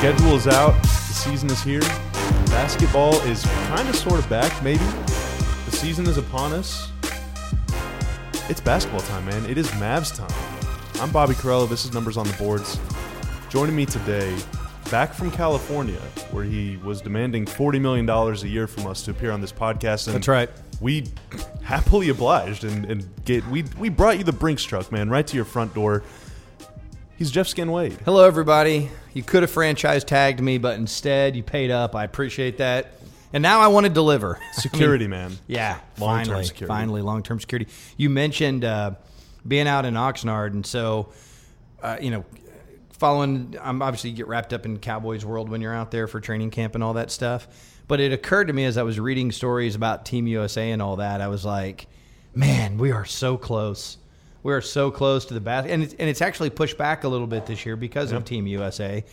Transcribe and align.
schedule 0.00 0.34
is 0.34 0.46
out. 0.46 0.82
The 0.82 0.88
season 0.88 1.50
is 1.50 1.62
here. 1.62 1.82
Basketball 2.46 3.16
is 3.26 3.44
kind 3.44 3.86
of 3.86 3.94
sort 3.94 4.18
of 4.18 4.26
back, 4.30 4.50
maybe. 4.62 4.82
The 5.66 5.72
season 5.72 6.06
is 6.06 6.16
upon 6.16 6.54
us. 6.54 6.90
It's 8.48 8.62
basketball 8.62 9.02
time, 9.02 9.26
man. 9.26 9.44
It 9.44 9.58
is 9.58 9.68
Mavs 9.72 10.16
time. 10.16 11.02
I'm 11.02 11.10
Bobby 11.10 11.34
Karalla. 11.34 11.68
This 11.68 11.84
is 11.84 11.92
Numbers 11.92 12.16
on 12.16 12.26
the 12.26 12.32
Boards. 12.38 12.80
Joining 13.50 13.76
me 13.76 13.84
today, 13.84 14.34
back 14.90 15.12
from 15.12 15.30
California, 15.30 16.00
where 16.30 16.44
he 16.44 16.78
was 16.78 17.02
demanding 17.02 17.44
$40 17.44 17.78
million 17.78 18.08
a 18.08 18.34
year 18.46 18.66
from 18.66 18.86
us 18.86 19.02
to 19.02 19.10
appear 19.10 19.32
on 19.32 19.42
this 19.42 19.52
podcast. 19.52 20.06
And 20.06 20.16
That's 20.16 20.28
right. 20.28 20.48
We 20.80 21.08
happily 21.62 22.08
obliged 22.08 22.64
and, 22.64 22.86
and 22.86 23.06
get 23.26 23.46
we 23.48 23.64
we 23.78 23.90
brought 23.90 24.16
you 24.16 24.24
the 24.24 24.32
Brinks 24.32 24.64
truck, 24.64 24.90
man, 24.90 25.10
right 25.10 25.26
to 25.26 25.36
your 25.36 25.44
front 25.44 25.74
door. 25.74 26.02
He's 27.20 27.30
Jeff 27.30 27.48
Skin 27.48 27.70
Wade. 27.70 27.98
Hello, 28.06 28.24
everybody. 28.24 28.90
You 29.12 29.22
could 29.22 29.42
have 29.42 29.50
franchise 29.50 30.04
tagged 30.04 30.40
me, 30.40 30.56
but 30.56 30.78
instead 30.78 31.36
you 31.36 31.42
paid 31.42 31.70
up. 31.70 31.94
I 31.94 32.04
appreciate 32.04 32.56
that. 32.56 32.94
And 33.34 33.42
now 33.42 33.60
I 33.60 33.66
want 33.68 33.84
to 33.84 33.92
deliver. 33.92 34.38
Security 34.54 35.04
I 35.04 35.08
mean, 35.08 35.10
man. 35.10 35.38
Yeah, 35.46 35.78
Long-term 35.98 36.24
finally, 36.24 36.44
security. 36.46 36.68
finally, 36.68 37.02
long 37.02 37.22
term 37.22 37.38
security. 37.38 37.70
You 37.98 38.08
mentioned 38.08 38.64
uh, 38.64 38.92
being 39.46 39.68
out 39.68 39.84
in 39.84 39.94
Oxnard, 39.94 40.52
and 40.52 40.64
so 40.64 41.12
uh, 41.82 41.98
you 42.00 42.10
know, 42.10 42.24
following. 42.94 43.54
I'm 43.60 43.82
obviously 43.82 44.08
you 44.08 44.16
get 44.16 44.26
wrapped 44.26 44.54
up 44.54 44.64
in 44.64 44.78
Cowboys 44.78 45.22
world 45.22 45.50
when 45.50 45.60
you're 45.60 45.74
out 45.74 45.90
there 45.90 46.06
for 46.06 46.20
training 46.20 46.52
camp 46.52 46.74
and 46.74 46.82
all 46.82 46.94
that 46.94 47.10
stuff. 47.10 47.48
But 47.86 48.00
it 48.00 48.14
occurred 48.14 48.46
to 48.46 48.54
me 48.54 48.64
as 48.64 48.78
I 48.78 48.82
was 48.82 48.98
reading 48.98 49.30
stories 49.30 49.74
about 49.74 50.06
Team 50.06 50.26
USA 50.26 50.70
and 50.70 50.80
all 50.80 50.96
that, 50.96 51.20
I 51.20 51.28
was 51.28 51.44
like, 51.44 51.86
man, 52.34 52.78
we 52.78 52.92
are 52.92 53.04
so 53.04 53.36
close. 53.36 53.98
We 54.42 54.52
are 54.52 54.60
so 54.60 54.90
close 54.90 55.26
to 55.26 55.34
the 55.34 55.40
basket, 55.40 55.72
and 55.72 55.82
it's, 55.82 55.94
and 55.94 56.08
it's 56.08 56.22
actually 56.22 56.50
pushed 56.50 56.78
back 56.78 57.04
a 57.04 57.08
little 57.08 57.26
bit 57.26 57.46
this 57.46 57.66
year 57.66 57.76
because 57.76 58.12
of 58.12 58.24
Team 58.24 58.46
USA. 58.46 59.04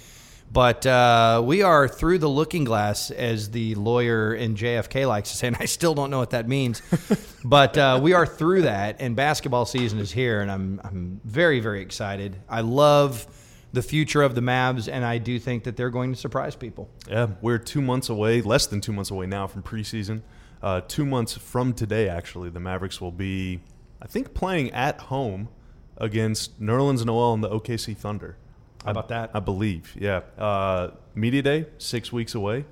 But 0.52 0.86
uh, 0.86 1.42
we 1.44 1.62
are 1.62 1.88
through 1.90 2.20
the 2.20 2.30
looking 2.30 2.64
glass, 2.64 3.12
as 3.12 3.52
the 3.52 3.76
lawyer 3.76 4.34
in 4.34 4.56
JFK 4.56 5.08
likes 5.08 5.32
to 5.32 5.38
say, 5.38 5.48
and 5.48 5.58
I 5.60 5.66
still 5.66 5.94
don't 5.94 6.10
know 6.10 6.20
what 6.20 6.30
that 6.30 6.48
means. 6.48 6.82
but 7.44 7.78
uh, 7.78 8.00
we 8.02 8.14
are 8.14 8.26
through 8.26 8.62
that, 8.62 8.98
and 9.00 9.16
basketball 9.16 9.66
season 9.66 10.00
is 10.00 10.12
here, 10.12 10.42
and 10.42 10.50
I'm 10.50 10.82
I'm 10.84 11.22
very 11.26 11.60
very 11.60 11.82
excited. 11.82 12.38
I 12.48 12.62
love 12.62 13.28
the 13.74 13.82
future 13.82 14.22
of 14.22 14.36
the 14.36 14.42
Mavs, 14.42 14.90
and 14.92 15.04
I 15.04 15.18
do 15.18 15.38
think 15.40 15.66
that 15.66 15.76
they're 15.76 15.90
going 15.90 16.14
to 16.14 16.20
surprise 16.20 16.56
people. 16.56 16.90
Yeah, 17.10 17.28
we're 17.42 17.58
two 17.58 17.82
months 17.82 18.10
away, 18.10 18.42
less 18.42 18.68
than 18.68 18.82
two 18.82 18.94
months 18.94 19.12
away 19.12 19.28
now 19.28 19.48
from 19.48 19.64
preseason. 19.64 20.22
Uh, 20.62 20.82
two 20.88 21.06
months 21.06 21.38
from 21.38 21.74
today, 21.74 22.10
actually, 22.10 22.50
the 22.50 22.60
Mavericks 22.60 23.00
will 23.00 23.12
be, 23.12 23.60
I 24.02 24.08
think, 24.08 24.34
playing 24.34 24.72
at 24.72 25.00
home 25.02 25.50
against 25.98 26.62
Nerlens 26.62 27.04
Noel 27.06 27.34
and 27.34 27.44
the 27.44 27.50
OKC 27.50 27.96
Thunder. 27.98 28.38
How 28.86 28.92
about 28.92 29.10
that? 29.10 29.32
I 29.34 29.40
believe, 29.40 29.96
yeah. 30.00 30.22
Uh, 30.38 30.92
Media 31.16 31.42
Day, 31.42 31.66
six 31.78 32.12
weeks 32.14 32.36
away. 32.36 32.66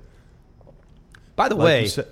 By 1.35 1.49
the 1.49 1.55
Like 1.55 1.65
way, 1.65 1.87
said- 1.87 2.07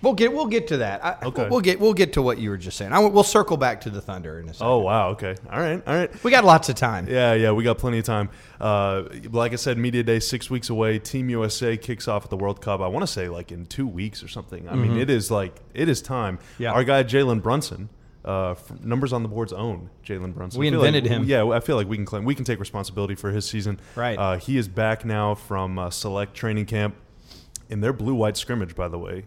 we'll 0.00 0.14
get 0.14 0.32
we'll 0.32 0.46
get 0.46 0.68
to 0.68 0.78
that. 0.78 1.04
I, 1.04 1.16
Okay. 1.26 1.48
we'll 1.48 1.60
get 1.60 1.78
we'll 1.80 1.92
get 1.92 2.14
to 2.14 2.22
what 2.22 2.38
you 2.38 2.48
were 2.50 2.56
just 2.56 2.76
saying. 2.78 2.92
I, 2.92 3.00
we'll 3.00 3.22
circle 3.22 3.56
back 3.58 3.82
to 3.82 3.90
the 3.90 4.00
Thunder 4.00 4.38
in 4.40 4.48
a 4.48 4.54
second. 4.54 4.66
oh 4.66 4.78
wow, 4.78 5.10
okay, 5.10 5.34
all 5.50 5.60
right, 5.60 5.82
all 5.86 5.94
right. 5.94 6.24
we 6.24 6.30
got 6.30 6.44
lots 6.44 6.68
of 6.70 6.76
time. 6.76 7.06
Yeah, 7.08 7.34
yeah, 7.34 7.52
we 7.52 7.64
got 7.64 7.76
plenty 7.76 7.98
of 7.98 8.04
time. 8.04 8.30
Uh, 8.58 9.02
like 9.30 9.52
I 9.52 9.56
said, 9.56 9.76
media 9.76 10.02
day 10.02 10.20
six 10.20 10.48
weeks 10.48 10.70
away. 10.70 10.98
Team 10.98 11.28
USA 11.28 11.76
kicks 11.76 12.08
off 12.08 12.24
at 12.24 12.30
the 12.30 12.36
World 12.38 12.62
Cup. 12.62 12.80
I 12.80 12.86
want 12.86 13.02
to 13.02 13.12
say 13.12 13.28
like 13.28 13.52
in 13.52 13.66
two 13.66 13.86
weeks 13.86 14.22
or 14.22 14.28
something. 14.28 14.66
I 14.68 14.74
mean, 14.74 14.96
it 14.98 15.10
is 15.10 15.30
like 15.30 15.56
it 15.74 15.88
is 15.90 16.00
time. 16.00 16.38
Mm-hmm. 16.38 16.62
Yeah. 16.62 16.72
Our 16.72 16.84
guy 16.84 17.02
Jalen 17.02 17.42
Brunson, 17.42 17.90
uh, 18.26 18.54
numbers 18.82 19.12
on 19.12 19.22
the 19.22 19.28
board's 19.28 19.52
own 19.52 19.88
Jalen 20.04 20.34
Brunson. 20.34 20.60
We 20.60 20.66
I 20.66 20.70
feel 20.70 20.80
like- 20.80 20.88
invented 20.88 21.10
him. 21.10 21.24
Yeah, 21.24 21.48
I 21.48 21.60
feel 21.60 21.76
like 21.76 21.88
we 21.88 21.96
can 21.96 22.04
claim 22.04 22.24
we 22.24 22.34
can 22.34 22.44
take 22.44 22.58
responsibility 22.60 23.14
for 23.14 23.30
his 23.30 23.48
season. 23.48 23.78
Right. 23.94 24.18
Uh, 24.18 24.36
he 24.38 24.58
is 24.58 24.68
back 24.68 25.04
now 25.04 25.34
from 25.34 25.78
uh, 25.78 25.90
select 25.90 26.34
training 26.34 26.66
camp 26.66 26.96
in 27.70 27.80
their 27.80 27.92
blue 27.92 28.14
white 28.14 28.36
scrimmage. 28.36 28.74
By 28.74 28.88
the 28.88 28.98
way. 28.98 29.24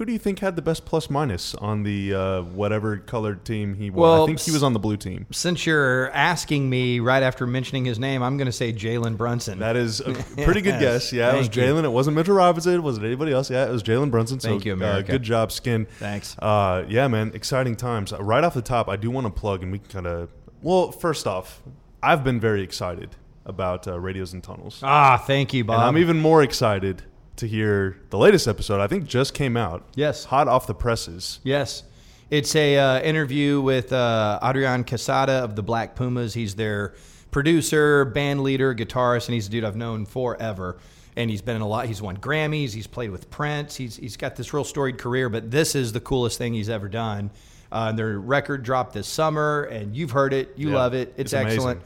Who 0.00 0.06
do 0.06 0.14
you 0.14 0.18
think 0.18 0.38
had 0.38 0.56
the 0.56 0.62
best 0.62 0.86
plus 0.86 1.10
minus 1.10 1.54
on 1.56 1.82
the 1.82 2.14
uh, 2.14 2.40
whatever 2.40 2.96
colored 2.96 3.44
team 3.44 3.74
he 3.74 3.90
was? 3.90 4.00
Well, 4.00 4.22
I 4.22 4.26
think 4.28 4.40
he 4.40 4.50
was 4.50 4.62
on 4.62 4.72
the 4.72 4.78
blue 4.78 4.96
team. 4.96 5.26
Since 5.30 5.66
you're 5.66 6.10
asking 6.12 6.70
me 6.70 7.00
right 7.00 7.22
after 7.22 7.46
mentioning 7.46 7.84
his 7.84 7.98
name, 7.98 8.22
I'm 8.22 8.38
going 8.38 8.46
to 8.46 8.52
say 8.52 8.72
Jalen 8.72 9.18
Brunson. 9.18 9.58
That 9.58 9.76
is 9.76 10.00
a 10.00 10.14
pretty 10.42 10.62
good 10.62 10.80
Yes. 10.80 11.10
guess. 11.10 11.12
Yeah, 11.12 11.34
it 11.34 11.36
was 11.36 11.50
Jalen. 11.50 11.84
It 11.84 11.90
wasn't 11.90 12.16
Mitchell 12.16 12.34
Robinson. 12.34 12.72
It 12.72 12.82
wasn't 12.82 13.04
anybody 13.04 13.32
else. 13.32 13.50
Yeah, 13.50 13.66
it 13.68 13.72
was 13.72 13.82
Jalen 13.82 14.10
Brunson. 14.10 14.40
So, 14.40 14.48
Thank 14.48 14.64
you, 14.64 14.72
uh, 14.72 14.76
America. 14.76 15.12
good 15.12 15.22
job, 15.22 15.52
Skin. 15.52 15.84
Thanks. 15.98 16.34
Uh, 16.38 16.84
yeah, 16.88 17.06
man, 17.06 17.32
exciting 17.34 17.76
times. 17.76 18.14
Uh, 18.14 18.22
Right 18.22 18.42
off 18.42 18.54
the 18.54 18.62
top, 18.62 18.88
I 18.88 18.96
do 18.96 19.10
want 19.10 19.26
to 19.26 19.30
plug, 19.30 19.62
and 19.62 19.70
we 19.70 19.80
can 19.80 19.88
kind 19.90 20.06
of. 20.06 20.30
Well, 20.62 20.92
first 20.92 21.26
off, 21.26 21.60
I've 22.02 22.24
been 22.24 22.40
very 22.40 22.62
excited 22.62 23.16
about 23.44 23.86
uh, 23.86 24.00
Radios 24.00 24.32
and 24.32 24.42
Tunnels, 24.42 24.80
ah, 24.82 25.18
thank 25.26 25.52
you, 25.52 25.62
Bob. 25.64 25.80
and 25.80 25.88
I'm 25.88 25.98
even 25.98 26.18
more 26.20 26.42
excited 26.42 27.02
to 27.40 27.46
hear 27.48 27.96
the 28.10 28.18
latest 28.18 28.46
episode. 28.48 28.80
I 28.80 28.86
think 28.86 29.06
just 29.06 29.34
came 29.34 29.56
out. 29.56 29.84
Yes. 29.94 30.24
hot 30.24 30.48
off 30.48 30.66
the 30.66 30.74
presses. 30.74 31.40
Yes. 31.42 31.82
It's 32.30 32.54
a 32.54 32.76
uh, 32.78 33.00
interview 33.00 33.60
with 33.60 33.92
uh, 33.92 34.38
Adrian 34.42 34.84
Quesada 34.84 35.32
of 35.44 35.56
the 35.56 35.62
Black 35.62 35.96
Pumas. 35.96 36.32
He's 36.32 36.54
their 36.54 36.94
producer, 37.32 38.04
band 38.04 38.42
leader, 38.42 38.74
guitarist, 38.74 39.26
and 39.26 39.34
he's 39.34 39.48
a 39.48 39.50
dude 39.50 39.64
I've 39.64 39.76
known 39.76 40.06
forever. 40.06 40.78
And 41.16 41.28
he's 41.28 41.42
been 41.42 41.56
in 41.56 41.62
a 41.62 41.66
lot. 41.66 41.86
He's 41.86 42.00
won 42.00 42.16
Grammys. 42.16 42.72
He's 42.72 42.86
played 42.86 43.10
with 43.10 43.30
Prince. 43.30 43.74
He's 43.74 43.96
he's 43.96 44.16
got 44.16 44.36
this 44.36 44.54
real 44.54 44.62
storied 44.62 44.96
career. 44.96 45.28
But 45.28 45.50
this 45.50 45.74
is 45.74 45.92
the 45.92 46.00
coolest 46.00 46.38
thing 46.38 46.54
he's 46.54 46.68
ever 46.68 46.88
done. 46.88 47.30
Uh, 47.72 47.86
and 47.90 47.98
their 47.98 48.18
record 48.18 48.62
dropped 48.62 48.92
this 48.94 49.08
summer, 49.08 49.64
and 49.64 49.96
you've 49.96 50.12
heard 50.12 50.32
it. 50.32 50.52
You 50.56 50.70
Yeah, 50.70 50.76
love 50.76 50.94
it. 50.94 51.12
it's 51.16 51.32
It's, 51.32 51.42
amazing. 51.42 51.80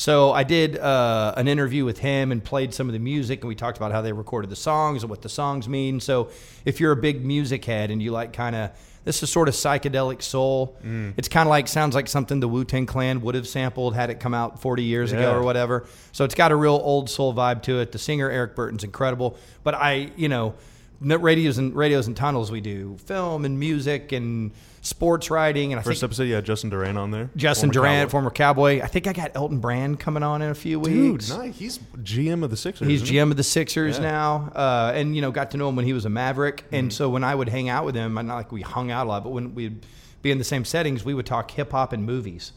So 0.00 0.32
I 0.32 0.44
did 0.44 0.78
uh, 0.78 1.34
an 1.36 1.46
interview 1.46 1.84
with 1.84 1.98
him 1.98 2.32
and 2.32 2.42
played 2.42 2.72
some 2.72 2.88
of 2.88 2.94
the 2.94 2.98
music, 2.98 3.42
and 3.42 3.48
we 3.50 3.54
talked 3.54 3.76
about 3.76 3.92
how 3.92 4.00
they 4.00 4.14
recorded 4.14 4.48
the 4.48 4.56
songs 4.56 5.02
and 5.02 5.10
what 5.10 5.20
the 5.20 5.28
songs 5.28 5.68
mean. 5.68 6.00
So 6.00 6.30
if 6.64 6.80
you're 6.80 6.92
a 6.92 6.96
big 6.96 7.22
music 7.22 7.66
head 7.66 7.90
and 7.90 8.02
you 8.02 8.10
like 8.10 8.32
kind 8.32 8.56
of 8.56 8.70
this 9.04 9.22
is 9.22 9.30
sort 9.30 9.46
of 9.46 9.54
psychedelic 9.54 10.22
soul, 10.22 10.78
Mm. 10.82 11.12
it's 11.18 11.28
kind 11.28 11.46
of 11.46 11.50
like 11.50 11.68
sounds 11.68 11.94
like 11.94 12.08
something 12.08 12.40
the 12.40 12.48
Wu 12.48 12.64
Tang 12.64 12.86
Clan 12.86 13.20
would 13.20 13.34
have 13.34 13.46
sampled 13.46 13.94
had 13.94 14.08
it 14.08 14.20
come 14.20 14.32
out 14.32 14.62
40 14.62 14.84
years 14.84 15.12
ago 15.12 15.34
or 15.34 15.42
whatever. 15.42 15.84
So 16.12 16.24
it's 16.24 16.34
got 16.34 16.50
a 16.50 16.56
real 16.56 16.80
old 16.82 17.10
soul 17.10 17.34
vibe 17.34 17.60
to 17.64 17.80
it. 17.80 17.92
The 17.92 17.98
singer 17.98 18.30
Eric 18.30 18.56
Burton's 18.56 18.84
incredible, 18.84 19.36
but 19.64 19.74
I, 19.74 20.12
you 20.16 20.30
know, 20.30 20.54
radios 21.02 21.58
and 21.58 21.74
radios 21.76 22.06
and 22.06 22.16
tunnels 22.16 22.50
we 22.50 22.62
do 22.62 22.96
film 23.04 23.44
and 23.44 23.60
music 23.60 24.12
and 24.12 24.52
sports 24.82 25.30
writing 25.30 25.72
and 25.72 25.80
I 25.80 25.82
First 25.82 26.00
think 26.00 26.08
episode, 26.08 26.22
yeah, 26.24 26.40
Justin 26.40 26.70
Durant 26.70 26.96
on 26.96 27.10
there. 27.10 27.30
Justin 27.36 27.72
Former 27.72 28.08
former 28.08 28.30
Cowboy. 28.30 28.80
I 28.82 28.86
think 28.86 29.06
I 29.06 29.12
got 29.12 29.32
Elton 29.34 29.58
Brand 29.58 30.00
coming 30.00 30.22
on 30.22 30.42
in 30.42 30.50
a 30.50 30.54
few 30.54 30.82
Dude, 30.82 31.12
weeks. 31.12 31.28
nice. 31.30 31.58
He's 31.58 31.78
GM 31.78 32.42
of 32.42 32.50
the 32.50 32.56
Sixers. 32.56 32.88
He's 32.88 33.02
isn't 33.02 33.14
he? 33.14 33.20
GM 33.20 33.30
of 33.30 33.36
the 33.36 33.42
Sixers 33.42 33.98
Yeah. 33.98 34.04
now, 34.04 34.52
uh, 34.54 34.92
and 34.94 35.14
you 35.14 35.22
know, 35.22 35.30
got 35.30 35.50
to 35.52 35.56
know 35.56 35.68
him 35.68 35.76
when 35.76 35.84
he 35.84 35.92
was 35.92 36.04
a 36.04 36.10
Maverick. 36.10 36.58
Mm-hmm. 36.66 36.74
And 36.74 36.92
so 36.92 37.10
when 37.10 37.24
I 37.24 37.34
would 37.34 37.48
hang 37.48 37.68
out 37.68 37.84
with 37.84 37.94
him, 37.94 38.14
not 38.14 38.26
like 38.28 38.52
we 38.52 38.62
hung 38.62 38.90
out 38.90 39.06
a 39.06 39.08
lot, 39.08 39.24
but 39.24 39.30
when 39.30 39.54
we'd 39.54 39.84
be 40.22 40.30
in 40.30 40.38
the 40.38 40.44
same 40.44 40.64
settings, 40.64 41.04
we 41.04 41.14
would 41.14 41.26
talk 41.26 41.50
hip 41.50 41.72
hop 41.72 41.92
and 41.92 42.04
movies. 42.04 42.52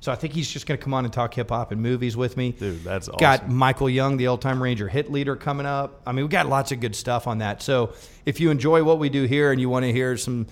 So 0.00 0.12
I 0.12 0.14
think 0.14 0.32
he's 0.32 0.48
just 0.48 0.66
going 0.66 0.78
to 0.78 0.82
come 0.84 0.94
on 0.94 1.04
and 1.04 1.12
talk 1.12 1.34
hip 1.34 1.48
hop 1.48 1.72
and 1.72 1.82
movies 1.82 2.16
with 2.16 2.36
me. 2.36 2.52
Dude, 2.52 2.84
that's 2.84 3.08
awesome. 3.08 3.18
Got 3.18 3.48
Michael 3.48 3.90
Young, 3.90 4.16
the 4.16 4.28
old 4.28 4.40
time 4.40 4.62
Ranger 4.62 4.86
hit 4.86 5.10
leader, 5.10 5.34
coming 5.34 5.66
up. 5.66 6.02
I 6.06 6.12
mean, 6.12 6.24
we 6.24 6.28
got 6.28 6.48
lots 6.48 6.70
of 6.70 6.78
good 6.78 6.94
stuff 6.94 7.26
on 7.26 7.38
that. 7.38 7.62
So 7.62 7.92
if 8.24 8.38
you 8.38 8.50
enjoy 8.52 8.84
what 8.84 9.00
we 9.00 9.08
do 9.08 9.24
here 9.24 9.50
and 9.50 9.60
you 9.60 9.68
want 9.68 9.84
to 9.84 9.92
hear 9.92 10.16
some 10.16 10.46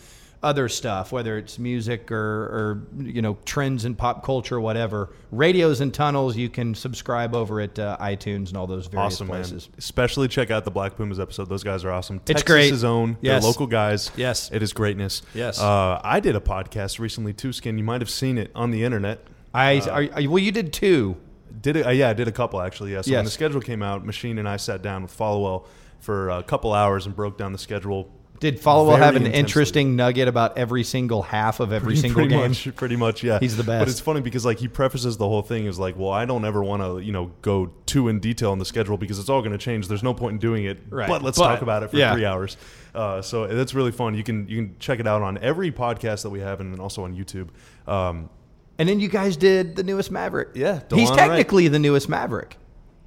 other 0.47 0.69
stuff, 0.69 1.13
whether 1.13 1.37
it's 1.37 1.59
music 1.59 2.11
or, 2.13 2.17
or 2.17 2.83
you 2.99 3.21
know 3.21 3.37
trends 3.45 3.85
in 3.85 3.95
pop 3.95 4.25
culture, 4.25 4.61
whatever, 4.61 5.11
radios 5.31 5.81
and 5.81 5.93
tunnels, 5.93 6.37
you 6.37 6.49
can 6.49 6.75
subscribe 6.75 7.35
over 7.35 7.61
at 7.61 7.79
uh, 7.79 7.97
iTunes 8.01 8.49
and 8.49 8.57
all 8.57 8.67
those 8.67 8.87
various 8.87 9.15
awesome, 9.15 9.27
places. 9.27 9.69
man. 9.69 9.75
Especially 9.79 10.29
check 10.29 10.51
out 10.51 10.65
the 10.65 10.71
Black 10.71 10.97
Pumas 10.97 11.21
episode. 11.21 11.49
Those 11.49 11.65
guys 11.65 11.85
are 11.85 11.91
awesome. 11.91 12.17
It's 12.27 12.43
Texas's 12.43 12.81
great. 12.83 12.89
own. 12.89 13.19
Yes. 13.21 13.43
They're 13.43 13.51
local 13.51 13.67
guys. 13.67 14.11
Yes. 14.17 14.51
It 14.53 14.63
is 14.63 14.73
greatness. 14.73 15.23
Yes. 15.35 15.61
Uh, 15.61 16.01
I 16.03 16.21
did 16.21 16.37
a 16.37 16.41
podcast 16.41 16.99
recently 16.99 17.33
too, 17.33 17.53
Skin. 17.53 17.77
You 17.77 17.85
might 17.85 18.01
have 18.01 18.11
seen 18.11 18.39
it 18.39 18.51
on 18.55 18.71
the 18.71 18.85
internet. 18.85 19.21
I 19.53 19.79
Uh, 19.79 19.91
are, 19.91 20.03
are- 20.23 20.29
well, 20.31 20.39
you 20.39 20.53
did 20.53 20.73
two. 20.73 21.17
Did 21.61 21.77
it? 21.77 21.87
Uh, 21.87 21.91
yeah, 21.91 22.11
I 22.11 22.13
did 22.13 22.29
a 22.29 22.33
couple 22.33 22.61
actually. 22.61 22.93
Yeah. 22.93 23.01
So 23.03 23.13
when 23.13 23.25
the 23.25 23.31
schedule 23.31 23.61
came 23.61 23.83
out, 23.83 24.05
Machine 24.07 24.39
and 24.39 24.49
I 24.49 24.57
sat 24.59 24.83
down 24.83 25.03
with 25.03 25.17
Followill 25.17 25.67
for 25.99 26.29
a 26.31 26.43
couple 26.43 26.73
hours 26.73 27.07
and 27.07 27.17
broke 27.17 27.37
down 27.39 27.53
the 27.53 27.59
schedule. 27.59 28.09
Did 28.41 28.59
very 28.61 28.87
have 28.99 29.17
an 29.17 29.23
intensely. 29.27 29.39
interesting 29.39 29.97
nugget 29.97 30.29
about 30.29 30.57
every 30.59 30.85
single 30.85 31.23
half 31.23 31.61
of 31.61 31.73
every 31.73 31.97
single 31.97 32.23
pretty 32.23 32.31
game? 32.31 32.49
Much, 32.49 32.75
pretty 32.77 32.97
much, 32.97 33.23
yeah. 33.23 33.39
He's 33.39 33.57
the 33.57 33.65
best. 33.65 33.81
But 33.81 33.89
it's 33.89 34.01
funny 34.01 34.21
because 34.21 34.45
like 34.45 34.59
he 34.59 34.69
prefaces 34.69 35.17
the 35.17 35.29
whole 35.29 35.43
thing 35.43 35.67
is 35.67 35.79
like, 35.79 35.97
well, 35.97 36.11
I 36.11 36.25
don't 36.25 36.45
ever 36.45 36.63
want 36.63 36.83
to, 36.83 36.99
you 37.05 37.13
know, 37.13 37.33
go 37.43 37.73
too 37.87 38.09
in 38.09 38.21
detail 38.21 38.53
on 38.53 38.59
the 38.59 38.65
schedule 38.65 38.97
because 38.97 39.19
it's 39.19 39.29
all 39.29 39.41
going 39.41 39.53
to 39.53 39.59
change. 39.59 39.89
There's 39.89 40.03
no 40.03 40.15
point 40.15 40.35
in 40.35 40.39
doing 40.39 40.65
it. 40.65 40.79
Right. 40.89 41.09
But 41.09 41.23
let's 41.23 41.39
But, 41.39 41.49
talk 41.49 41.63
about 41.63 41.83
it 41.83 41.91
for 41.91 41.97
yeah. 41.97 42.13
three 42.15 42.25
hours. 42.25 42.57
Uh, 42.95 43.21
so 43.23 43.47
that's 43.47 43.75
really 43.75 43.93
fun. 43.93 44.15
You 44.15 44.23
can 44.25 44.49
you 44.49 44.57
can 44.57 44.77
check 44.79 45.01
it 45.01 45.07
out 45.07 45.23
on 45.23 45.39
every 45.39 45.71
podcast 45.73 46.23
that 46.23 46.31
we 46.31 46.41
have 46.41 46.61
and 46.61 46.79
also 46.81 47.05
on 47.05 47.15
YouTube. 47.15 47.49
Um, 47.87 48.31
And 48.79 48.89
then 48.89 49.01
you 49.01 49.09
guys 49.09 49.37
did 49.37 49.77
the 49.77 49.83
newest 49.83 50.11
Maverick. 50.11 50.51
Yeah, 50.55 50.81
he's 50.91 51.09
DeLon 51.09 51.11
Wright. 51.11 51.19
technically 51.19 51.69
the 51.69 51.79
newest 51.79 52.09
Maverick. 52.09 52.57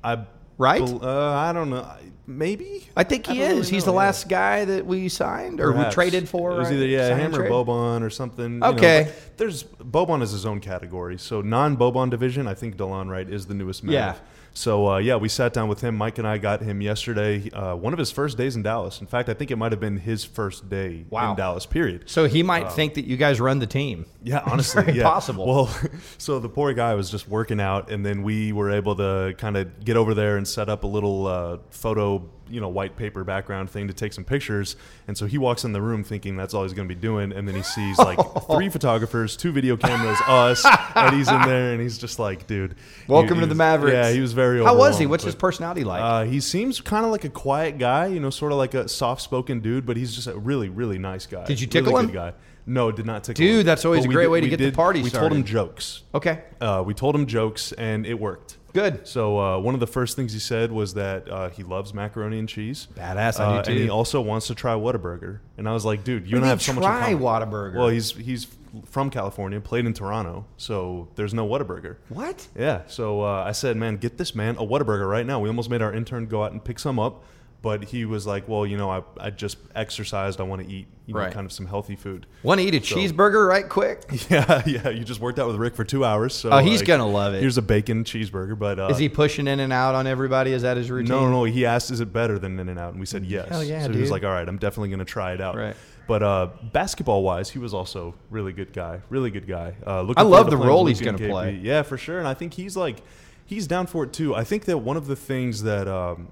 I 0.03 0.25
Right? 0.59 0.81
uh, 0.83 1.31
I 1.33 1.51
don't 1.53 1.71
know. 1.71 1.89
Maybe. 2.27 2.87
I 2.95 3.03
think 3.05 3.25
he 3.25 3.41
I 3.41 3.47
is. 3.47 3.49
really 3.57 3.69
He's 3.71 3.85
know, 3.87 3.93
the 3.93 3.97
yeah. 3.97 4.05
last 4.05 4.29
guy 4.29 4.65
that 4.65 4.85
we 4.85 5.09
signed 5.09 5.59
or 5.59 5.71
Perhaps. 5.71 5.89
we 5.89 5.93
traded 5.95 6.29
for. 6.29 6.51
It 6.51 6.57
was 6.59 6.67
right? 6.67 6.75
either 6.75 6.85
yeah, 6.85 7.15
him 7.15 7.33
or 7.33 7.37
trade? 7.39 7.51
Boban 7.51 8.03
or 8.03 8.11
something. 8.11 8.53
you 8.53 8.59
know, 8.59 8.67
Okay. 8.67 9.11
there's 9.37 9.63
Boban 9.63 10.21
is 10.21 10.29
his 10.31 10.45
own 10.45 10.59
category. 10.59 11.17
So 11.17 11.41
non 11.41 11.75
Boban 11.75 12.11
division, 12.11 12.45
I 12.47 12.53
think 12.53 12.75
Delon 12.77 13.09
Wright 13.09 13.27
is 13.27 13.47
the 13.47 13.55
newest 13.55 13.83
Mav. 13.83 13.93
Yeah. 13.93 14.15
So 14.59 14.89
uh, 14.89 14.97
yeah, 14.97 15.15
we 15.15 15.29
sat 15.29 15.53
down 15.53 15.69
with 15.69 15.79
him. 15.79 15.95
Mike 15.95 16.17
and 16.17 16.27
I 16.27 16.37
got 16.37 16.61
him 16.61 16.81
yesterday. 16.81 17.49
Uh, 17.51 17.77
one 17.77 17.93
of 17.93 17.99
his 17.99 18.11
first 18.11 18.37
days 18.37 18.57
in 18.57 18.61
Dallas. 18.61 18.99
In 18.99 19.07
fact, 19.07 19.29
I 19.29 19.33
think 19.33 19.51
it 19.51 19.55
might 19.55 19.71
have 19.71 19.79
been 19.79 19.95
his 19.95 20.25
first 20.25 20.67
day 20.69 21.05
Wow. 21.09 21.31
in 21.31 21.37
Dallas. 21.37 21.65
Period. 21.65 22.09
So 22.09 22.25
he 22.25 22.43
might 22.43 22.69
think 22.73 22.95
that 22.95 23.05
you 23.05 23.15
guys 23.15 23.39
run 23.39 23.59
the 23.59 23.67
team. 23.67 24.05
Yeah, 24.21 24.39
honestly, 24.45 24.83
very 24.83 24.97
yeah. 24.97 25.03
possible. 25.03 25.47
Well, 25.47 25.73
so 26.17 26.39
the 26.39 26.49
poor 26.49 26.73
guy 26.73 26.93
was 26.95 27.09
just 27.09 27.29
working 27.29 27.61
out, 27.61 27.89
and 27.89 28.05
then 28.05 28.21
we 28.21 28.51
were 28.51 28.69
able 28.69 28.97
to 28.97 29.33
kind 29.37 29.55
of 29.55 29.85
get 29.85 29.95
over 29.95 30.13
there 30.13 30.35
and 30.35 30.45
set 30.45 30.67
up 30.67 30.83
a 30.83 30.87
little 30.87 31.25
uh, 31.27 31.57
photo, 31.69 32.29
you 32.49 32.59
know, 32.61 32.69
white 32.69 32.95
paper 32.95 33.23
background 33.23 33.69
thing 33.69 33.87
to 33.87 33.93
take 33.93 34.13
some 34.13 34.23
pictures. 34.23 34.75
And 35.07 35.17
so 35.17 35.25
he 35.25 35.37
walks 35.37 35.63
in 35.63 35.71
the 35.73 35.81
room 35.81 36.03
thinking 36.03 36.35
that's 36.37 36.53
all 36.53 36.63
he's 36.63 36.73
going 36.73 36.87
to 36.87 36.93
be 36.93 36.99
doing, 36.99 37.31
and 37.31 37.47
then 37.47 37.55
he 37.55 37.61
sees 37.63 37.97
like 37.99 38.19
three 38.47 38.69
photographers, 38.69 39.35
two 39.37 39.51
video 39.51 39.77
cameras, 39.77 40.17
us, 40.27 40.65
and 40.95 41.15
he's 41.15 41.27
in 41.29 41.41
there, 41.43 41.71
and 41.73 41.81
he's 41.81 41.97
just 41.97 42.19
like, 42.19 42.47
dude, 42.47 42.75
Welcome 43.07 43.29
he- 43.29 43.33
to 43.35 43.39
he 43.41 43.45
the 43.45 43.47
was- 43.49 43.57
Mavericks. 43.57 43.93
Yeah, 43.93 44.11
he 44.11 44.19
was 44.19 44.33
very. 44.33 44.63
How 44.63 44.75
was 44.77 44.97
he? 44.99 45.05
What's 45.05 45.23
his 45.23 45.35
personality 45.35 45.83
like? 45.83 46.01
uh, 46.01 46.23
he 46.25 46.39
seems 46.39 46.81
kind 46.81 47.05
of 47.05 47.11
like 47.11 47.23
a 47.25 47.29
quiet 47.29 47.77
guy, 47.77 48.07
you 48.07 48.19
know, 48.19 48.29
sort 48.29 48.51
of 48.51 48.57
like 48.57 48.73
a 48.73 48.87
soft-spoken 48.87 49.59
dude, 49.59 49.85
but 49.85 49.97
he's 49.97 50.13
just 50.15 50.27
a 50.27 50.37
really, 50.37 50.69
really 50.69 50.97
nice 50.97 51.25
guy. 51.25 51.45
Did 51.45 51.59
you 51.61 51.67
Really 51.67 51.85
tickle 51.85 51.97
him? 51.99 52.05
good 52.07 52.13
Guy. 52.13 52.33
No, 52.65 52.91
did 52.91 53.07
not 53.07 53.23
tickle 53.23 53.43
Dude, 53.43 53.61
him. 53.61 53.65
that's 53.65 53.83
always 53.83 54.05
But 54.05 54.11
a 54.11 54.13
great 54.13 54.25
did- 54.25 54.29
way 54.29 54.41
to 54.41 54.47
get 54.49 54.57
the 54.57 54.65
did- 54.65 54.73
party 54.75 55.01
We 55.01 55.09
told 55.09 55.31
him 55.33 55.43
jokes. 55.43 56.03
okay. 56.13 56.43
Uh, 56.61 56.83
we 56.85 56.93
told 56.93 57.15
him 57.15 57.25
jokes, 57.25 57.71
and 57.71 58.05
it 58.05 58.13
worked. 58.19 58.57
Good. 58.73 59.07
So 59.07 59.39
uh, 59.39 59.59
one 59.59 59.73
of 59.73 59.79
the 59.79 59.87
first 59.87 60.15
things 60.15 60.33
he 60.33 60.39
said 60.39 60.71
was 60.71 60.93
that 60.93 61.29
uh, 61.29 61.49
he 61.49 61.63
loves 61.63 61.93
macaroni 61.93 62.39
and 62.39 62.47
cheese. 62.47 62.87
Badass, 62.95 63.39
I 63.39 63.53
do 63.53 63.59
Uh, 63.59 63.63
too. 63.63 63.71
And 63.71 63.79
he 63.81 63.89
also 63.89 64.21
wants 64.21 64.47
to 64.47 64.55
try 64.55 64.73
Whataburger. 64.73 65.39
And 65.57 65.67
I 65.67 65.73
was 65.73 65.85
like, 65.85 66.03
dude, 66.03 66.27
you 66.27 66.35
and 66.37 66.45
I 66.45 66.49
have 66.49 66.61
so 66.61 66.73
much 66.73 66.83
in 66.83 66.89
try 66.89 67.01
common. 67.13 67.19
Whataburger? 67.19 67.75
Well, 67.75 67.89
he's 67.89 68.11
he's 68.11 68.47
from 68.85 69.09
California, 69.09 69.59
played 69.59 69.87
in 69.87 69.93
Toronto, 69.93 70.45
so 70.57 71.07
there's 71.15 71.33
no 71.33 71.47
Whataburger. 71.47 71.95
What? 72.09 72.47
Yeah. 72.55 72.81
So 72.85 73.23
uh, 73.23 73.43
I 73.43 73.51
said, 73.51 73.75
man, 73.77 73.97
get 73.97 74.19
this 74.19 74.35
man 74.35 74.57
a 74.57 74.61
Whataburger 74.63 75.09
right 75.09 75.25
now. 75.25 75.39
We 75.39 75.49
almost 75.49 75.71
made 75.71 75.81
our 75.81 75.91
intern 75.91 76.27
go 76.27 76.43
out 76.43 76.51
and 76.51 76.63
pick 76.63 76.77
some 76.77 76.99
up, 76.99 77.23
but 77.61 77.83
he 77.83 78.05
was 78.05 78.25
like, 78.25 78.47
well, 78.47 78.65
you 78.65 78.77
know, 78.77 78.89
I, 78.89 79.01
I 79.19 79.29
just 79.31 79.57
exercised. 79.75 80.39
I 80.39 80.43
want 80.43 80.61
to 80.61 80.67
eat, 80.73 80.87
you 81.05 81.13
know, 81.13 81.19
Right. 81.19 81.33
kind 81.33 81.45
of 81.45 81.51
some 81.51 81.65
healthy 81.65 81.95
food. 81.97 82.25
Want 82.43 82.61
to 82.61 82.65
eat 82.67 82.73
a 82.75 82.79
cheeseburger 82.79 83.47
right 83.47 83.67
quick? 83.67 84.03
Yeah, 84.29 84.61
yeah. 84.65 84.89
You 84.89 85.03
just 85.03 85.19
worked 85.19 85.39
out 85.39 85.47
with 85.47 85.57
Rick 85.57 85.75
for 85.75 85.83
two 85.83 86.05
hours. 86.05 86.33
So 86.33 86.51
Oh, 86.51 86.59
he's 86.59 86.79
like, 86.79 86.87
gonna 86.87 87.07
love 87.07 87.33
it. 87.33 87.41
Here's 87.41 87.57
a 87.57 87.61
bacon 87.61 88.03
cheeseburger, 88.05 88.57
but 88.57 88.79
uh, 88.79 88.87
Is 88.87 88.97
he 88.97 89.09
pushing 89.09 89.47
in 89.47 89.59
and 89.59 89.73
out 89.73 89.93
on 89.95 90.07
everybody? 90.07 90.53
Is 90.53 90.61
that 90.61 90.77
his 90.77 90.89
routine? 90.89 91.09
no, 91.09 91.25
no, 91.25 91.31
no. 91.31 91.43
He 91.45 91.65
asked, 91.65 91.91
"Is 91.91 91.99
it 91.99 92.13
better 92.13 92.39
than 92.39 92.57
In 92.59 92.69
and 92.69 92.79
Out?" 92.79 92.91
And 92.91 92.99
we 92.99 93.05
said 93.05 93.25
yes. 93.25 93.49
Hell 93.49 93.63
yeah, 93.63 93.85
so 93.85 93.91
he 93.91 93.99
was 93.99 94.11
like, 94.11 94.23
"All 94.23 94.31
right, 94.31 94.47
I'm 94.47 94.57
definitely 94.57 94.89
going 94.89 94.99
to 94.99 95.05
try 95.05 95.33
it 95.33 95.41
out." 95.41 95.55
Right. 95.57 95.75
But 96.07 96.23
uh, 96.23 96.47
basketball 96.71 97.21
wise, 97.23 97.49
he 97.49 97.59
was 97.59 97.73
also 97.73 98.15
really 98.29 98.53
good 98.53 98.71
guy. 98.73 99.01
Really 99.09 99.29
good 99.31 99.47
guy. 99.47 99.75
Uh, 99.85 100.01
looking 100.01 100.19
I 100.23 100.25
love 100.27 100.49
the 100.49 100.57
role 100.57 100.85
he's 100.85 101.01
gonna 101.01 101.17
play. 101.17 101.59
Yeah, 101.61 101.81
for 101.83 101.97
sure. 101.97 102.17
And 102.19 102.27
I 102.27 102.33
think 102.33 102.53
he's 102.53 102.75
like, 102.77 103.03
he's 103.45 103.67
down 103.67 103.85
for 103.85 104.05
it 104.05 104.13
too. 104.13 104.33
I 104.33 104.43
think 104.43 104.65
that 104.65 104.77
one 104.79 104.97
of 104.97 105.05
the 105.07 105.15
things 105.15 105.61
that 105.63 105.87
um, 105.87 106.29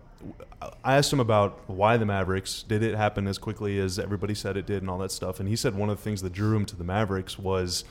I 0.84 0.96
asked 0.98 1.12
him 1.14 1.20
about 1.20 1.70
why 1.70 1.98
the 1.98 2.06
Mavericks 2.06 2.64
did 2.64 2.82
it 2.84 2.96
happen 2.96 3.28
as 3.28 3.38
quickly 3.38 3.80
as 3.80 4.00
everybody 4.00 4.34
said 4.34 4.58
it 4.58 4.66
did 4.66 4.82
and 4.82 4.90
all 4.90 4.98
that 5.00 5.12
stuff, 5.12 5.40
and 5.40 5.48
he 5.48 5.56
said 5.56 5.76
one 5.76 5.90
of 5.90 5.98
the 5.98 6.04
things 6.04 6.22
that 6.22 6.34
drew 6.34 6.56
him 6.56 6.66
to 6.66 6.76
the 6.76 6.84
Mavericks 6.84 7.38
was, 7.38 7.84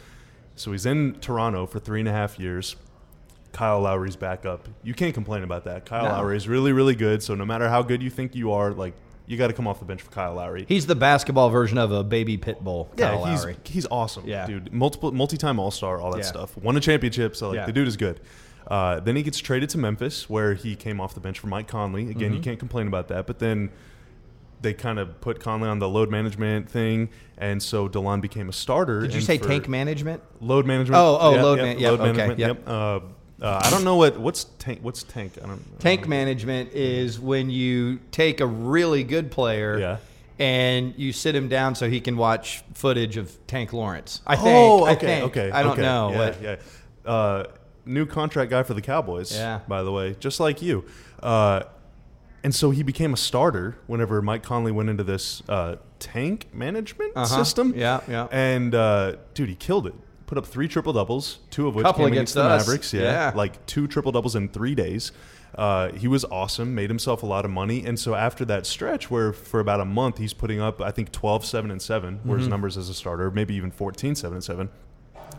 so 0.57 0.73
he's 0.73 0.87
in 0.87 1.15
Toronto 1.21 1.67
for 1.67 1.79
three 1.79 2.01
and 2.01 2.09
a 2.09 2.13
half 2.13 2.39
years. 2.39 2.77
Kyle 3.53 3.81
Lowry's 3.81 4.17
back 4.17 4.45
up. 4.45 4.69
You 4.83 4.93
can't 4.95 5.15
complain 5.15 5.43
about 5.43 5.65
that. 5.65 5.87
Kyle 5.87 6.05
No. 6.05 6.11
Lowry 6.11 6.37
is 6.37 6.47
really, 6.47 6.73
really 6.73 6.95
good. 6.95 7.23
So 7.23 7.35
no 7.35 7.47
matter 7.47 7.69
how 7.71 7.83
good 7.83 8.03
you 8.03 8.11
think 8.11 8.35
you 8.35 8.53
are, 8.53 8.73
like 8.73 8.93
you 9.27 9.39
got 9.39 9.47
to 9.47 9.53
come 9.55 9.67
off 9.67 9.79
the 9.79 9.85
bench 9.87 10.03
for 10.03 10.11
Kyle 10.11 10.35
Lowry. 10.35 10.67
He's 10.69 10.87
the 10.87 10.95
basketball 10.95 11.49
version 11.51 11.79
of 11.79 11.91
a 11.91 12.05
baby 12.05 12.37
pit 12.37 12.63
bull. 12.63 12.93
Kyle 12.97 13.21
yeah, 13.25 13.31
he's 13.31 13.41
Lowry. 13.43 13.57
he's 13.65 13.87
awesome. 13.91 14.29
Yeah. 14.29 14.47
dude, 14.47 14.73
multiple 14.75 15.11
multi-time 15.11 15.59
All 15.59 15.71
Star, 15.71 15.99
all 16.01 16.11
that 16.13 16.19
Yeah. 16.19 16.25
stuff. 16.25 16.57
Won 16.59 16.77
a 16.77 16.81
championship, 16.81 17.35
so 17.35 17.49
like 17.49 17.57
Yeah. 17.57 17.67
the 17.67 17.73
dude 17.73 17.89
is 17.89 17.97
good. 17.97 18.21
Uh, 18.67 18.99
then 19.01 19.15
he 19.17 19.23
gets 19.23 19.39
traded 19.39 19.71
to 19.71 19.79
Memphis, 19.79 20.29
where 20.29 20.55
he 20.55 20.75
came 20.75 21.01
off 21.01 21.15
the 21.15 21.21
bench 21.21 21.39
for 21.39 21.47
Mike 21.47 21.69
Conley. 21.69 22.11
Again, 22.11 22.29
Mm-hmm. 22.31 22.35
you 22.35 22.41
can't 22.41 22.59
complain 22.59 22.87
about 22.89 23.09
that. 23.09 23.27
But 23.27 23.39
then 23.39 23.71
they 24.61 24.73
kind 24.75 24.99
of 24.99 25.21
put 25.21 25.39
Conley 25.39 25.69
on 25.69 25.79
the 25.79 25.89
load 25.89 26.11
management 26.11 26.69
thing, 26.69 27.11
and 27.39 27.63
so 27.63 27.89
Delon 27.89 28.21
became 28.21 28.49
a 28.49 28.53
starter. 28.53 29.03
Did 29.03 29.15
you 29.15 29.21
say 29.21 29.39
tank 29.39 29.69
management? 29.69 30.23
Load 30.41 30.67
management. 30.67 30.97
Oh, 30.99 31.19
oh, 31.21 31.31
load 31.33 31.59
yep, 31.59 31.65
man- 31.65 31.83
load 31.83 32.01
okay, 32.01 32.13
management. 32.13 32.39
yep. 32.39 32.57
Yep. 32.59 32.69
Uh, 32.69 33.01
uh, 33.43 33.61
I 33.63 33.71
don't 33.71 33.85
know 33.85 33.97
what 33.97 34.19
what's 34.19 34.45
tank. 34.59 34.79
What's 34.83 35.03
tank? 35.03 35.35
I 35.43 35.47
don't. 35.47 35.79
Tank 35.79 36.09
management 36.09 36.73
is 36.73 37.21
when 37.21 37.51
you 37.51 38.01
take 38.11 38.41
a 38.41 38.47
really 38.47 39.05
good 39.05 39.31
player 39.31 39.79
Yeah. 39.79 39.97
and 40.39 40.95
you 40.97 41.13
sit 41.13 41.37
him 41.37 41.49
down 41.49 41.75
so 41.75 41.89
he 41.89 42.01
can 42.01 42.17
watch 42.17 42.65
footage 42.73 43.19
of 43.19 43.37
Tank 43.47 43.75
Lawrence. 43.75 44.23
I 44.27 44.37
think. 44.37 44.49
Oh, 44.49 44.85
I 44.87 44.93
okay, 44.93 45.07
think. 45.07 45.25
okay. 45.27 45.51
I 45.51 45.63
don't 45.63 45.73
okay. 45.73 45.83
know. 45.83 46.11
Yeah, 46.13 46.35
yeah. 47.05 47.11
Uh, 47.13 47.45
new 47.87 48.05
contract 48.07 48.51
guy 48.51 48.63
for 48.63 48.75
the 48.75 48.83
Cowboys. 48.83 49.33
Yeah. 49.35 49.61
By 49.69 49.83
the 49.83 49.93
way, 49.93 50.17
just 50.21 50.41
like 50.41 50.61
you. 50.61 50.85
Uh, 51.23 51.63
and 52.45 52.55
so 52.55 52.71
he 52.71 52.83
became 52.83 53.13
a 53.13 53.17
starter 53.17 53.77
whenever 53.87 54.21
Mike 54.23 54.43
Conley 54.43 54.71
went 54.73 54.89
into 54.89 55.03
this 55.05 55.43
uh, 55.49 55.77
tank 55.99 56.47
management 56.53 57.13
Uh-huh. 57.17 57.25
system. 57.45 57.73
Yeah, 57.77 58.01
yeah. 58.09 58.29
And 58.31 58.75
uh, 58.75 59.17
dude, 59.35 59.49
he 59.49 59.55
killed 59.55 59.87
it. 59.87 59.95
Put 60.27 60.39
up 60.39 60.47
three 60.47 60.67
triple 60.69 60.93
doubles, 60.93 61.39
two 61.51 61.69
of 61.69 61.75
which 61.77 61.85
Couple 61.85 62.05
came 62.05 62.13
against 62.13 62.35
against, 62.37 62.67
the. 62.67 62.71
Mavericks. 62.73 62.93
Yeah, 62.93 63.03
Yeah. 63.03 63.33
like 63.35 63.65
two 63.67 63.87
triple 63.87 64.11
doubles 64.13 64.35
in 64.37 64.49
three 64.49 64.75
days. 64.75 65.13
Uh, 65.55 65.91
he 65.93 66.07
was 66.09 66.25
awesome, 66.27 66.75
made 66.75 66.91
himself 66.91 67.23
a 67.23 67.27
lot 67.27 67.45
of 67.45 67.51
money, 67.51 67.85
and 67.87 67.99
so 67.99 68.15
after 68.15 68.45
that 68.45 68.67
stretch, 68.67 69.11
where 69.11 69.33
for 69.33 69.59
about 69.61 69.81
a 69.81 69.85
month 69.85 70.19
he's 70.19 70.35
putting 70.35 70.61
up, 70.61 70.83
I 70.83 70.91
think 70.91 71.13
12, 71.13 71.47
7, 71.47 71.71
and 71.71 71.81
7 71.81 72.17
were 72.17 72.19
Mm-hmm. 72.33 72.39
his 72.41 72.49
numbers 72.49 72.77
as 72.77 72.89
a 72.91 72.95
starter, 72.95 73.31
maybe 73.31 73.55
even 73.55 73.71
14, 73.71 74.15
7, 74.17 74.35
and 74.37 74.45
7. 74.45 74.69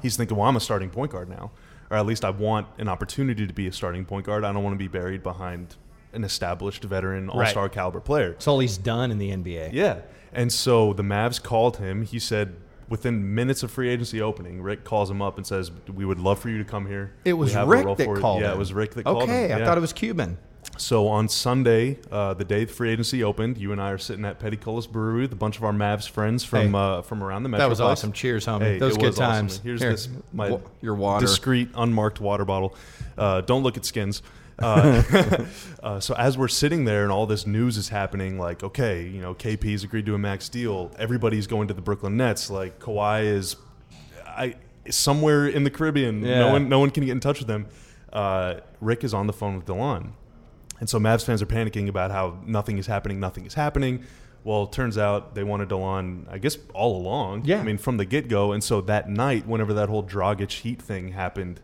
He's 0.01 0.17
thinking, 0.17 0.35
well, 0.37 0.47
I'm 0.49 0.55
a 0.55 0.59
starting 0.61 0.89
point 0.89 1.11
guard 1.11 1.29
now, 1.29 1.51
or 1.89 1.97
at 1.97 2.05
least 2.05 2.25
I 2.25 2.29
want 2.29 2.67
an 2.77 2.87
opportunity 2.87 3.47
to 3.47 3.53
be 3.53 3.67
a 3.67 3.71
starting 3.71 4.05
point 4.05 4.25
guard. 4.25 4.43
I 4.43 4.51
don't 4.51 4.63
want 4.63 4.73
to 4.73 4.77
be 4.77 4.87
buried 4.87 5.23
behind 5.23 5.75
an 6.13 6.23
established 6.23 6.83
veteran, 6.83 7.29
all 7.29 7.45
star 7.45 7.69
caliber 7.69 7.99
player. 7.99 8.31
It's 8.31 8.47
all 8.47 8.59
he's 8.59 8.77
done 8.77 9.11
in 9.11 9.17
the 9.17 9.29
NBA. 9.31 9.69
Yeah. 9.73 9.99
And 10.33 10.51
so 10.51 10.93
the 10.93 11.03
Mavs 11.03 11.41
called 11.41 11.77
him. 11.77 12.03
He 12.03 12.19
said 12.19 12.55
within 12.89 13.33
minutes 13.35 13.63
of 13.63 13.71
free 13.71 13.89
agency 13.89 14.21
opening, 14.21 14.61
Rick 14.61 14.83
calls 14.83 15.09
him 15.11 15.21
up 15.21 15.37
and 15.37 15.45
says, 15.45 15.71
"We 15.93 16.05
would 16.05 16.19
love 16.19 16.39
for 16.39 16.49
you 16.49 16.57
to 16.57 16.63
come 16.63 16.87
here." 16.87 17.13
It 17.25 17.33
was 17.33 17.55
Rick 17.55 17.97
that 17.97 18.17
called 18.19 18.41
Yeah, 18.41 18.47
him. 18.49 18.53
it 18.55 18.57
was 18.57 18.73
Rick 18.73 18.93
that 18.95 19.03
called 19.03 19.23
him. 19.23 19.29
Okay, 19.29 19.53
I 19.53 19.59
Yeah. 19.59 19.65
thought 19.65 19.77
it 19.77 19.81
was 19.81 19.93
Cuban. 19.93 20.37
So 20.77 21.07
on 21.07 21.27
Sunday, 21.27 21.97
uh, 22.11 22.33
the 22.35 22.43
day 22.45 22.63
the 22.65 22.71
free 22.73 22.91
agency 22.91 23.23
opened, 23.23 23.57
you 23.57 23.71
and 23.71 23.81
I 23.81 23.91
are 23.91 23.97
sitting 23.97 24.25
at 24.25 24.39
Peticolas 24.39 24.89
Brewery 24.89 25.21
with 25.21 25.33
a 25.33 25.35
bunch 25.37 25.57
of 25.57 25.63
our 25.63 25.71
Mavs 25.73 26.07
friends 26.07 26.43
from 26.43 26.71
Hey. 26.73 26.77
uh, 26.77 27.01
from 27.01 27.23
around 27.23 27.43
the 27.43 27.49
metro. 27.49 27.63
That 27.65 27.69
was 27.69 27.81
awesome. 27.81 28.11
Cheers, 28.11 28.45
homie. 28.45 28.61
Hey, 28.61 28.77
Those 28.79 28.95
good 28.95 29.07
was 29.07 29.19
awesome. 29.19 29.47
times. 29.47 29.61
Here's 29.63 29.81
Here, 29.81 29.91
this 29.91 30.07
my 30.33 30.51
wa- 30.51 30.59
your 30.81 30.93
water. 30.95 31.25
discreet, 31.25 31.69
unmarked 31.75 32.21
water 32.21 32.45
bottle. 32.45 32.75
Uh, 33.17 33.41
don't 33.41 33.63
look 33.63 33.75
at 33.77 33.85
skins. 33.85 34.21
Uh, 34.59 35.03
uh, 35.83 35.99
so 35.99 36.13
as 36.15 36.37
we're 36.37 36.47
sitting 36.47 36.85
there 36.85 37.03
and 37.03 37.11
all 37.11 37.25
this 37.25 37.47
news 37.47 37.77
is 37.77 37.89
happening, 37.89 38.37
like 38.39 38.61
okay, 38.63 39.03
you 39.07 39.21
know, 39.21 39.33
KP's 39.33 39.83
agreed 39.83 40.05
to 40.05 40.13
a 40.15 40.19
max 40.19 40.47
deal. 40.49 40.91
Everybody's 40.99 41.47
going 41.47 41.67
to 41.69 41.73
the 41.73 41.81
Brooklyn 41.81 42.17
Nets. 42.17 42.49
Like 42.51 42.79
Kawhi 42.79 43.25
is, 43.25 43.55
I 44.25 44.55
somewhere 44.89 45.47
in 45.47 45.63
the 45.63 45.71
Caribbean. 45.71 46.23
Yeah. 46.23 46.39
No 46.39 46.51
one, 46.51 46.69
no 46.69 46.79
one 46.79 46.91
can 46.91 47.03
get 47.05 47.11
in 47.13 47.19
touch 47.19 47.39
with 47.39 47.49
him. 47.49 47.65
Uh, 48.13 48.55
Rick 48.79 49.03
is 49.03 49.13
on 49.13 49.25
the 49.27 49.33
phone 49.33 49.55
with 49.55 49.65
Delon. 49.65 50.11
And 50.79 50.89
so 50.89 50.99
Mavs 50.99 51.23
fans 51.25 51.41
are 51.41 51.45
panicking 51.47 51.87
about 51.87 52.11
how 52.11 52.37
nothing 52.45 52.77
is 52.77 52.87
happening, 52.87 53.19
nothing 53.19 53.45
is 53.45 53.53
happening. 53.55 54.03
Well, 54.43 54.63
it 54.63 54.71
turns 54.71 54.97
out 54.97 55.35
they 55.35 55.43
wanted 55.43 55.69
Delon, 55.69 56.25
I 56.31 56.37
guess, 56.37 56.57
all 56.73 56.95
along. 56.95 57.45
Yeah. 57.45 57.59
I 57.59 57.63
mean, 57.63 57.77
from 57.77 57.97
the 57.97 58.05
get 58.05 58.29
go. 58.29 58.51
And 58.53 58.63
so 58.63 58.79
that 58.81 59.09
night, 59.09 59.45
whenever 59.47 59.73
that 59.73 59.89
whole 59.89 60.03
Dragic 60.03 60.51
Heat 60.51 60.81
thing 60.81 61.09
happened, 61.13 61.59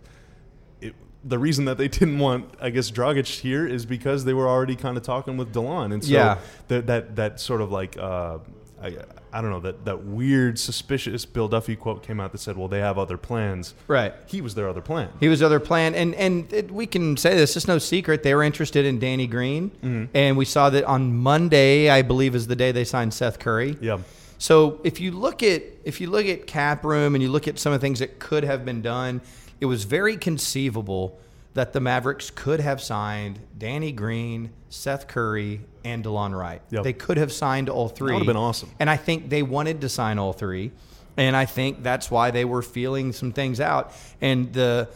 it, 0.81 0.93
the 1.23 1.39
reason 1.39 1.63
that 1.65 1.77
they 1.77 1.87
didn't 1.99 2.19
want, 2.19 2.53
I 2.59 2.71
guess, 2.71 2.91
Dragic 2.91 3.27
here 3.39 3.65
is 3.65 3.85
because 3.85 4.25
they 4.25 4.33
were 4.33 4.49
already 4.49 4.75
kind 4.75 4.97
of 4.97 5.03
talking 5.03 5.37
with 5.37 5.53
Delon. 5.53 5.93
And 5.93 6.03
so 6.03 6.11
Yeah. 6.11 6.37
that, 6.67 6.87
that, 6.87 7.15
that 7.15 7.39
sort 7.39 7.61
of 7.61 7.71
like, 7.71 7.95
uh, 7.97 8.39
I, 8.83 8.97
I 9.31 9.41
don't 9.41 9.49
know, 9.49 9.61
that, 9.61 9.85
that 9.85 10.03
weird, 10.03 10.59
suspicious 10.59 11.25
Bill 11.25 11.47
Duffy 11.47 11.75
quote 11.75 12.03
came 12.03 12.19
out 12.19 12.31
that 12.33 12.39
said, 12.39 12.57
well, 12.57 12.67
they 12.67 12.79
have 12.79 12.97
other 12.97 13.17
plans. 13.17 13.73
Right. 13.87 14.13
He 14.27 14.41
was 14.41 14.55
their 14.55 14.67
other 14.67 14.81
plan. 14.81 15.09
He 15.19 15.29
was 15.29 15.41
other 15.41 15.59
plan, 15.59 15.95
and 15.95 16.13
and 16.15 16.51
it, 16.51 16.69
we 16.71 16.85
can 16.85 17.15
say 17.17 17.35
this. 17.35 17.55
It's 17.55 17.67
no 17.67 17.77
secret 17.77 18.23
they 18.23 18.35
were 18.35 18.43
interested 18.43 18.85
in 18.85 18.99
Danny 18.99 19.27
Green, 19.27 19.69
Mm-hmm. 19.69 20.05
and 20.15 20.37
we 20.37 20.45
saw 20.45 20.69
that 20.69 20.83
on 20.83 21.15
Monday, 21.15 21.89
I 21.89 22.01
believe, 22.01 22.35
is 22.35 22.47
the 22.47 22.55
day 22.55 22.71
they 22.71 22.83
signed 22.83 23.13
Seth 23.13 23.39
Curry. 23.39 23.77
Yeah. 23.81 23.99
So 24.37 24.81
if 24.83 24.99
you 24.99 25.11
look 25.11 25.41
at 25.41 25.63
if 25.85 26.01
you 26.01 26.09
look 26.09 26.25
at 26.25 26.45
cap 26.47 26.83
room 26.83 27.15
and 27.15 27.21
you 27.23 27.29
look 27.29 27.47
at 27.47 27.57
some 27.57 27.71
of 27.73 27.79
the 27.79 27.85
things 27.85 27.99
that 27.99 28.19
could 28.19 28.43
have 28.43 28.65
been 28.65 28.81
done, 28.81 29.21
it 29.61 29.65
was 29.67 29.85
very 29.85 30.17
conceivable 30.17 31.17
that 31.53 31.71
the 31.71 31.79
Mavericks 31.79 32.29
could 32.31 32.59
have 32.59 32.81
signed 32.81 33.39
Danny 33.57 33.91
Green, 33.91 34.49
Seth 34.69 35.07
Curry, 35.07 35.61
and 35.83 36.03
DeLon 36.03 36.37
Wright. 36.37 36.61
Yep. 36.69 36.83
They 36.83 36.93
could 36.93 37.17
have 37.17 37.31
signed 37.31 37.69
all 37.69 37.89
three. 37.89 38.13
would've 38.13 38.27
been 38.27 38.35
awesome. 38.35 38.71
And 38.79 38.89
I 38.89 38.97
think 38.97 39.29
they 39.29 39.43
wanted 39.43 39.81
to 39.81 39.89
sign 39.89 40.19
all 40.19 40.33
three, 40.33 40.71
and 41.17 41.35
I 41.35 41.45
think 41.45 41.83
that's 41.83 42.09
why 42.11 42.31
they 42.31 42.45
were 42.45 42.61
feeling 42.61 43.13
some 43.13 43.31
things 43.31 43.59
out. 43.59 43.93
And 44.21 44.51
the 44.53 44.89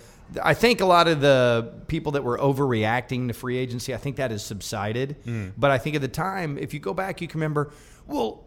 I 0.43 0.53
think 0.53 0.81
a 0.81 0.85
lot 0.85 1.07
of 1.07 1.21
the 1.21 1.71
people 1.87 2.13
that 2.13 2.23
were 2.23 2.37
overreacting 2.37 3.27
to 3.27 3.33
free 3.33 3.57
agency, 3.57 3.93
I 3.93 3.97
think 3.97 4.17
that 4.17 4.31
has 4.31 4.43
subsided. 4.43 5.15
Mm. 5.25 5.53
But 5.57 5.71
I 5.71 5.77
think 5.77 5.95
at 5.95 6.01
the 6.01 6.07
time, 6.07 6.57
if 6.57 6.73
you 6.73 6.79
go 6.79 6.93
back, 6.93 7.21
you 7.21 7.27
can 7.27 7.39
remember, 7.39 7.71
well, 8.07 8.43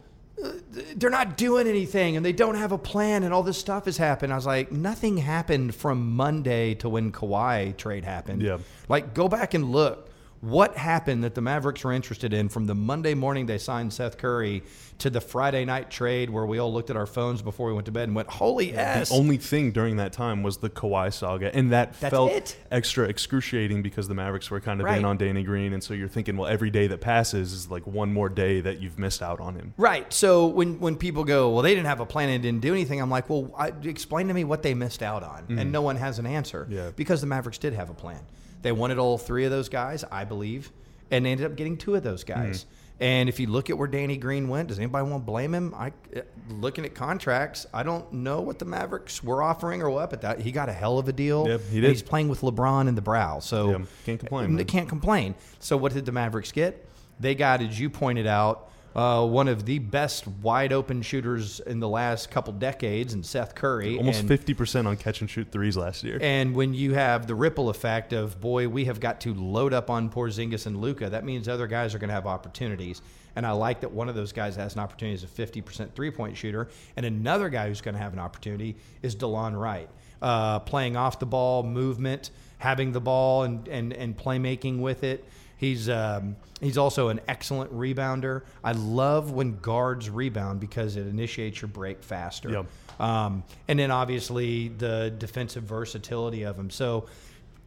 they're 0.94 1.10
not 1.10 1.36
doing 1.36 1.66
anything 1.66 2.16
and 2.16 2.24
they 2.24 2.32
don't 2.32 2.54
have 2.54 2.72
a 2.72 2.78
plan 2.78 3.22
and 3.22 3.34
all 3.34 3.42
this 3.42 3.58
stuff 3.58 3.84
has 3.84 3.96
happened. 3.96 4.32
I 4.32 4.36
was 4.36 4.46
like, 4.46 4.72
nothing 4.72 5.18
happened 5.18 5.74
from 5.74 6.14
Monday 6.16 6.74
to 6.76 6.88
when 6.88 7.12
Kawhi 7.12 7.76
trade 7.76 8.04
happened. 8.04 8.42
Yeah. 8.42 8.58
Like, 8.88 9.14
go 9.14 9.28
back 9.28 9.54
and 9.54 9.70
look. 9.70 10.09
What 10.40 10.74
happened 10.74 11.22
that 11.24 11.34
the 11.34 11.42
Mavericks 11.42 11.84
were 11.84 11.92
interested 11.92 12.32
in 12.32 12.48
from 12.48 12.64
the 12.64 12.74
Monday 12.74 13.12
morning 13.12 13.44
they 13.44 13.58
signed 13.58 13.92
Seth 13.92 14.16
Curry 14.16 14.62
to 14.98 15.10
the 15.10 15.20
Friday 15.20 15.66
night 15.66 15.90
trade 15.90 16.30
where 16.30 16.46
we 16.46 16.58
all 16.58 16.72
looked 16.72 16.88
at 16.88 16.96
our 16.96 17.06
phones 17.06 17.42
before 17.42 17.66
we 17.66 17.74
went 17.74 17.84
to 17.86 17.92
bed 17.92 18.04
and 18.04 18.14
went, 18.16 18.28
"Holy 18.28 18.74
ass!" 18.74 19.10
The 19.10 19.16
only 19.16 19.36
thing 19.36 19.70
during 19.70 19.96
that 19.96 20.14
time 20.14 20.42
was 20.42 20.58
the 20.58 20.70
Kawhi 20.70 21.12
saga, 21.12 21.54
and 21.54 21.72
that 21.72 21.94
That's 22.00 22.10
felt 22.10 22.32
it. 22.32 22.56
extra 22.70 23.06
excruciating 23.06 23.82
because 23.82 24.08
the 24.08 24.14
Mavericks 24.14 24.50
were 24.50 24.60
kind 24.60 24.80
of 24.80 24.86
Right. 24.86 24.98
in 24.98 25.04
on 25.04 25.18
Danny 25.18 25.42
Green, 25.42 25.74
and 25.74 25.82
so 25.82 25.92
you're 25.92 26.08
thinking, 26.08 26.38
well, 26.38 26.48
every 26.48 26.70
day 26.70 26.86
that 26.86 27.02
passes 27.02 27.52
is 27.52 27.70
like 27.70 27.86
one 27.86 28.12
more 28.12 28.30
day 28.30 28.62
that 28.62 28.80
you've 28.80 28.98
missed 28.98 29.22
out 29.22 29.40
on 29.40 29.56
him. 29.56 29.74
Right. 29.76 30.10
So 30.10 30.46
when 30.46 30.80
when 30.80 30.96
people 30.96 31.24
go, 31.24 31.50
well, 31.50 31.62
they 31.62 31.74
didn't 31.74 31.86
have 31.86 32.00
a 32.00 32.06
plan 32.06 32.30
and 32.30 32.42
didn't 32.42 32.60
do 32.62 32.72
anything, 32.72 33.00
I'm 33.00 33.10
like, 33.10 33.28
well, 33.28 33.54
I, 33.58 33.72
explain 33.84 34.28
to 34.28 34.34
me 34.34 34.44
what 34.44 34.62
they 34.62 34.72
missed 34.72 35.02
out 35.02 35.22
on, 35.22 35.44
and 35.50 35.68
mm. 35.68 35.70
no 35.70 35.82
one 35.82 35.96
has 35.96 36.18
an 36.18 36.24
answer. 36.24 36.66
Yeah. 36.70 36.90
Because 36.96 37.20
the 37.20 37.26
Mavericks 37.26 37.58
did 37.58 37.74
have 37.74 37.90
a 37.90 37.94
plan. 37.94 38.20
They 38.62 38.72
wanted 38.72 38.98
all 38.98 39.18
three 39.18 39.44
of 39.44 39.50
those 39.50 39.68
guys, 39.68 40.04
I 40.10 40.24
believe, 40.24 40.70
and 41.10 41.24
they 41.24 41.32
ended 41.32 41.46
up 41.46 41.56
getting 41.56 41.76
two 41.76 41.94
of 41.94 42.02
those 42.02 42.24
guys. 42.24 42.66
And 43.00 43.30
if 43.30 43.40
you 43.40 43.46
look 43.46 43.70
at 43.70 43.78
where 43.78 43.88
Danny 43.88 44.18
Green 44.18 44.48
went, 44.48 44.68
does 44.68 44.78
anybody 44.78 45.08
want 45.08 45.22
to 45.22 45.26
blame 45.26 45.54
him? 45.54 45.74
I 45.74 45.90
uh, 46.14 46.20
looking 46.50 46.84
at 46.84 46.94
contracts, 46.94 47.66
I 47.72 47.82
don't 47.82 48.12
know 48.12 48.42
what 48.42 48.58
the 48.58 48.66
Mavericks 48.66 49.24
were 49.24 49.42
offering 49.42 49.80
or 49.80 49.88
what, 49.88 50.10
but 50.10 50.20
that 50.20 50.40
he 50.40 50.52
got 50.52 50.68
a 50.68 50.72
hell 50.74 50.98
of 50.98 51.08
a 51.08 51.12
deal. 51.14 51.48
Yep, 51.48 51.60
he 51.70 51.80
did. 51.80 51.88
He's 51.88 52.02
playing 52.02 52.28
with 52.28 52.42
LeBron 52.42 52.88
in 52.88 52.94
the 52.94 53.00
brow, 53.00 53.38
so 53.38 53.70
Yeah, 53.70 53.78
can't 54.04 54.20
complain, 54.20 54.56
They 54.56 54.64
can't 54.64 54.88
complain. 54.88 55.34
So 55.60 55.78
what 55.78 55.94
did 55.94 56.04
the 56.04 56.12
Mavericks 56.12 56.52
get? 56.52 56.86
They 57.18 57.34
got, 57.34 57.62
as 57.62 57.80
you 57.80 57.88
pointed 57.88 58.26
out, 58.26 58.70
uh, 58.94 59.26
one 59.26 59.48
of 59.48 59.66
the 59.66 59.78
best 59.78 60.26
wide 60.26 60.72
open 60.72 61.02
shooters 61.02 61.60
in 61.60 61.80
the 61.80 61.88
last 61.88 62.30
couple 62.30 62.52
decades, 62.52 63.12
and 63.12 63.24
Seth 63.24 63.54
Curry. 63.54 63.96
Almost 63.96 64.20
and, 64.20 64.28
fifty 64.28 64.54
percent 64.54 64.88
on 64.88 64.96
catch 64.96 65.20
and 65.20 65.30
shoot 65.30 65.50
threes 65.52 65.76
last 65.76 66.02
year. 66.02 66.18
And 66.20 66.54
when 66.54 66.74
you 66.74 66.94
have 66.94 67.26
the 67.26 67.34
ripple 67.34 67.68
effect 67.68 68.12
of 68.12 68.40
boy, 68.40 68.68
we 68.68 68.86
have 68.86 69.00
got 69.00 69.20
to 69.22 69.34
load 69.34 69.72
up 69.72 69.90
on 69.90 70.10
Porzingis 70.10 70.66
and 70.66 70.80
Luka, 70.80 71.10
that 71.10 71.24
means 71.24 71.48
other 71.48 71.66
guys 71.66 71.94
are 71.94 71.98
going 71.98 72.08
to 72.08 72.14
have 72.14 72.26
opportunities. 72.26 73.02
And 73.36 73.46
I 73.46 73.52
like 73.52 73.80
that 73.80 73.92
one 73.92 74.08
of 74.08 74.14
those 74.14 74.32
guys 74.32 74.56
has 74.56 74.74
an 74.74 74.80
opportunity 74.80 75.14
as 75.14 75.22
a 75.22 75.26
50% 75.26 75.92
three 75.92 76.10
point 76.10 76.36
shooter, 76.36 76.68
and 76.96 77.06
another 77.06 77.48
guy 77.48 77.68
who's 77.68 77.80
going 77.80 77.94
to 77.94 78.00
have 78.00 78.12
an 78.12 78.18
opportunity 78.18 78.76
is 79.02 79.14
DeLon 79.14 79.58
Wright, 79.58 79.88
uh, 80.20 80.58
playing 80.60 80.96
off 80.96 81.18
the 81.18 81.26
ball, 81.26 81.62
movement, 81.62 82.30
having 82.58 82.92
the 82.92 83.00
ball, 83.00 83.44
and 83.44 83.68
and 83.68 83.92
and 83.92 84.16
playmaking 84.16 84.80
with 84.80 85.04
it. 85.04 85.24
He's 85.60 85.90
um, 85.90 86.36
he's 86.62 86.78
also 86.78 87.10
an 87.10 87.20
excellent 87.28 87.70
rebounder. 87.70 88.44
I 88.64 88.72
love 88.72 89.32
when 89.32 89.58
guards 89.58 90.08
rebound 90.08 90.58
because 90.58 90.96
it 90.96 91.06
initiates 91.06 91.60
your 91.60 91.68
break 91.68 92.02
faster. 92.02 92.50
Yep. 92.50 92.66
Um, 92.98 93.44
and 93.68 93.78
then 93.78 93.90
obviously 93.90 94.68
the 94.68 95.14
defensive 95.18 95.64
versatility 95.64 96.44
of 96.44 96.58
him. 96.58 96.70
So, 96.70 97.08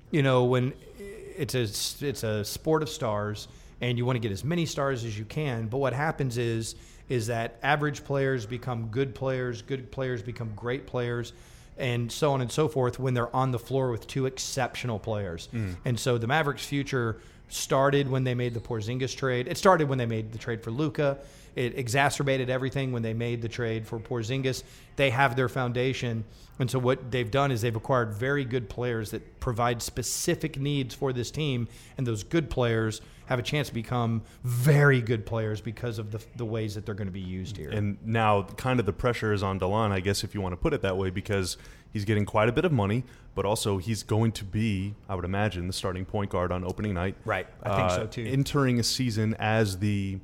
you 0.09 0.23
know, 0.23 0.45
when 0.45 0.73
it's 0.97 1.53
a 1.53 1.61
it's 2.07 2.23
a 2.23 2.43
sport 2.43 2.81
of 2.81 2.89
stars, 2.89 3.47
and 3.79 3.95
you 3.95 4.07
want 4.07 4.15
to 4.15 4.19
get 4.19 4.31
as 4.31 4.43
many 4.43 4.65
stars 4.65 5.05
as 5.05 5.15
you 5.15 5.25
can. 5.25 5.67
But 5.67 5.77
what 5.77 5.93
happens 5.93 6.39
is 6.39 6.73
is 7.09 7.27
that 7.27 7.59
average 7.61 8.03
players 8.03 8.47
become 8.47 8.87
good 8.87 9.13
players, 9.13 9.61
good 9.61 9.91
players 9.91 10.23
become 10.23 10.51
great 10.55 10.87
players, 10.87 11.33
and 11.77 12.11
so 12.11 12.31
on 12.31 12.41
and 12.41 12.51
so 12.51 12.67
forth 12.67 12.97
when 12.97 13.13
they're 13.13 13.35
on 13.35 13.51
the 13.51 13.59
floor 13.59 13.91
with 13.91 14.07
two 14.07 14.25
exceptional 14.25 14.97
players. 14.97 15.47
And 15.85 15.99
so 15.99 16.17
the 16.17 16.25
Mavericks' 16.25 16.65
future 16.65 17.19
started 17.53 18.09
when 18.09 18.23
they 18.23 18.33
made 18.33 18.53
the 18.53 18.59
Porzingis 18.59 19.15
trade. 19.15 19.47
It 19.47 19.57
started 19.57 19.87
when 19.87 19.97
they 19.97 20.05
made 20.05 20.31
the 20.31 20.37
trade 20.37 20.63
for 20.63 20.71
Luka. 20.71 21.19
It 21.55 21.77
exacerbated 21.77 22.49
everything 22.49 22.91
when 22.91 23.03
they 23.03 23.13
made 23.13 23.41
the 23.41 23.47
trade 23.47 23.85
for 23.85 23.99
Porzingis. 23.99 24.63
They 24.95 25.11
have 25.11 25.35
their 25.35 25.49
foundation, 25.49 26.23
and 26.59 26.69
so 26.69 26.79
what 26.79 27.11
they've 27.11 27.29
done 27.29 27.51
is 27.51 27.61
they've 27.61 27.75
acquired 27.75 28.13
very 28.13 28.43
good 28.43 28.69
players 28.69 29.11
that 29.11 29.39
provide 29.39 29.81
specific 29.81 30.59
needs 30.59 30.95
for 30.95 31.13
this 31.13 31.29
team, 31.29 31.67
and 31.97 32.07
those 32.07 32.23
good 32.23 32.49
players 32.49 33.01
have 33.27 33.39
a 33.39 33.43
chance 33.43 33.69
to 33.69 33.73
become 33.73 34.21
very 34.43 35.01
good 35.01 35.25
players 35.25 35.61
because 35.61 35.97
of 35.99 36.11
the, 36.11 36.21
the 36.35 36.45
ways 36.45 36.75
that 36.75 36.85
they're 36.85 36.95
going 36.95 37.07
to 37.07 37.13
be 37.13 37.19
used 37.19 37.55
here. 37.55 37.69
And 37.69 37.97
now, 38.05 38.43
kind 38.43 38.79
of 38.79 38.85
the 38.85 38.93
pressure 38.93 39.31
is 39.31 39.43
on 39.43 39.59
Delon, 39.59 39.91
I 39.91 39.99
guess, 39.99 40.23
if 40.23 40.35
you 40.35 40.41
want 40.41 40.53
to 40.53 40.57
put 40.57 40.73
it 40.73 40.81
that 40.81 40.97
way, 40.97 41.09
because 41.09 41.57
he's 41.93 42.03
getting 42.05 42.25
quite 42.25 42.49
a 42.49 42.51
bit 42.51 42.65
of 42.65 42.71
money, 42.71 43.03
but 43.35 43.45
also 43.45 43.77
he's 43.77 44.03
going 44.03 44.31
to 44.33 44.43
be, 44.43 44.95
I 45.07 45.15
would 45.15 45.23
imagine, 45.25 45.67
the 45.67 45.73
starting 45.73 46.03
point 46.05 46.31
guard 46.31 46.51
on 46.51 46.63
opening 46.65 46.95
night. 46.95 47.15
Right. 47.23 47.47
I 47.61 47.75
think 47.77 47.91
so, 47.91 48.01
Uh, 48.01 48.07
too. 48.07 48.25
Entering 48.25 48.79
a 48.79 48.83
season 48.83 49.35
as 49.39 49.77
the 49.79 50.19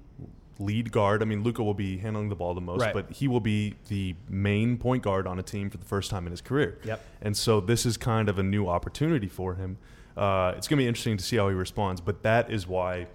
lead 0.58 0.92
guard. 0.92 1.22
I 1.22 1.26
mean, 1.26 1.42
Luka 1.44 1.64
will 1.64 1.74
be 1.74 1.98
handling 2.00 2.28
the 2.28 2.36
ball 2.36 2.54
the 2.54 2.60
most, 2.60 2.82
Right. 2.82 2.94
but 2.94 3.10
he 3.12 3.30
will 3.30 3.40
be 3.40 3.76
the 3.88 4.16
main 4.28 4.78
point 4.78 5.04
guard 5.04 5.26
on 5.26 5.40
a 5.40 5.44
team 5.44 5.70
for 5.70 5.78
the 5.78 5.86
first 5.86 6.12
time 6.12 6.26
in 6.26 6.32
his 6.32 6.42
career. 6.42 6.78
Yep. 6.84 7.06
And 7.22 7.38
so 7.38 7.62
this 7.62 7.86
is 7.86 7.96
kind 7.96 8.28
of 8.28 8.38
a 8.38 8.44
new 8.44 8.68
opportunity 8.68 9.28
for 9.30 9.56
him. 9.56 9.78
Uh, 10.18 10.54
it's 10.58 10.68
going 10.68 10.78
to 10.78 10.84
be 10.84 10.88
interesting 10.88 11.16
to 11.16 11.24
see 11.24 11.38
how 11.38 11.48
he 11.48 11.56
responds, 11.56 12.02
but 12.02 12.24
that 12.24 12.52
is 12.52 12.68
why 12.68 13.08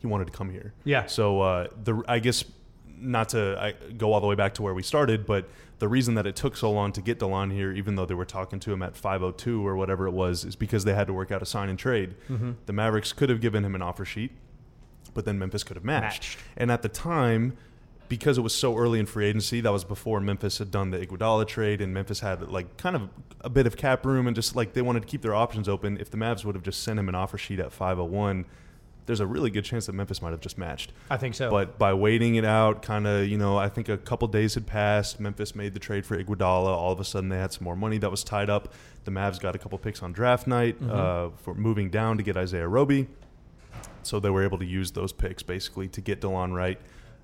he 0.00 0.06
wanted 0.06 0.26
to 0.26 0.32
come 0.32 0.50
here. 0.50 0.74
Yeah. 0.84 1.06
So 1.06 1.40
uh, 1.40 1.68
the 1.82 2.02
I 2.06 2.18
guess 2.18 2.44
not 3.02 3.30
to 3.30 3.56
I, 3.60 3.92
go 3.92 4.12
all 4.12 4.20
the 4.20 4.26
way 4.26 4.34
back 4.34 4.54
to 4.54 4.62
where 4.62 4.74
we 4.74 4.82
started, 4.82 5.26
but 5.26 5.48
the 5.78 5.88
reason 5.88 6.14
that 6.14 6.26
it 6.26 6.36
took 6.36 6.56
so 6.56 6.70
long 6.70 6.92
to 6.92 7.02
get 7.02 7.18
Delon 7.18 7.52
here, 7.52 7.72
even 7.72 7.96
though 7.96 8.06
they 8.06 8.14
were 8.14 8.24
talking 8.24 8.60
to 8.60 8.72
him 8.72 8.82
at 8.82 8.94
5:02 8.94 9.64
or 9.64 9.76
whatever 9.76 10.06
it 10.06 10.12
was, 10.12 10.44
is 10.44 10.56
because 10.56 10.84
they 10.84 10.94
had 10.94 11.08
to 11.08 11.12
work 11.12 11.32
out 11.32 11.42
a 11.42 11.46
sign 11.46 11.68
and 11.68 11.78
trade. 11.78 12.14
Mm-hmm. 12.28 12.52
The 12.66 12.72
Mavericks 12.72 13.12
could 13.12 13.28
have 13.28 13.40
given 13.40 13.64
him 13.64 13.74
an 13.74 13.82
offer 13.82 14.04
sheet, 14.04 14.30
but 15.14 15.24
then 15.24 15.38
Memphis 15.38 15.64
could 15.64 15.76
have 15.76 15.84
matched. 15.84 16.22
Matched. 16.22 16.38
And 16.56 16.70
at 16.70 16.82
the 16.82 16.88
time, 16.88 17.56
because 18.08 18.38
it 18.38 18.42
was 18.42 18.54
so 18.54 18.76
early 18.76 19.00
in 19.00 19.06
free 19.06 19.26
agency, 19.26 19.60
that 19.62 19.72
was 19.72 19.84
before 19.84 20.20
Memphis 20.20 20.58
had 20.58 20.70
done 20.70 20.90
the 20.90 21.04
Iguodala 21.04 21.48
trade, 21.48 21.80
and 21.80 21.92
Memphis 21.92 22.20
had 22.20 22.48
like 22.48 22.76
kind 22.76 22.94
of 22.94 23.08
a 23.40 23.50
bit 23.50 23.66
of 23.66 23.76
cap 23.76 24.06
room, 24.06 24.26
and 24.26 24.36
just 24.36 24.54
like 24.54 24.74
they 24.74 24.82
wanted 24.82 25.00
to 25.00 25.08
keep 25.08 25.22
their 25.22 25.34
options 25.34 25.68
open. 25.68 25.96
If 25.98 26.10
the 26.10 26.16
Mavs 26.16 26.44
would 26.44 26.54
have 26.54 26.62
just 26.62 26.82
sent 26.82 26.98
him 26.98 27.08
an 27.08 27.14
offer 27.14 27.38
sheet 27.38 27.58
at 27.58 27.72
501, 27.72 28.44
there's 29.06 29.20
a 29.20 29.26
really 29.26 29.50
good 29.50 29.64
chance 29.64 29.86
that 29.86 29.92
Memphis 29.94 30.22
might 30.22 30.30
have 30.30 30.40
just 30.40 30.56
matched. 30.56 30.92
I 31.10 31.16
think 31.16 31.34
so. 31.34 31.50
But 31.50 31.78
by 31.78 31.92
waiting 31.92 32.36
it 32.36 32.44
out, 32.44 32.82
kind 32.82 33.06
of, 33.06 33.26
you 33.26 33.36
know, 33.36 33.56
I 33.56 33.68
think 33.68 33.88
a 33.88 33.98
couple 33.98 34.28
days 34.28 34.54
had 34.54 34.66
passed. 34.66 35.18
Memphis 35.18 35.54
made 35.54 35.74
the 35.74 35.80
trade 35.80 36.06
for 36.06 36.16
Iguodala. 36.22 36.68
All 36.68 36.92
of 36.92 37.00
a 37.00 37.04
sudden, 37.04 37.28
they 37.28 37.38
had 37.38 37.52
some 37.52 37.64
more 37.64 37.76
money 37.76 37.98
that 37.98 38.10
was 38.10 38.22
tied 38.22 38.48
up. 38.48 38.72
The 39.04 39.10
Mavs 39.10 39.40
got 39.40 39.56
a 39.56 39.58
couple 39.58 39.76
picks 39.78 40.02
on 40.02 40.12
draft 40.12 40.46
night 40.46 40.80
uh, 40.82 41.30
for 41.36 41.54
moving 41.54 41.90
down 41.90 42.16
to 42.18 42.22
get 42.22 42.36
Isaiah 42.36 42.68
Roby. 42.68 43.08
So 44.04 44.20
they 44.20 44.30
were 44.30 44.44
able 44.44 44.58
to 44.58 44.64
use 44.64 44.92
those 44.92 45.12
picks 45.12 45.42
basically 45.42 45.88
to 45.88 46.00
get 46.00 46.20
DeLon 46.20 46.52
Wright 46.54 46.78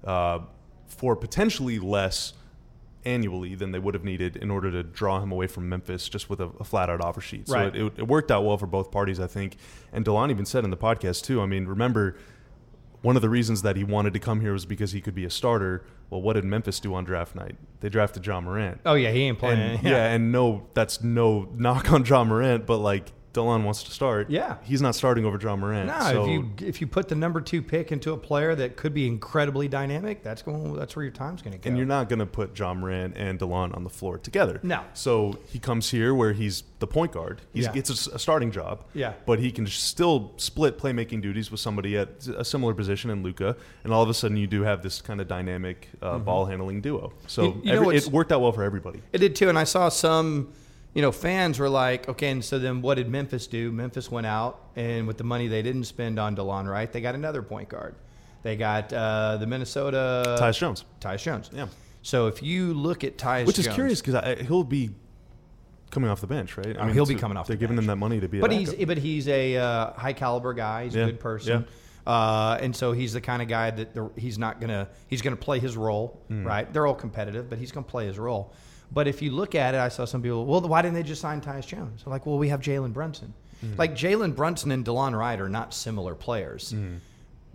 uh, 0.05 0.41
for 0.87 1.15
potentially 1.17 1.79
less 1.79 2.33
annually 3.05 3.55
than 3.55 3.71
they 3.73 3.79
would 3.79 3.95
have 3.95 4.05
needed 4.05 4.37
in 4.37 4.51
order 4.51 4.71
to 4.71 4.83
draw 4.83 5.21
him 5.21 5.31
away 5.33 5.47
from 5.47 5.69
Memphis 5.69 6.09
just 6.09 6.29
with 6.29 6.41
a, 6.41 6.51
a 6.61 6.65
flat 6.65 6.91
out 6.91 7.01
offer 7.01 7.21
sheet. 7.21 7.49
So 7.49 7.55
Right. 7.55 7.75
it, 7.75 7.93
it, 7.97 8.07
worked 8.09 8.31
out 8.31 8.45
well 8.45 8.57
for 8.59 8.67
both 8.67 8.91
parties, 8.91 9.21
I 9.21 9.27
think. 9.27 9.57
And 9.93 10.05
DeLon 10.05 10.31
even 10.31 10.45
said 10.45 10.65
in 10.65 10.71
the 10.71 10.77
podcast, 10.77 11.25
too. 11.25 11.41
I 11.41 11.47
mean, 11.47 11.67
remember, 11.67 12.17
one 13.03 13.17
of 13.17 13.23
the 13.23 13.29
reasons 13.29 13.63
that 13.63 13.77
he 13.77 13.85
wanted 13.85 14.13
to 14.15 14.19
come 14.19 14.41
here 14.41 14.53
was 14.53 14.67
because 14.67 14.93
he 14.93 15.01
could 15.01 15.15
be 15.15 15.25
a 15.25 15.31
starter. 15.31 15.85
Well, 16.11 16.21
what 16.21 16.33
did 16.33 16.45
Memphis 16.45 16.81
do 16.81 16.95
on 16.95 17.05
draft 17.05 17.35
night? 17.35 17.57
They 17.81 17.89
drafted 17.89 18.27
Ja 18.27 18.41
Morant. 18.41 18.81
oh 18.85 18.95
yeah, 18.95 19.11
he 19.13 19.23
ain't 19.23 19.39
playing. 19.39 19.61
And, 19.61 19.83
yeah. 19.85 20.07
and 20.13 20.33
no, 20.33 20.67
that's 20.75 21.03
no 21.03 21.49
knock 21.55 21.93
on 21.93 22.05
Ja 22.05 22.25
Morant, 22.25 22.67
but 22.67 22.79
like 22.79 23.13
DeLon 23.39 23.65
wants 23.65 23.83
to 23.85 23.91
start. 23.91 24.29
Yeah. 24.31 24.57
he's 24.65 24.83
not 24.83 24.95
starting 24.95 25.25
over 25.25 25.39
Ja 25.41 25.57
Morant. 25.57 25.87
No, 25.87 25.99
so 26.01 26.23
if 26.25 26.29
you 26.31 26.51
if 26.67 26.81
you 26.81 26.87
put 26.87 27.09
the 27.09 27.15
number 27.15 27.41
two 27.41 27.63
pick 27.63 27.93
into 27.93 28.13
a 28.13 28.17
player 28.17 28.55
that 28.55 28.77
could 28.77 28.93
be 28.95 29.07
incredibly 29.07 29.69
dynamic, 29.69 30.23
that's 30.23 30.43
going. 30.43 30.75
That's 30.75 30.95
where 30.97 31.05
your 31.05 31.13
time's 31.13 31.43
going 31.43 31.53
to 31.53 31.59
go. 31.59 31.69
and 31.69 31.77
you're 31.77 31.87
not 31.87 32.09
going 32.09 32.19
to 32.19 32.27
put 32.27 32.59
Ja 32.59 32.75
Morant 32.75 33.17
and 33.17 33.39
DeLon 33.39 33.75
on 33.77 33.85
the 33.85 33.91
floor 33.91 34.19
together. 34.19 34.61
No. 34.63 34.83
So 34.95 35.39
he 35.49 35.59
comes 35.59 35.91
here 35.91 36.15
where 36.15 36.33
he's 36.33 36.65
the 36.81 36.87
point 36.87 37.13
guard. 37.13 37.41
He 37.53 37.63
Yeah. 37.63 37.73
gets 37.73 37.91
a 38.07 38.19
starting 38.19 38.51
job. 38.53 38.85
Yeah. 38.95 39.15
But 39.27 39.39
he 39.41 39.51
can 39.51 39.67
still 39.67 40.33
split 40.37 40.79
playmaking 40.79 41.23
duties 41.23 41.51
with 41.51 41.61
somebody 41.61 41.97
at 41.97 42.27
a 42.29 42.45
similar 42.45 42.75
position 42.75 43.11
in 43.11 43.23
Luka, 43.23 43.57
and 43.85 43.93
all 43.93 44.03
of 44.03 44.09
a 44.09 44.15
sudden 44.15 44.37
you 44.37 44.47
do 44.47 44.63
have 44.63 44.83
this 44.83 45.01
kind 45.01 45.21
of 45.21 45.29
dynamic 45.29 45.89
uh, 46.03 46.19
ball 46.19 46.47
handling 46.47 46.81
duo. 46.81 47.13
So 47.27 47.43
Mm-hmm. 47.49 47.67
You- 47.67 47.73
you 47.73 47.81
every, 47.81 47.97
it 47.97 48.07
worked 48.09 48.33
out 48.33 48.41
well 48.41 48.53
for 48.53 48.63
everybody. 48.63 49.01
It 49.13 49.19
did 49.19 49.35
too, 49.37 49.49
and 49.49 49.59
I 49.59 49.65
saw 49.65 49.89
some, 49.89 50.53
you 50.95 51.03
know, 51.03 51.13
fans 51.13 51.59
were 51.59 51.69
like, 51.69 52.09
okay, 52.09 52.31
and 52.31 52.45
so 52.45 52.59
then 52.59 52.83
what 52.83 52.95
did 52.97 53.09
Memphis 53.09 53.47
do? 53.47 53.71
Memphis 53.71 54.11
went 54.11 54.27
out, 54.27 54.61
and 54.77 55.07
with 55.07 55.19
the 55.19 55.25
money 55.25 55.47
they 55.49 55.63
didn't 55.63 55.85
spend 55.85 56.19
on 56.19 56.35
DeLon 56.35 56.69
Wright, 56.69 56.91
they 56.93 57.01
got 57.01 57.15
another 57.15 57.43
point 57.43 57.69
guard. 57.69 57.95
They 58.43 58.57
got 58.57 58.93
uh, 58.93 59.37
the 59.39 59.47
Minnesota 59.47 60.37
Tyus 60.41 60.59
Jones. 60.59 60.85
Tyus 61.01 61.23
Jones. 61.23 61.51
Yeah. 61.53 61.67
So 62.03 62.27
if 62.29 62.43
you 62.43 62.73
look 62.75 63.05
at 63.05 63.19
Tyus, 63.19 63.47
Which 63.47 63.59
is 63.59 63.65
Jones- 63.67 63.75
curious 63.75 64.01
because 64.01 64.47
he'll 64.47 64.65
be 64.65 64.91
coming 65.91 66.09
off 66.11 66.21
the 66.21 66.27
bench, 66.27 66.57
right? 66.57 66.77
Oh, 66.79 66.87
he'll 66.87 67.07
be 67.07 67.15
coming 67.15 67.37
off 67.37 67.47
They're 67.47 67.57
the 67.57 67.61
giving 67.61 67.77
bench. 67.77 67.85
him 67.85 67.89
that 67.89 67.97
money 67.97 68.21
to 68.21 68.29
be. 68.29 68.39
A 68.39 68.41
but 68.41 68.53
he's 68.53 68.73
but 68.75 68.99
he's 68.99 69.27
a 69.29 69.57
uh, 69.57 69.93
high 69.93 70.13
caliber 70.13 70.53
guy. 70.55 70.85
He's 70.85 70.95
Yeah, 70.95 71.05
a 71.05 71.07
good 71.07 71.21
person. 71.21 71.67
Uh, 72.07 72.57
and 72.63 72.75
so 72.75 72.93
he's 72.93 73.13
the 73.13 73.21
kind 73.21 73.43
of 73.43 73.49
guy 73.49 73.71
that 73.71 73.95
the, 73.95 74.09
he's 74.17 74.39
not 74.39 74.61
gonna 74.61 74.89
he's 75.09 75.21
gonna 75.21 75.37
play 75.37 75.59
his 75.59 75.77
role, 75.77 76.23
Hmm. 76.29 76.47
right? 76.47 76.73
They're 76.73 76.87
all 76.87 76.95
competitive, 76.95 77.51
but 77.51 77.59
he's 77.59 77.71
gonna 77.73 77.85
play 77.87 78.07
his 78.07 78.19
role. 78.19 78.55
But 78.91 79.07
if 79.07 79.21
you 79.23 79.31
look 79.31 79.55
at 79.55 79.75
it, 79.75 79.79
I 79.79 79.89
saw 79.89 80.05
some 80.05 80.23
people. 80.23 80.47
Well, 80.47 80.61
why 80.63 80.83
didn't 80.83 80.95
they 80.95 81.03
just 81.03 81.21
sign 81.21 81.41
Tyus 81.41 81.67
Jones? 81.67 82.03
I'm 82.07 82.13
like, 82.13 82.27
well, 82.27 82.39
we 82.39 82.49
have 82.49 82.61
Jalen 82.61 82.93
Brunson. 82.93 83.33
Hmm. 83.61 83.75
Like 83.77 83.95
Jalen 83.95 84.35
Brunson 84.35 84.71
and 84.71 84.85
DeLon 84.85 85.19
Wright 85.19 85.41
are 85.41 85.49
not 85.49 85.75
similar 85.75 86.15
players. 86.15 86.75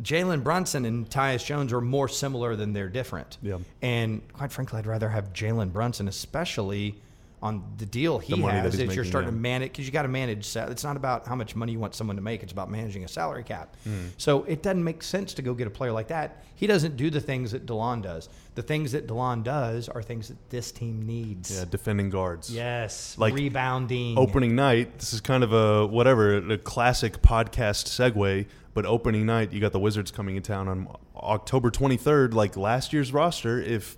Jalen 0.02 0.44
Brunson 0.44 0.86
and 0.86 1.10
Tyus 1.10 1.46
Jones 1.46 1.72
are 1.72 1.82
more 1.82 2.08
similar 2.08 2.56
than 2.56 2.74
they're 2.74 2.90
different. 2.90 3.38
Yeah. 3.42 3.60
And 3.82 4.22
quite 4.34 4.52
frankly, 4.52 4.80
I'd 4.80 4.88
rather 4.88 5.10
have 5.10 5.34
Jalen 5.34 5.72
Brunson, 5.72 6.08
especially 6.08 6.96
on 7.44 7.62
the 7.78 7.86
deal 7.86 8.20
he 8.20 8.34
The 8.34 8.42
that 8.42 8.64
has. 8.64 8.80
Is 8.80 8.96
you're 8.96 9.04
starting 9.04 9.28
yeah. 9.28 9.36
to 9.36 9.42
manage 9.42 9.72
because 9.74 9.86
you 9.86 9.92
got 9.92 10.04
to 10.04 10.08
manage. 10.08 10.56
It's 10.56 10.84
not 10.86 10.96
about 10.96 11.28
how 11.28 11.36
much 11.36 11.58
money 11.58 11.74
you 11.74 11.80
want 11.80 11.94
someone 11.94 12.16
to 12.16 12.22
make. 12.22 12.42
It's 12.42 12.54
about 12.54 12.72
managing 12.72 13.04
a 13.04 13.08
salary 13.10 13.44
cap. 13.44 13.76
Hmm. 13.84 14.08
So 14.18 14.44
it 14.46 14.64
doesn't 14.64 14.84
make 14.84 15.04
sense 15.04 15.34
to 15.34 15.42
go 15.42 15.54
get 15.54 15.68
a 15.68 15.70
player 15.70 15.92
like 15.92 16.08
that. 16.08 16.46
He 16.56 16.68
doesn't 16.68 16.96
do 16.96 17.10
the 17.10 17.20
things 17.20 17.52
that 17.52 17.66
Delon 17.66 18.02
does. 18.02 18.30
The 18.56 18.62
things 18.62 18.94
that 18.94 19.08
Delon 19.08 19.44
does 19.44 19.90
are 19.90 20.02
things 20.02 20.30
that 20.30 20.50
this 20.50 20.72
team 20.72 21.06
needs. 21.06 21.54
Yeah, 21.54 21.66
defending 21.70 22.10
guards. 22.10 22.50
Yes. 22.50 23.18
Like, 23.18 23.34
rebounding. 23.34 24.18
Opening 24.18 24.56
night, 24.56 25.00
this 25.00 25.12
is 25.12 25.20
kind 25.20 25.44
of 25.44 25.52
a 25.52 25.86
whatever, 25.86 26.38
a 26.38 26.58
classic 26.58 27.22
podcast 27.22 27.88
segue, 27.90 28.46
but 28.74 28.86
opening 28.86 29.26
night, 29.26 29.52
you 29.52 29.60
got 29.60 29.74
the 29.74 29.80
Wizards 29.80 30.12
coming 30.12 30.38
in 30.38 30.44
town 30.44 30.70
on 30.70 30.96
October 31.18 31.72
23rd, 31.72 32.34
like 32.34 32.56
last 32.56 32.94
year's 32.94 33.12
roster. 33.12 33.60
If, 33.60 33.98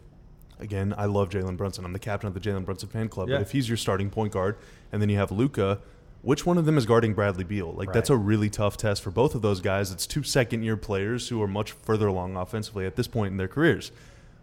again, 0.59 0.93
I 0.97 1.05
love 1.05 1.29
Jalen 1.29 1.57
Brunson. 1.57 1.85
I'm 1.85 1.93
the 1.93 2.00
captain 2.00 2.27
of 2.27 2.33
the 2.33 2.39
Jalen 2.39 2.65
Brunson 2.65 2.89
fan 2.89 3.09
club. 3.09 3.29
Yeah. 3.29 3.38
But 3.38 3.41
if 3.43 3.51
he's 3.51 3.67
your 3.67 3.77
starting 3.77 4.09
point 4.09 4.31
guard, 4.33 4.57
and 4.91 5.01
then 5.01 5.09
you 5.09 5.17
have 5.17 5.31
Luka, 5.31 5.79
which 6.21 6.45
one 6.45 6.57
of 6.57 6.65
them 6.65 6.77
is 6.77 6.85
guarding 6.85 7.13
Bradley 7.13 7.43
Beal? 7.43 7.71
Like, 7.74 7.93
that's 7.93 8.09
a 8.09 8.15
really 8.17 8.50
tough 8.50 8.77
test 8.77 9.03
for 9.03 9.12
both 9.12 9.35
of 9.35 9.41
those 9.41 9.62
guys. 9.62 9.91
It's 9.91 10.07
two 10.07 10.24
second 10.24 10.63
year 10.63 10.75
players 10.77 11.29
who 11.29 11.41
are 11.41 11.47
much 11.47 11.71
further 11.74 12.07
along 12.07 12.35
offensively 12.35 12.85
at 12.85 12.95
this 12.95 13.07
point 13.07 13.31
in 13.31 13.38
their 13.38 13.47
careers. 13.47 13.91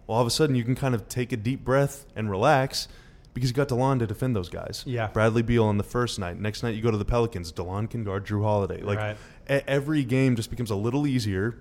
Well, 0.06 0.16
all 0.16 0.20
of 0.22 0.26
a 0.26 0.30
sudden, 0.30 0.54
you 0.56 0.64
can 0.64 0.74
kind 0.74 0.94
of 0.94 1.08
take 1.08 1.32
a 1.32 1.36
deep 1.36 1.64
breath 1.64 2.06
and 2.14 2.30
relax 2.30 2.86
because 3.34 3.50
you 3.50 3.54
got 3.56 3.68
DeLon 3.68 3.98
to 4.00 4.06
defend 4.06 4.36
those 4.36 4.48
guys. 4.48 4.84
Yeah. 4.86 5.08
Bradley 5.08 5.42
Beal 5.42 5.64
on 5.64 5.78
the 5.78 5.84
first 5.84 6.18
night. 6.18 6.38
Next 6.38 6.62
night, 6.62 6.74
you 6.74 6.82
go 6.82 6.90
to 6.90 6.98
the 6.98 7.04
Pelicans. 7.04 7.50
DeLon 7.52 7.88
can 7.90 8.04
guard 8.04 8.26
Jrue 8.26 8.42
Holiday. 8.42 8.82
Like, 8.82 8.98
Right. 8.98 9.16
every 9.66 10.04
game 10.04 10.36
just 10.36 10.50
becomes 10.50 10.70
a 10.70 10.76
little 10.76 11.06
easier 11.06 11.56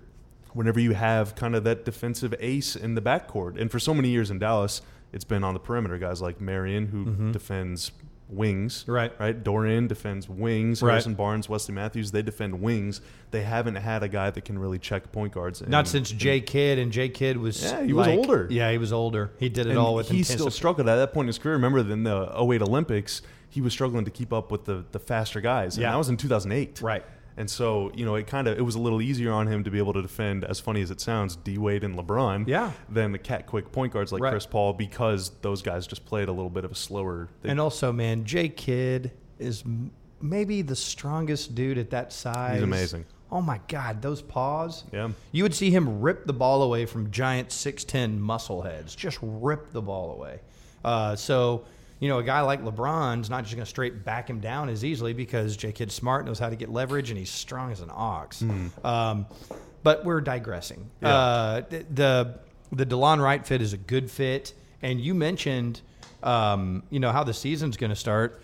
whenever 0.53 0.79
you 0.79 0.93
have 0.93 1.35
kind 1.35 1.55
of 1.55 1.63
that 1.63 1.85
defensive 1.85 2.33
ace 2.39 2.75
in 2.75 2.95
the 2.95 3.01
backcourt. 3.01 3.59
And 3.59 3.71
for 3.71 3.79
so 3.79 3.93
many 3.93 4.09
years 4.09 4.29
in 4.31 4.39
Dallas, 4.39 4.81
it's 5.13 5.23
been 5.25 5.43
on 5.43 5.53
the 5.53 5.59
perimeter. 5.59 5.97
Guys 5.97 6.21
like 6.21 6.39
Marion, 6.41 6.87
who 6.87 7.31
defends 7.31 7.91
wings. 8.29 8.83
Mm-hmm. 8.83 8.91
Right. 8.91 9.19
Right. 9.19 9.43
Dorian 9.43 9.87
defends 9.87 10.29
wings. 10.29 10.81
Right. 10.81 10.91
Harrison 10.91 11.15
Barnes, 11.15 11.49
Wesley 11.49 11.75
Matthews, 11.75 12.11
they 12.11 12.21
defend 12.21 12.61
wings. 12.61 13.01
They 13.31 13.41
haven't 13.43 13.75
had 13.75 14.03
a 14.03 14.07
guy 14.07 14.29
that 14.29 14.45
can 14.45 14.57
really 14.57 14.79
check 14.79 15.11
point 15.11 15.33
guards. 15.33 15.65
Not 15.67 15.87
since 15.87 16.09
Jay 16.11 16.39
Kidd, 16.39 16.79
and 16.79 16.91
Jay 16.93 17.09
Kidd 17.09 17.37
was 17.37 17.61
Yeah, 17.61 17.83
he 17.83 17.91
was 17.93 18.07
like- 18.07 18.17
older. 18.17 18.47
Yeah, 18.49 18.71
he 18.71 18.77
was 18.77 18.93
older. 18.93 19.31
He 19.37 19.49
did 19.49 19.67
it 19.67 19.71
and 19.71 19.79
all 19.79 19.95
with 19.95 20.09
he 20.09 20.23
still 20.23 20.49
struggled 20.49 20.87
at 20.87 20.95
that 20.95 21.13
point 21.13 21.25
in 21.25 21.27
his 21.27 21.39
career. 21.39 21.55
Remember, 21.55 21.79
in 21.79 22.03
the 22.03 22.31
08 22.37 22.61
Olympics, 22.61 23.21
he 23.49 23.59
was 23.59 23.73
struggling 23.73 24.05
to 24.05 24.11
keep 24.11 24.31
up 24.31 24.49
with 24.49 24.63
the, 24.63 24.85
the 24.93 24.99
faster 24.99 25.41
guys. 25.41 25.75
And 25.75 25.81
Yeah. 25.83 25.91
that 25.91 25.97
was 25.97 26.07
in 26.07 26.15
2008. 26.15 26.81
Right. 26.81 27.03
And 27.37 27.49
so, 27.49 27.91
you 27.95 28.05
know, 28.05 28.15
it 28.15 28.27
kind 28.27 28.47
of 28.47 28.57
it 28.57 28.61
was 28.61 28.75
a 28.75 28.79
little 28.79 29.01
easier 29.01 29.31
on 29.31 29.47
him 29.47 29.63
to 29.63 29.71
be 29.71 29.77
able 29.77 29.93
to 29.93 30.01
defend, 30.01 30.43
as 30.43 30.59
funny 30.59 30.81
as 30.81 30.91
it 30.91 30.99
sounds, 31.01 31.35
D 31.37 31.57
Wade 31.57 31.83
and 31.83 31.97
LeBron, 31.97 32.47
Yeah. 32.47 32.71
than 32.89 33.11
the 33.13 33.17
cat 33.17 33.47
quick 33.47 33.71
point 33.71 33.93
guards 33.93 34.11
like 34.11 34.21
Right. 34.21 34.31
Chris 34.31 34.45
Paul 34.45 34.73
because 34.73 35.31
those 35.41 35.61
guys 35.61 35.87
just 35.87 36.05
played 36.05 36.27
a 36.27 36.31
little 36.31 36.49
bit 36.49 36.65
of 36.65 36.71
a 36.71 36.75
slower. 36.75 37.29
They, 37.41 37.49
And 37.49 37.59
also, 37.59 37.91
man, 37.93 38.25
Jay 38.25 38.49
Kidd 38.49 39.11
is 39.39 39.63
m- 39.65 39.91
maybe 40.21 40.61
the 40.61 40.75
strongest 40.75 41.55
dude 41.55 41.77
at 41.77 41.89
that 41.91 42.11
size. 42.13 42.55
He's 42.55 42.63
amazing. 42.63 43.05
Oh 43.31 43.41
my 43.41 43.61
God, 43.69 44.01
those 44.01 44.21
paws. 44.21 44.83
Yeah. 44.91 45.09
You 45.31 45.43
would 45.43 45.55
see 45.55 45.71
him 45.71 46.01
rip 46.01 46.25
the 46.27 46.33
ball 46.33 46.63
away 46.63 46.85
from 46.85 47.11
giant 47.11 47.51
six 47.53 47.85
ten 47.85 48.19
muscle 48.19 48.61
heads. 48.61 48.93
Just 48.93 49.17
rip 49.21 49.71
the 49.71 49.81
ball 49.81 50.11
away. 50.11 50.41
Uh, 50.83 51.15
so. 51.15 51.63
You 52.01 52.09
know, 52.09 52.17
a 52.17 52.23
guy 52.23 52.41
like 52.41 52.63
LeBron's 52.63 53.29
not 53.29 53.43
just 53.43 53.55
going 53.55 53.63
to 53.63 53.69
straight 53.69 54.03
back 54.03 54.27
him 54.27 54.39
down 54.39 54.69
as 54.69 54.83
easily 54.83 55.13
because 55.13 55.55
Jay 55.55 55.71
Kidd's 55.71 55.93
smart, 55.93 56.25
knows 56.25 56.39
how 56.39 56.49
to 56.49 56.55
get 56.55 56.67
leverage, 56.69 57.11
and 57.11 57.17
he's 57.19 57.29
strong 57.29 57.71
as 57.71 57.79
an 57.79 57.91
ox. 57.93 58.43
Um, 58.83 59.27
but 59.83 60.03
we're 60.03 60.19
digressing. 60.19 60.89
Yeah. 61.01 61.15
Uh, 61.15 61.61
th- 61.61 61.85
the 61.93 62.39
the 62.71 62.85
Delon 62.87 63.21
Wright 63.21 63.45
fit 63.45 63.61
is 63.61 63.73
a 63.73 63.77
good 63.77 64.09
fit, 64.09 64.53
and 64.81 64.99
you 64.99 65.13
mentioned, 65.13 65.81
um, 66.23 66.81
you 66.89 66.99
know, 66.99 67.11
how 67.11 67.23
the 67.23 67.33
season's 67.35 67.77
going 67.77 67.91
to 67.91 67.95
start. 67.95 68.41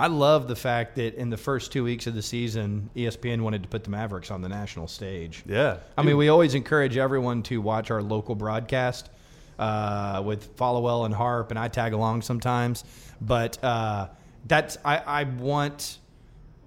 I 0.00 0.06
love 0.06 0.48
the 0.48 0.56
fact 0.56 0.96
that 0.96 1.14
in 1.14 1.28
the 1.28 1.36
first 1.36 1.72
two 1.72 1.84
weeks 1.84 2.06
of 2.06 2.14
the 2.14 2.22
season, 2.22 2.88
ESPN 2.96 3.42
wanted 3.42 3.62
to 3.64 3.68
put 3.68 3.84
the 3.84 3.90
Mavericks 3.90 4.30
on 4.30 4.40
the 4.40 4.48
national 4.48 4.88
stage. 4.88 5.44
yeah. 5.46 5.76
I 5.98 6.02
mean, 6.02 6.16
we 6.16 6.28
always 6.30 6.54
encourage 6.54 6.96
everyone 6.96 7.42
to 7.44 7.60
watch 7.60 7.90
our 7.90 8.02
local 8.02 8.34
broadcast 8.34 9.10
uh, 9.58 10.22
with 10.24 10.56
Followill 10.56 11.04
and 11.06 11.14
Harp, 11.14 11.50
and 11.50 11.58
I 11.58 11.68
tag 11.68 11.92
along 11.92 12.22
sometimes. 12.22 12.84
But 13.20 13.62
uh, 13.62 14.08
that's 14.46 14.76
I, 14.84 14.98
I 14.98 15.24
want 15.24 15.98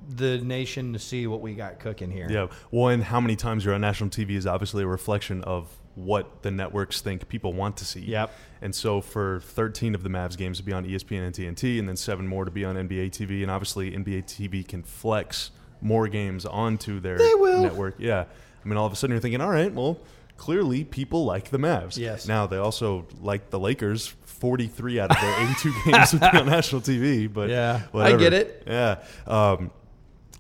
the 0.10 0.38
nation 0.40 0.94
to 0.94 1.00
see 1.00 1.28
what 1.28 1.42
we 1.42 1.54
got 1.54 1.80
cooking 1.80 2.10
here. 2.12 2.28
Yeah. 2.30 2.48
Well, 2.72 2.90
and 2.90 3.04
how 3.04 3.20
many 3.20 3.36
times 3.36 3.66
you're 3.66 3.74
on 3.74 3.82
national 3.82 4.10
TV 4.10 4.32
is 4.32 4.48
obviously 4.48 4.84
a 4.84 4.88
reflection 4.88 5.44
of 5.44 5.68
what 5.96 6.44
the 6.44 6.52
networks 6.52 7.02
think 7.02 7.28
people 7.28 7.54
want 7.54 7.76
to 7.78 7.84
see. 7.86 8.02
Yep. 8.02 8.32
And 8.62 8.74
so 8.74 9.02
for 9.02 9.40
13 9.42 9.96
of 9.96 10.04
the 10.04 10.10
Mavs 10.10 10.38
games 10.38 10.58
to 10.60 10.64
be 10.64 10.72
on 10.72 10.86
ESPN 10.86 11.26
and 11.26 11.34
TNT, 11.36 11.80
and 11.80 11.90
then 11.90 11.98
seven 11.98 12.28
more 12.28 12.46
to 12.46 12.52
be 12.52 12.64
on 12.64 12.76
NBA 12.76 13.10
TV, 13.10 13.42
and 13.42 13.50
obviously 13.52 13.92
NBA 13.92 14.26
TV 14.26 14.66
can 14.66 14.84
flex 14.84 15.52
more 15.82 16.08
games 16.08 16.46
onto 16.46 17.00
their 17.00 17.18
They 17.18 17.34
will. 17.36 17.62
network. 17.64 17.96
Yeah. 17.98 18.26
I 18.64 18.68
mean, 18.68 18.78
all 18.78 18.86
of 18.86 18.94
a 18.94 18.96
sudden 18.96 19.14
you're 19.14 19.22
thinking, 19.22 19.42
all 19.42 19.50
right, 19.50 19.74
well, 19.74 19.98
clearly 20.38 20.84
people 20.84 21.26
like 21.26 21.50
the 21.50 21.58
Mavs. 21.58 21.98
Yes. 21.98 22.28
Now 22.28 22.48
they 22.48 22.58
also 22.58 23.06
like 23.22 23.50
the 23.50 23.60
Lakers. 23.60 24.14
43 24.26 25.00
out 25.00 25.10
of 25.10 25.20
their 25.20 25.44
82 25.46 25.74
games 25.92 26.14
would 26.14 26.20
be 26.22 26.28
on 26.38 26.46
national 26.46 26.80
TV, 26.82 27.32
but 27.32 27.50
Yeah, 27.50 27.82
I 27.92 28.16
get 28.18 28.34
it. 28.34 28.62
Yeah. 28.68 29.00
Um, 29.26 29.72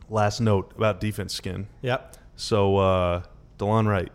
last 0.08 0.40
note 0.40 0.72
about 0.76 1.00
defense 1.02 1.34
skin. 1.34 1.66
Yep. 1.82 2.16
So, 2.36 2.78
uh, 2.78 3.24
DeLon 3.58 3.88
Wright, 3.88 4.12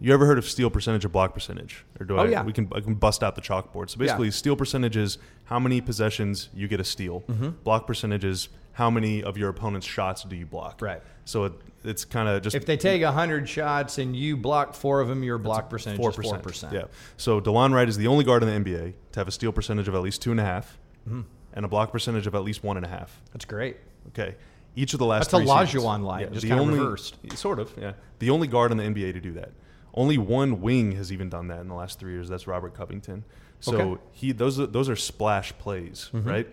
you 0.00 0.12
ever 0.12 0.26
heard 0.26 0.38
of 0.38 0.44
steal 0.48 0.70
percentage 0.70 1.04
or 1.04 1.08
block 1.08 1.34
percentage? 1.34 1.84
Or 2.00 2.04
do 2.06 2.16
Oh, 2.18 2.22
I? 2.24 2.28
yeah. 2.30 2.42
We 2.42 2.52
can 2.52 2.68
I 2.74 2.80
can 2.80 2.94
bust 2.94 3.22
out 3.22 3.36
the 3.36 3.40
chalkboard. 3.42 3.90
So 3.90 3.98
basically, 3.98 4.26
Yeah. 4.26 4.32
steal 4.32 4.56
percentage 4.56 4.96
is 4.96 5.18
how 5.44 5.60
many 5.60 5.80
possessions 5.80 6.48
you 6.52 6.66
get 6.66 6.80
a 6.80 6.84
steal. 6.84 7.20
Mm-hmm. 7.28 7.50
Block 7.62 7.86
percentage 7.86 8.24
is 8.24 8.48
how 8.72 8.90
many 8.90 9.22
of 9.22 9.36
your 9.36 9.48
opponent's 9.50 9.86
shots 9.86 10.24
do 10.24 10.34
you 10.36 10.46
block. 10.46 10.80
Right. 10.80 11.02
So 11.24 11.44
it, 11.44 11.52
it's 11.84 12.04
kind 12.04 12.28
of 12.28 12.42
just 12.42 12.56
If 12.56 12.64
they 12.66 12.76
take 12.76 13.02
100 13.02 13.48
shots 13.48 13.98
and 13.98 14.16
you 14.16 14.36
block 14.36 14.74
four 14.74 15.00
of 15.00 15.08
them, 15.08 15.22
your 15.22 15.38
block 15.38 15.68
percentage 15.70 15.98
four 16.00 16.10
is 16.10 16.16
percent. 16.16 16.42
4%. 16.42 16.72
Yeah. 16.72 16.84
So 17.16 17.40
DeLon 17.40 17.72
Wright 17.74 17.88
is 17.88 17.96
the 17.96 18.06
only 18.06 18.24
guard 18.24 18.42
in 18.42 18.64
the 18.64 18.70
NBA 18.72 18.94
to 19.12 19.20
have 19.20 19.28
a 19.28 19.32
steal 19.32 19.52
percentage 19.52 19.88
of 19.88 19.94
at 19.94 20.00
least 20.02 20.22
two 20.22 20.30
and 20.30 20.40
a 20.40 20.44
half, 20.44 20.78
Mm-hmm. 21.08 21.22
and 21.54 21.64
a 21.64 21.68
block 21.68 21.90
percentage 21.90 22.26
of 22.28 22.34
at 22.36 22.44
least 22.44 22.62
one 22.62 22.76
and 22.76 22.86
a 22.86 22.88
half. 22.88 23.20
That's 23.32 23.44
great. 23.44 23.76
Okay. 24.08 24.36
Each 24.76 24.92
of 24.94 25.00
the 25.00 25.04
last 25.04 25.30
That's 25.32 25.44
a 25.44 25.46
Olajuwon 25.46 26.02
line, 26.04 26.28
just 26.32 26.42
the 26.42 26.48
kinda 26.48 26.62
only, 26.62 26.78
reversed. 26.78 27.16
Sort 27.36 27.58
of, 27.58 27.72
yeah. 27.78 27.92
The 28.20 28.30
only 28.30 28.46
guard 28.46 28.70
in 28.70 28.76
the 28.78 28.84
NBA 28.84 29.12
to 29.14 29.20
do 29.20 29.32
that. 29.32 29.50
Only 29.94 30.16
one 30.16 30.60
wing 30.62 30.92
has 30.92 31.12
even 31.12 31.28
done 31.28 31.48
that 31.48 31.60
in 31.60 31.68
the 31.68 31.74
last 31.74 31.98
three 31.98 32.12
years. 32.12 32.28
That's 32.28 32.46
Robert 32.46 32.72
Covington. 32.74 33.24
So 33.60 33.74
Okay. 33.74 33.82
Mm-hmm. 33.84 34.02
he 34.12 34.32
those 34.32 34.58
are, 34.60 34.66
those 34.66 34.88
are 34.88 34.96
splash 34.96 35.52
plays, 35.58 36.08
right? 36.12 36.46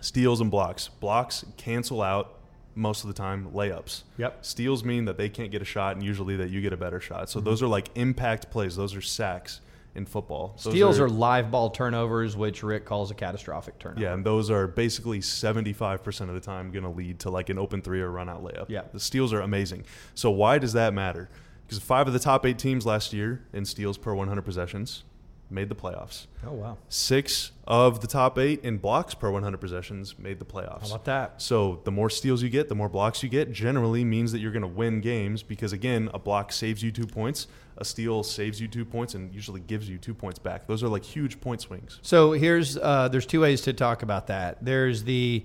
Steals 0.00 0.40
and 0.40 0.50
blocks. 0.50 0.88
Blocks 0.88 1.44
cancel 1.56 2.02
out 2.02 2.38
most 2.74 3.04
of 3.04 3.08
the 3.08 3.14
time 3.14 3.50
layups. 3.52 4.02
Yep. 4.16 4.44
Steals 4.44 4.84
mean 4.84 5.04
that 5.04 5.16
they 5.16 5.28
can't 5.28 5.50
get 5.50 5.62
a 5.62 5.64
shot, 5.64 5.96
and 5.96 6.04
usually 6.04 6.36
that 6.36 6.50
you 6.50 6.60
get 6.60 6.72
a 6.72 6.76
better 6.76 7.00
shot. 7.00 7.28
So 7.28 7.38
mm-hmm. 7.38 7.48
those 7.48 7.62
are 7.62 7.68
like 7.68 7.88
impact 7.94 8.50
plays. 8.50 8.76
Those 8.76 8.94
are 8.94 9.00
sacks 9.00 9.60
in 9.94 10.06
football. 10.06 10.56
Those 10.62 10.72
Steals 10.72 11.00
are, 11.00 11.08
live 11.08 11.50
ball 11.50 11.70
turnovers, 11.70 12.36
which 12.36 12.62
Rick 12.62 12.84
calls 12.84 13.10
a 13.10 13.14
catastrophic 13.14 13.78
turnover. 13.78 14.00
yeah, 14.00 14.14
and 14.14 14.24
those 14.24 14.50
are 14.50 14.66
basically 14.66 15.18
75% 15.18 16.20
of 16.28 16.34
the 16.34 16.40
time 16.40 16.70
going 16.70 16.84
to 16.84 16.90
lead 16.90 17.18
to 17.20 17.30
like 17.30 17.48
an 17.48 17.58
open 17.58 17.82
three 17.82 18.00
or 18.00 18.10
run 18.10 18.28
out 18.28 18.44
layup. 18.44 18.66
Yeah. 18.68 18.82
The 18.92 19.00
steals 19.00 19.32
are 19.32 19.40
amazing. 19.40 19.84
So 20.14 20.30
why 20.30 20.58
does 20.58 20.72
that 20.74 20.94
matter? 20.94 21.28
Because 21.66 21.82
five 21.82 22.06
of 22.06 22.12
the 22.12 22.18
top 22.18 22.46
eight 22.46 22.58
teams 22.58 22.86
last 22.86 23.12
year 23.12 23.44
in 23.52 23.64
steals 23.64 23.98
per 23.98 24.14
100 24.14 24.42
possessions 24.42 25.04
made 25.50 25.68
the 25.68 25.74
playoffs. 25.74 26.26
Oh, 26.46 26.52
wow. 26.52 26.78
Six 26.88 27.52
of 27.66 28.00
the 28.00 28.06
top 28.06 28.38
eight 28.38 28.64
in 28.64 28.78
blocks 28.78 29.14
per 29.14 29.30
100 29.30 29.58
possessions 29.58 30.18
made 30.18 30.38
the 30.38 30.44
playoffs. 30.44 30.82
How 30.88 30.94
about 30.94 31.04
that? 31.06 31.42
So 31.42 31.80
the 31.84 31.90
more 31.90 32.10
steals 32.10 32.42
you 32.42 32.48
get, 32.48 32.68
the 32.68 32.74
more 32.74 32.88
blocks 32.88 33.22
you 33.22 33.28
get, 33.28 33.52
generally 33.52 34.04
means 34.04 34.32
that 34.32 34.38
you're 34.38 34.52
going 34.52 34.62
to 34.62 34.68
win 34.68 35.00
games 35.00 35.42
because 35.42 35.72
again, 35.72 36.08
a 36.14 36.18
block 36.18 36.52
saves 36.52 36.82
you 36.82 36.92
two 36.92 37.06
points, 37.06 37.46
a 37.76 37.84
steal 37.84 38.22
saves 38.22 38.60
you 38.60 38.68
two 38.68 38.84
points, 38.84 39.14
and 39.14 39.32
usually 39.34 39.60
gives 39.60 39.88
you 39.88 39.98
two 39.98 40.14
points 40.14 40.38
back. 40.38 40.66
Those 40.66 40.82
are 40.82 40.88
like 40.88 41.04
huge 41.04 41.40
point 41.40 41.60
swings. 41.60 41.98
So 42.02 42.32
here's 42.32 42.76
uh, 42.76 43.08
there's 43.08 43.26
two 43.26 43.40
ways 43.40 43.62
to 43.62 43.72
talk 43.72 44.02
about 44.02 44.28
that. 44.28 44.64
There's 44.64 45.04
the 45.04 45.44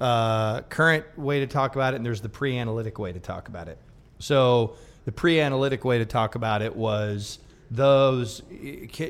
uh, 0.00 0.62
current 0.62 1.04
way 1.16 1.40
to 1.40 1.46
talk 1.46 1.74
about 1.74 1.94
it, 1.94 1.98
and 1.98 2.06
there's 2.06 2.20
the 2.20 2.28
pre-analytic 2.28 2.98
way 2.98 3.12
to 3.12 3.20
talk 3.20 3.48
about 3.48 3.68
it. 3.68 3.78
So 4.18 4.76
the 5.04 5.12
pre-analytic 5.12 5.84
way 5.84 5.98
to 5.98 6.06
talk 6.06 6.34
about 6.34 6.62
it 6.62 6.74
was 6.74 7.38
those. 7.74 8.42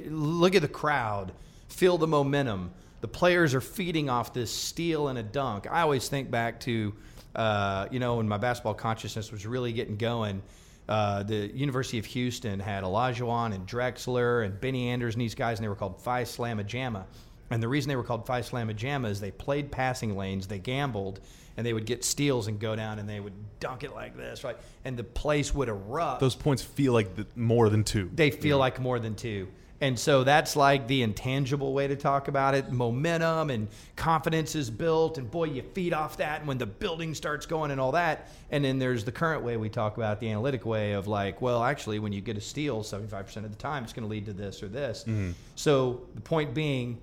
Look 0.08 0.54
at 0.54 0.62
the 0.62 0.68
crowd, 0.68 1.32
feel 1.68 1.98
the 1.98 2.06
momentum. 2.06 2.72
The 3.00 3.08
players 3.08 3.54
are 3.54 3.60
feeding 3.60 4.08
off 4.08 4.32
this 4.32 4.50
steal 4.50 5.08
and 5.08 5.18
a 5.18 5.22
dunk. 5.22 5.66
I 5.70 5.82
always 5.82 6.08
think 6.08 6.30
back 6.30 6.60
to, 6.60 6.94
uh, 7.34 7.86
you 7.90 7.98
know, 7.98 8.16
when 8.16 8.28
my 8.28 8.38
basketball 8.38 8.74
consciousness 8.74 9.30
was 9.30 9.46
really 9.46 9.72
getting 9.72 9.96
going. 9.96 10.42
Uh, 10.88 11.22
the 11.22 11.50
University 11.54 11.98
of 11.98 12.04
Houston 12.04 12.60
had 12.60 12.84
Olajuwon 12.84 13.54
and 13.54 13.66
Drexler 13.66 14.44
and 14.44 14.60
Benny 14.60 14.88
Anders 14.88 15.14
and 15.14 15.22
these 15.22 15.34
guys, 15.34 15.58
and 15.58 15.64
they 15.64 15.68
were 15.68 15.74
called 15.74 16.00
Phi 16.02 16.24
Slamma 16.24 16.64
Jamma. 16.64 17.04
And 17.50 17.62
the 17.62 17.68
reason 17.68 17.88
they 17.88 17.96
were 17.96 18.04
called 18.04 18.26
Phi 18.26 18.40
Slamma 18.40 18.74
Jamma 18.74 19.08
is 19.08 19.20
they 19.20 19.30
played 19.30 19.70
passing 19.70 20.16
lanes, 20.16 20.46
they 20.46 20.58
gambled, 20.58 21.20
and 21.56 21.66
they 21.66 21.72
would 21.72 21.86
get 21.86 22.04
steals 22.04 22.46
and 22.48 22.58
go 22.58 22.74
down 22.74 22.98
and 22.98 23.08
they 23.08 23.20
would 23.20 23.34
dunk 23.60 23.84
it 23.84 23.94
like 23.94 24.16
this, 24.16 24.44
right? 24.44 24.56
And 24.84 24.96
the 24.96 25.04
place 25.04 25.54
would 25.54 25.68
erupt. 25.68 26.20
Those 26.20 26.34
points 26.34 26.62
feel 26.62 26.92
like 26.92 27.14
the, 27.14 27.26
more 27.36 27.68
than 27.68 27.84
two. 27.84 28.10
they 28.12 28.30
feel 28.30 28.58
like 28.58 28.80
more 28.80 28.98
than 28.98 29.14
two. 29.14 29.48
And 29.80 29.98
so 29.98 30.24
that's 30.24 30.56
like 30.56 30.86
the 30.86 31.02
intangible 31.02 31.74
way 31.74 31.86
to 31.88 31.96
talk 31.96 32.28
about 32.28 32.54
it. 32.54 32.72
Momentum 32.72 33.50
and 33.50 33.68
confidence 33.96 34.54
is 34.54 34.70
built, 34.70 35.18
and 35.18 35.30
boy, 35.30 35.44
you 35.44 35.62
feed 35.74 35.92
off 35.92 36.16
that. 36.18 36.38
And 36.38 36.48
when 36.48 36.58
the 36.58 36.66
building 36.66 37.14
starts 37.14 37.44
going 37.44 37.70
and 37.70 37.80
all 37.80 37.92
that, 37.92 38.28
and 38.50 38.64
then 38.64 38.78
there's 38.78 39.04
the 39.04 39.12
current 39.12 39.42
way 39.42 39.56
we 39.56 39.68
talk 39.68 39.96
about 39.96 40.20
the 40.20 40.30
analytic 40.30 40.64
way 40.64 40.92
of 40.92 41.06
like, 41.06 41.42
well, 41.42 41.62
actually, 41.62 41.98
when 41.98 42.12
you 42.12 42.20
get 42.20 42.36
a 42.36 42.40
steal, 42.40 42.82
75% 42.82 43.36
of 43.38 43.50
the 43.50 43.56
time, 43.56 43.84
it's 43.84 43.92
going 43.92 44.04
to 44.04 44.10
lead 44.10 44.26
to 44.26 44.32
this 44.32 44.62
or 44.62 44.68
this. 44.68 45.02
Mm-hmm. 45.02 45.32
So 45.56 46.02
the 46.14 46.20
point 46.22 46.54
being, 46.54 47.02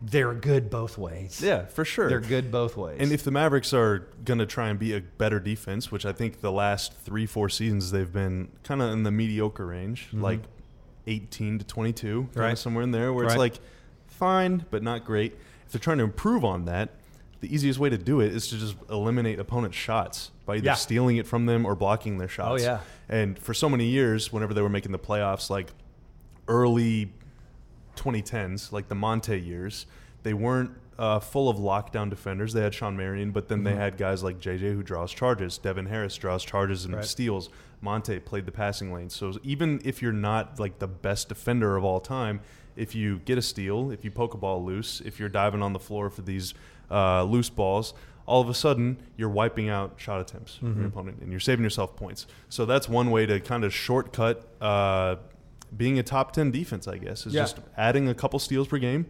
they're 0.00 0.34
good 0.34 0.70
both 0.70 0.96
ways. 0.96 1.40
Yeah, 1.42 1.66
for 1.66 1.84
sure. 1.84 2.08
They're 2.08 2.20
good 2.20 2.50
both 2.52 2.76
ways. 2.76 2.98
And 3.00 3.10
if 3.12 3.24
the 3.24 3.30
Mavericks 3.30 3.72
are 3.74 4.06
going 4.24 4.38
to 4.38 4.46
try 4.46 4.68
and 4.68 4.78
be 4.78 4.94
a 4.94 5.00
better 5.00 5.40
defense, 5.40 5.90
which 5.90 6.06
I 6.06 6.12
think 6.12 6.40
the 6.40 6.52
last 6.52 6.92
three, 6.92 7.26
four 7.26 7.48
seasons 7.48 7.90
they've 7.90 8.12
been 8.12 8.48
kind 8.62 8.80
of 8.80 8.92
in 8.92 9.02
the 9.02 9.10
mediocre 9.10 9.66
range, 9.66 10.08
like 10.12 10.40
18 11.06 11.58
to 11.60 11.64
22, 11.64 12.06
kind 12.22 12.28
Mm-hmm. 12.30 12.40
Right. 12.40 12.52
of 12.52 12.58
somewhere 12.58 12.84
in 12.84 12.90
there, 12.92 13.12
where 13.12 13.24
it's 13.26 13.36
like 13.36 13.58
fine, 14.06 14.64
but 14.70 14.82
not 14.82 15.04
great. 15.04 15.34
If 15.66 15.72
they're 15.72 15.80
trying 15.80 15.98
to 15.98 16.04
improve 16.04 16.44
on 16.44 16.64
that, 16.66 16.90
the 17.40 17.52
easiest 17.54 17.78
way 17.78 17.88
to 17.88 17.98
do 17.98 18.20
it 18.20 18.34
is 18.34 18.48
to 18.48 18.56
just 18.58 18.76
eliminate 18.90 19.38
opponents' 19.38 19.76
shots 19.76 20.30
by 20.46 20.56
either 20.56 20.66
Yeah. 20.66 20.74
stealing 20.74 21.18
it 21.18 21.26
from 21.26 21.46
them 21.46 21.64
or 21.66 21.74
blocking 21.76 22.18
their 22.18 22.26
shots. 22.28 22.62
Oh, 22.62 22.64
yeah. 22.64 22.80
And 23.08 23.38
for 23.38 23.54
so 23.54 23.68
many 23.68 23.86
years, 23.86 24.32
whenever 24.32 24.54
they 24.54 24.62
were 24.62 24.68
making 24.68 24.92
the 24.92 24.98
playoffs, 24.98 25.48
like 25.50 25.72
early 26.48 27.12
2010s, 27.98 28.72
like 28.72 28.88
the 28.88 28.94
Monta 28.94 29.44
years, 29.44 29.86
they 30.22 30.34
weren't 30.34 30.70
uh, 30.98 31.20
full 31.20 31.48
of 31.48 31.58
lockdown 31.58 32.10
defenders. 32.10 32.52
They 32.52 32.60
had 32.62 32.74
Shawn 32.74 32.96
Marion, 32.96 33.30
but 33.30 33.48
then 33.48 33.62
they 33.62 33.74
had 33.74 33.96
guys 33.96 34.22
like 34.24 34.40
JJ 34.40 34.74
who 34.74 34.82
draws 34.82 35.12
charges. 35.12 35.56
Devin 35.58 35.86
Harris 35.86 36.16
draws 36.16 36.44
charges 36.44 36.84
and 36.84 36.94
Right. 36.96 37.04
steals. 37.04 37.50
Monta 37.84 38.24
played 38.24 38.44
the 38.46 38.50
passing 38.52 38.92
lane. 38.92 39.08
So 39.08 39.34
even 39.44 39.80
if 39.84 40.02
you're 40.02 40.12
not 40.12 40.58
like 40.58 40.80
the 40.80 40.88
best 40.88 41.28
defender 41.28 41.76
of 41.76 41.84
all 41.84 42.00
time, 42.00 42.40
if 42.74 42.94
you 42.96 43.20
get 43.20 43.38
a 43.38 43.42
steal, 43.42 43.92
if 43.92 44.04
you 44.04 44.10
poke 44.10 44.34
a 44.34 44.38
ball 44.38 44.64
loose, 44.64 45.00
if 45.04 45.20
you're 45.20 45.28
diving 45.28 45.62
on 45.62 45.72
the 45.72 45.78
floor 45.78 46.10
for 46.10 46.22
these 46.22 46.54
uh, 46.90 47.22
loose 47.22 47.48
balls, 47.50 47.94
all 48.26 48.40
of 48.42 48.48
a 48.48 48.54
sudden 48.54 49.00
you're 49.16 49.28
wiping 49.28 49.68
out 49.68 49.94
shot 49.98 50.20
attempts 50.20 50.56
from 50.56 50.76
your 50.78 50.88
opponent 50.88 51.18
and 51.20 51.30
you're 51.30 51.38
saving 51.40 51.62
yourself 51.62 51.94
points. 51.94 52.26
So 52.48 52.66
that's 52.66 52.88
one 52.88 53.12
way 53.12 53.24
to 53.26 53.38
kind 53.38 53.62
of 53.64 53.72
shortcut 53.72 54.48
uh, 54.60 55.16
being 55.76 55.98
a 55.98 56.02
top 56.02 56.32
10 56.32 56.50
defense, 56.50 56.88
I 56.88 56.98
guess, 56.98 57.26
is 57.26 57.34
Yeah. 57.34 57.42
just 57.42 57.58
adding 57.76 58.08
a 58.08 58.14
couple 58.14 58.38
steals 58.38 58.68
per 58.68 58.78
game, 58.78 59.06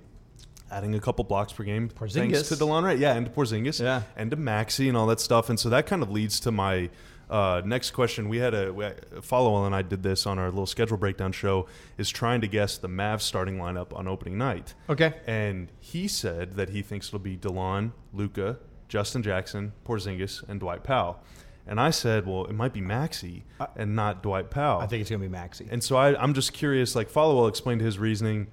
adding 0.71 0.95
a 0.95 1.01
couple 1.01 1.25
blocks 1.25 1.53
per 1.53 1.65
game. 1.65 1.89
Thanks 1.89 2.15
Porzingis. 2.15 2.49
to 2.49 2.55
DeLon 2.57 2.83
Wright. 2.85 2.99
Yeah, 2.99 3.15
and 3.15 3.27
to 3.27 3.33
Porzingis. 3.33 3.81
Yeah. 3.83 4.03
And 4.17 4.31
to 4.31 4.37
Maxi 4.37 4.89
and 4.89 4.97
all 4.97 5.07
that 5.07 5.21
stuff. 5.21 5.49
And 5.49 5.59
so 5.59 5.69
that 5.71 5.87
kind 5.87 6.03
of 6.03 6.11
leads 6.11 6.41
to 6.41 6.51
my 6.53 6.91
uh, 7.31 7.61
next 7.65 7.91
question. 7.91 8.29
We 8.29 8.39
had 8.39 8.55
a, 8.55 8.73
we 8.73 8.87
follow 9.21 9.65
and 9.67 9.75
I 9.75 9.83
did 9.83 10.03
this 10.03 10.27
on 10.27 10.39
our 10.39 10.49
little 10.49 10.67
schedule 10.67 10.97
breakdown 10.97 11.33
show, 11.33 11.67
is 11.99 12.09
trying 12.11 12.41
to 12.41 12.47
guess 12.49 12.79
the 12.79 12.89
Mavs 12.89 13.21
starting 13.23 13.59
lineup 13.59 13.95
on 13.95 14.09
opening 14.09 14.39
night. 14.39 14.75
okay. 14.89 15.15
And 15.27 15.71
he 15.79 16.09
said 16.09 16.55
that 16.55 16.71
he 16.71 16.81
thinks 16.83 17.09
it'll 17.09 17.19
be 17.19 17.37
DeLon, 17.37 17.93
Luka, 18.15 18.59
Justin 18.89 19.23
Jackson, 19.23 19.73
Porzingis, 19.87 20.43
and 20.49 20.59
Dwight 20.61 20.83
Powell. 20.85 21.23
And 21.69 21.81
I 21.81 21.91
said, 21.91 22.27
well, 22.27 22.45
it 22.47 22.55
might 22.55 22.73
be 22.73 22.81
Maxi 22.81 23.43
and 23.77 23.95
not 23.95 24.23
Dwight 24.23 24.51
Powell. 24.51 24.81
I 24.81 24.87
think 24.87 25.03
it's 25.03 25.11
going 25.11 25.23
to 25.23 25.29
be 25.29 25.35
Maxi. 25.35 25.69
And 25.71 25.83
so 25.85 25.97
I, 25.97 26.21
I'm 26.21 26.33
just 26.35 26.53
curious. 26.53 26.97
Like 26.97 27.11
Followill 27.11 27.49
explained 27.49 27.81
his 27.83 27.99
reasoning. 27.99 28.47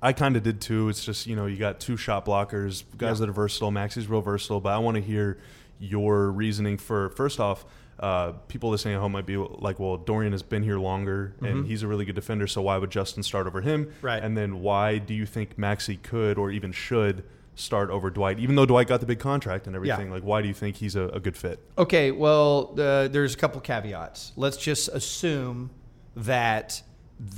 I 0.00 0.12
kind 0.12 0.36
of 0.36 0.42
did 0.42 0.60
too. 0.60 0.88
It's 0.88 1.04
just 1.04 1.26
you 1.26 1.34
know 1.36 1.46
you 1.46 1.56
got 1.56 1.80
two 1.80 1.96
shot 1.96 2.24
blockers, 2.24 2.84
guys 2.96 3.18
Yeah. 3.18 3.26
that 3.26 3.28
are 3.30 3.32
versatile. 3.32 3.70
Maxi's 3.72 4.06
real 4.06 4.20
versatile, 4.20 4.60
but 4.60 4.72
I 4.72 4.78
want 4.78 4.94
to 4.96 5.00
hear 5.02 5.38
your 5.80 6.30
reasoning 6.30 6.78
for 6.78 7.10
first 7.10 7.40
off. 7.40 7.64
Uh, 7.98 8.30
people 8.46 8.70
listening 8.70 8.94
at 8.94 9.00
home 9.00 9.10
might 9.10 9.26
be 9.26 9.36
like, 9.36 9.80
"Well, 9.80 9.96
Dorian 9.96 10.30
has 10.30 10.44
been 10.44 10.62
here 10.62 10.78
longer, 10.78 11.34
and 11.42 11.66
he's 11.66 11.82
a 11.82 11.88
really 11.88 12.04
good 12.04 12.14
defender. 12.14 12.46
So 12.46 12.62
why 12.62 12.78
would 12.78 12.90
Justin 12.90 13.24
start 13.24 13.48
over 13.48 13.60
him? 13.60 13.86
Mm-hmm. 13.86 14.06
Right. 14.06 14.22
And 14.22 14.36
then 14.36 14.60
why 14.60 14.98
do 14.98 15.14
you 15.14 15.26
think 15.26 15.56
Maxi 15.58 16.00
could 16.00 16.38
or 16.38 16.52
even 16.52 16.70
should 16.70 17.24
start 17.58 17.90
over 17.90 18.08
Dwight, 18.10 18.38
even 18.38 18.54
though 18.54 18.66
Dwight 18.66 18.86
got 18.88 19.00
the 19.00 19.06
big 19.06 19.18
contract 19.18 19.66
and 19.66 19.74
everything? 19.76 20.10
Like, 20.10 20.22
why 20.22 20.40
do 20.42 20.48
you 20.48 20.54
think 20.54 20.76
he's 20.76 20.96
a, 20.96 21.04
a 21.08 21.20
good 21.20 21.36
fit? 21.36 21.58
Okay, 21.76 22.10
well, 22.10 22.74
uh, 22.78 23.08
there's 23.08 23.34
a 23.34 23.36
couple 23.36 23.60
caveats. 23.60 24.32
Let's 24.36 24.56
just 24.56 24.88
assume 24.88 25.70
that 26.16 26.80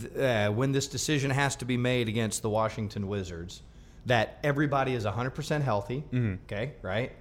th- 0.00 0.16
uh, 0.16 0.50
when 0.52 0.72
this 0.72 0.86
decision 0.88 1.30
has 1.30 1.56
to 1.56 1.64
be 1.64 1.76
made 1.76 2.08
against 2.08 2.42
the 2.42 2.50
Washington 2.50 3.08
Wizards, 3.08 3.62
that 4.06 4.38
everybody 4.42 4.94
is 4.94 5.04
100% 5.04 5.62
healthy. 5.62 6.04
Okay, 6.14 6.72
right? 6.82 7.12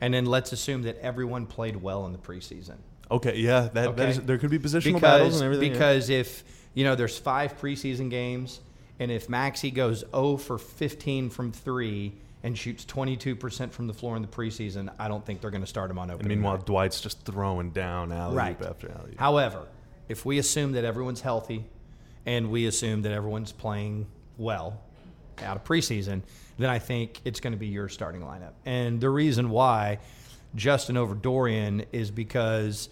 And 0.00 0.12
then 0.12 0.26
let's 0.26 0.52
assume 0.52 0.82
that 0.82 0.98
everyone 1.00 1.46
played 1.46 1.76
well 1.76 2.06
in 2.06 2.12
the 2.12 2.18
preseason. 2.18 2.76
Okay, 3.10 3.36
yeah, 3.38 3.62
that, 3.62 3.72
that 3.72 3.88
Okay. 3.88 4.08
is, 4.10 4.20
there 4.20 4.38
could 4.38 4.50
be 4.50 4.58
positional 4.58 5.00
battles 5.00 5.36
and 5.36 5.44
everything. 5.44 5.68
yeah. 5.72 5.78
because 5.78 6.08
if, 6.10 6.44
you 6.74 6.84
know, 6.84 6.94
there's 6.94 7.18
five 7.18 7.58
preseason 7.60 8.08
games, 8.10 8.60
and 8.98 9.10
if 9.10 9.28
Maxi 9.28 9.72
goes 9.72 10.02
0 10.14 10.38
for 10.38 10.58
15 10.58 11.28
from 11.30 11.52
three 11.52 12.14
and 12.42 12.56
shoots 12.58 12.84
22% 12.84 13.70
from 13.70 13.86
the 13.86 13.94
floor 13.94 14.16
in 14.16 14.22
the 14.22 14.28
preseason, 14.28 14.92
I 14.98 15.08
don't 15.08 15.24
think 15.24 15.40
they're 15.40 15.50
going 15.50 15.62
to 15.62 15.66
start 15.66 15.90
him 15.90 15.98
on 15.98 16.10
opening. 16.10 16.32
And 16.32 16.40
meanwhile, 16.40 16.56
night. 16.56 16.66
Dwight's 16.66 17.00
just 17.00 17.24
throwing 17.24 17.70
down 17.70 18.10
alley 18.12 18.36
Right. 18.36 18.60
after 18.62 18.90
alley. 18.90 19.14
However, 19.18 19.66
if 20.08 20.24
we 20.26 20.38
assume 20.38 20.72
that 20.72 20.84
everyone's 20.84 21.20
healthy 21.20 21.64
and 22.26 22.50
we 22.50 22.66
assume 22.66 23.02
that 23.02 23.12
everyone's 23.12 23.52
playing 23.52 24.06
well 24.38 24.80
out 25.42 25.56
of 25.56 25.64
preseason, 25.64 26.22
then 26.58 26.68
I 26.68 26.78
think 26.78 27.20
it's 27.24 27.40
going 27.40 27.52
to 27.52 27.58
be 27.58 27.68
your 27.68 27.88
starting 27.88 28.22
lineup. 28.22 28.52
And 28.66 29.00
the 29.00 29.08
reason 29.10 29.50
why 29.50 29.98
Justin 30.54 30.96
over 30.96 31.14
Dorian 31.14 31.84
is 31.92 32.10
because 32.10 32.88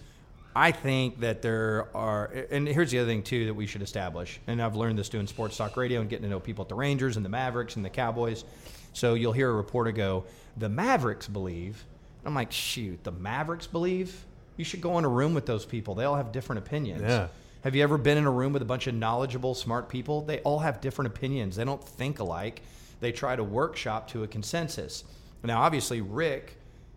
I 0.57 0.73
think 0.73 1.21
that 1.21 1.43
there 1.43 1.89
are, 1.95 2.27
and 2.51 2.67
here's 2.67 2.91
the 2.91 2.99
other 3.01 3.09
thing 3.09 3.23
too 3.23 3.47
that 3.47 3.55
we 3.55 3.67
should 3.67 3.83
establish. 3.83 4.41
And 4.47 4.61
I've 4.63 4.75
learned 4.77 4.99
this 4.99 5.09
doing 5.09 5.27
sports 5.27 5.57
talk 5.57 5.77
radio 5.77 6.01
and 6.01 6.09
getting 6.09 6.25
to 6.25 6.31
know 6.31 6.41
people 6.41 6.63
at 6.63 6.69
the 6.69 6.75
Rangers 6.75 7.17
and 7.17 7.25
the 7.25 7.29
Mavericks 7.31 7.77
and 7.77 7.85
the 7.85 7.91
Cowboys. 7.91 8.45
So 8.92 9.14
you'll 9.14 9.33
hear 9.33 9.50
a 9.50 9.55
reporter 9.55 9.92
go, 9.92 10.24
"The 10.57 10.68
Mavericks 10.68 11.29
believe." 11.29 11.85
I'm 12.24 12.35
like, 12.35 12.53
"Shoot, 12.53 13.05
the 13.05 13.12
Mavericks 13.12 13.66
believe." 13.66 14.24
You 14.57 14.64
should 14.64 14.81
go 14.81 14.98
in 14.98 15.05
a 15.05 15.09
room 15.09 15.33
with 15.33 15.46
those 15.46 15.64
people. 15.64 15.94
They 15.94 16.05
all 16.05 16.16
have 16.16 16.33
different 16.33 16.59
opinions. 16.59 17.03
Yeah. 17.03 17.29
Have 17.62 17.74
you 17.74 17.83
ever 17.83 17.98
been 17.98 18.18
in 18.18 18.24
a 18.24 18.31
room 18.31 18.53
with 18.53 18.62
a 18.62 18.66
bunch 18.66 18.87
of 18.87 18.94
knowledgeable, 18.94 19.55
smart 19.55 19.88
people? 19.88 20.22
They 20.22 20.40
all 20.40 20.59
have 20.59 20.81
different 20.81 21.14
opinions. 21.14 21.57
They 21.57 21.64
don't 21.64 21.83
think 21.83 22.18
alike. 22.18 22.62
They 23.00 23.12
try 23.12 23.37
to 23.37 23.44
workshop 23.44 24.09
to 24.09 24.22
a 24.22 24.26
consensus. 24.26 25.05
Now, 25.42 25.61
obviously, 25.62 26.00
Rick 26.00 26.57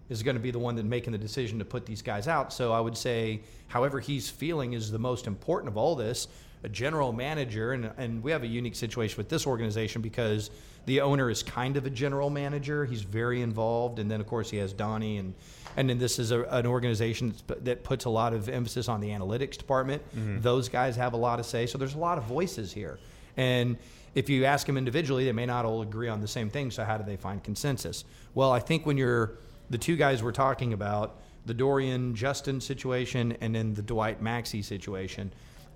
is 0.10 0.24
going 0.24 0.36
to 0.36 0.42
be 0.42 0.52
the 0.52 0.60
one 0.60 0.76
that 0.76 0.86
making 0.86 1.12
the 1.12 1.18
decision 1.18 1.60
to 1.60 1.66
put 1.66 1.86
these 1.86 2.02
guys 2.02 2.28
out. 2.28 2.52
So 2.52 2.74
I 2.74 2.80
would 2.80 2.98
say, 2.98 3.42
however 3.68 4.00
he's 4.00 4.30
feeling 4.30 4.74
is 4.74 4.92
the 4.92 5.00
most 5.00 5.28
important 5.28 5.70
of 5.70 5.78
all 5.78 5.96
this. 5.96 6.28
A 6.64 6.70
general 6.70 7.12
manager, 7.12 7.74
and, 7.74 7.92
and 7.98 8.24
we 8.24 8.32
have 8.32 8.44
a 8.44 8.48
unique 8.48 8.76
situation 8.76 9.18
with 9.18 9.28
this 9.28 9.46
organization 9.46 10.02
because 10.02 10.50
the 10.86 11.02
owner 11.02 11.30
is 11.30 11.44
kind 11.44 11.78
of 11.78 11.86
a 11.86 11.90
general 11.90 12.30
manager. 12.30 12.86
He's 12.86 13.04
very 13.04 13.42
involved, 13.42 14.00
and 14.00 14.10
then 14.10 14.20
of 14.20 14.28
course 14.28 14.50
he 14.50 14.58
has 14.58 14.74
Donnie, 14.74 15.18
and 15.18 15.34
and 15.76 15.90
then 15.90 15.98
this 15.98 16.20
is 16.20 16.32
a, 16.32 16.44
an 16.44 16.66
organization 16.68 17.34
that 17.62 17.84
puts 17.84 18.06
a 18.06 18.10
lot 18.10 18.34
of 18.34 18.48
emphasis 18.48 18.88
on 18.88 19.02
the 19.02 19.10
analytics 19.10 19.58
department. 19.58 20.04
Mm-hmm. 20.16 20.42
Those 20.42 20.70
guys 20.70 20.96
have 20.96 21.14
a 21.14 21.18
lot 21.18 21.38
to 21.38 21.44
say, 21.44 21.66
so 21.66 21.78
there's 21.78 21.96
a 21.96 22.00
lot 22.00 22.18
of 22.18 22.26
voices 22.26 22.72
here, 22.72 23.00
and 23.38 23.78
if 24.16 24.30
you 24.30 24.46
ask 24.46 24.68
them 24.68 24.78
individually, 24.78 25.26
they 25.26 25.32
may 25.32 25.46
not 25.46 25.66
all 25.66 25.82
agree 25.82 26.08
on 26.08 26.22
the 26.22 26.28
same 26.28 26.50
thing. 26.50 26.70
So 26.72 26.84
how 26.84 26.98
do 26.98 27.04
they 27.04 27.18
find 27.18 27.44
consensus? 27.44 28.06
Well, 28.36 28.52
I 28.52 28.60
think 28.60 28.86
when 28.86 28.98
you're 28.98 29.38
the 29.70 29.78
two 29.78 29.96
guys 29.96 30.22
we're 30.22 30.32
talking 30.32 30.74
about, 30.74 31.20
the 31.46 31.54
Dorian 31.54 32.16
Justin 32.16 32.62
situation 32.62 33.36
and 33.42 33.54
then 33.56 33.74
the 33.74 33.82
Dwight 33.82 34.24
Maxi 34.24 34.64
situation, 34.64 35.34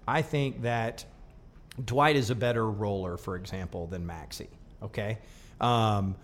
I 0.08 0.22
think 0.22 0.62
that 0.62 1.04
Dwight 1.84 2.15
is 2.15 2.30
a 2.30 2.36
better 2.36 2.70
roller, 2.70 3.17
for 3.17 3.36
example, 3.36 3.88
than 3.88 4.06
Maxi. 4.06 4.48
Okay. 4.84 5.20
Um, 5.60 6.16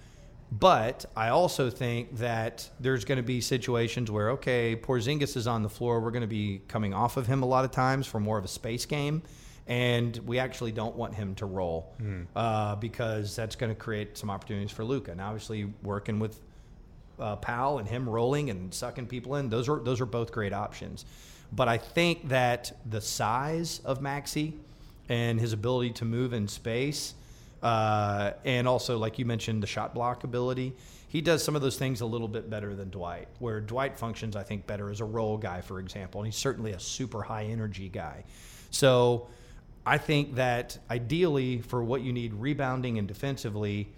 but 0.52 1.06
I 1.16 1.30
also 1.30 1.72
think 1.72 2.18
that 2.18 2.70
there's 2.80 3.06
going 3.06 3.18
to 3.18 3.24
be 3.24 3.42
situations 3.42 4.12
where, 4.12 4.32
okay, 4.32 4.76
Porzingis 4.76 5.36
is 5.36 5.48
on 5.48 5.64
the 5.64 5.70
floor. 5.70 6.00
We're 6.00 6.12
going 6.12 6.22
to 6.22 6.28
be 6.28 6.62
coming 6.68 6.94
off 6.94 7.18
of 7.18 7.26
him 7.26 7.42
a 7.42 7.46
lot 7.48 7.66
of 7.66 7.72
times 7.72 8.06
for 8.06 8.20
more 8.20 8.38
of 8.38 8.46
a 8.46 8.50
space 8.50 8.86
game. 8.86 9.24
And 9.66 10.16
we 10.28 10.38
actually 10.40 10.72
don't 10.72 10.96
want 10.96 11.16
him 11.16 11.34
to 11.36 11.46
roll 11.46 11.94
uh, 12.36 12.76
because 12.76 13.36
that's 13.36 13.56
going 13.56 13.72
to 13.72 13.80
create 13.80 14.18
some 14.18 14.30
opportunities 14.30 14.72
for 14.72 14.84
Luka. 14.84 15.12
And 15.12 15.22
obviously, 15.22 15.72
working 15.82 16.20
with 16.20 16.40
uh, 17.18 17.38
Powell 17.38 17.80
and 17.80 17.88
him 17.88 18.08
rolling 18.08 18.50
and 18.50 18.74
sucking 18.74 19.08
people 19.08 19.38
in, 19.38 19.50
those 19.50 19.70
are 19.70 19.80
those 19.80 20.02
are 20.02 20.06
both 20.06 20.32
great 20.34 20.54
options. 20.54 21.06
But 21.52 21.68
I 21.68 21.78
think 21.78 22.28
that 22.30 22.74
the 22.90 23.00
size 23.00 23.80
of 23.86 24.02
Maxi 24.02 24.54
and 25.08 25.40
his 25.40 25.54
ability 25.54 25.92
to 25.92 26.06
move 26.06 26.34
in 26.34 26.48
space, 26.48 27.14
uh, 27.64 28.34
and 28.46 28.68
also 28.68 28.98
like 28.98 29.18
you 29.18 29.26
mentioned, 29.26 29.64
the 29.64 29.68
shot 29.68 29.96
block 29.96 30.24
ability, 30.24 30.74
he 31.08 31.22
does 31.22 31.44
some 31.44 31.56
of 31.56 31.62
those 31.62 31.78
things 31.78 32.02
a 32.02 32.06
little 32.06 32.28
bit 32.28 32.50
better 32.50 32.76
than 32.76 32.90
Dwight. 32.90 33.28
Where 33.40 33.62
Dwight 33.62 33.98
functions, 33.98 34.36
I 34.36 34.44
think, 34.44 34.68
better 34.68 34.90
as 34.90 35.00
a 35.00 35.06
role 35.06 35.38
guy, 35.38 35.62
for 35.62 35.80
example, 35.80 36.22
and 36.22 36.28
he's 36.28 36.40
certainly 36.40 36.74
a 36.74 36.80
super 36.80 37.22
high 37.22 37.46
energy 37.46 37.88
guy. 37.88 38.26
So 38.70 39.28
I 39.86 39.98
think 39.98 40.36
that 40.36 40.78
ideally, 40.90 41.62
for 41.62 41.84
what 41.84 42.02
you 42.02 42.12
need 42.12 42.34
rebounding 42.34 42.98
and 42.98 43.08
defensively, 43.08 43.90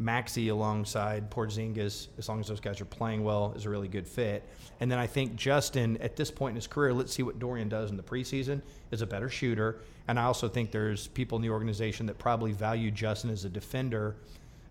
Maxi 0.00 0.50
alongside 0.50 1.30
Porzingis, 1.30 2.08
as 2.18 2.28
long 2.28 2.40
as 2.40 2.48
those 2.48 2.60
guys 2.60 2.80
are 2.80 2.86
playing 2.86 3.22
well, 3.22 3.52
is 3.56 3.64
a 3.64 3.70
really 3.70 3.88
good 3.88 4.08
fit. 4.08 4.42
And 4.80 4.90
then 4.90 4.98
I 4.98 5.06
think 5.06 5.36
Justin, 5.36 5.96
at 5.98 6.16
this 6.16 6.30
point 6.30 6.52
in 6.52 6.56
his 6.56 6.66
career, 6.66 6.92
let's 6.92 7.12
see 7.12 7.22
what 7.22 7.38
Dorian 7.38 7.68
does 7.68 7.90
in 7.90 7.96
the 7.96 8.02
preseason, 8.02 8.60
is 8.90 9.02
a 9.02 9.06
better 9.06 9.28
shooter. 9.28 9.80
And 10.08 10.18
I 10.18 10.24
also 10.24 10.48
think 10.48 10.72
there's 10.72 11.06
people 11.08 11.36
in 11.36 11.42
the 11.42 11.50
organization 11.50 12.06
that 12.06 12.18
probably 12.18 12.52
value 12.52 12.90
Justin 12.90 13.30
as 13.30 13.44
a 13.44 13.48
defender 13.48 14.16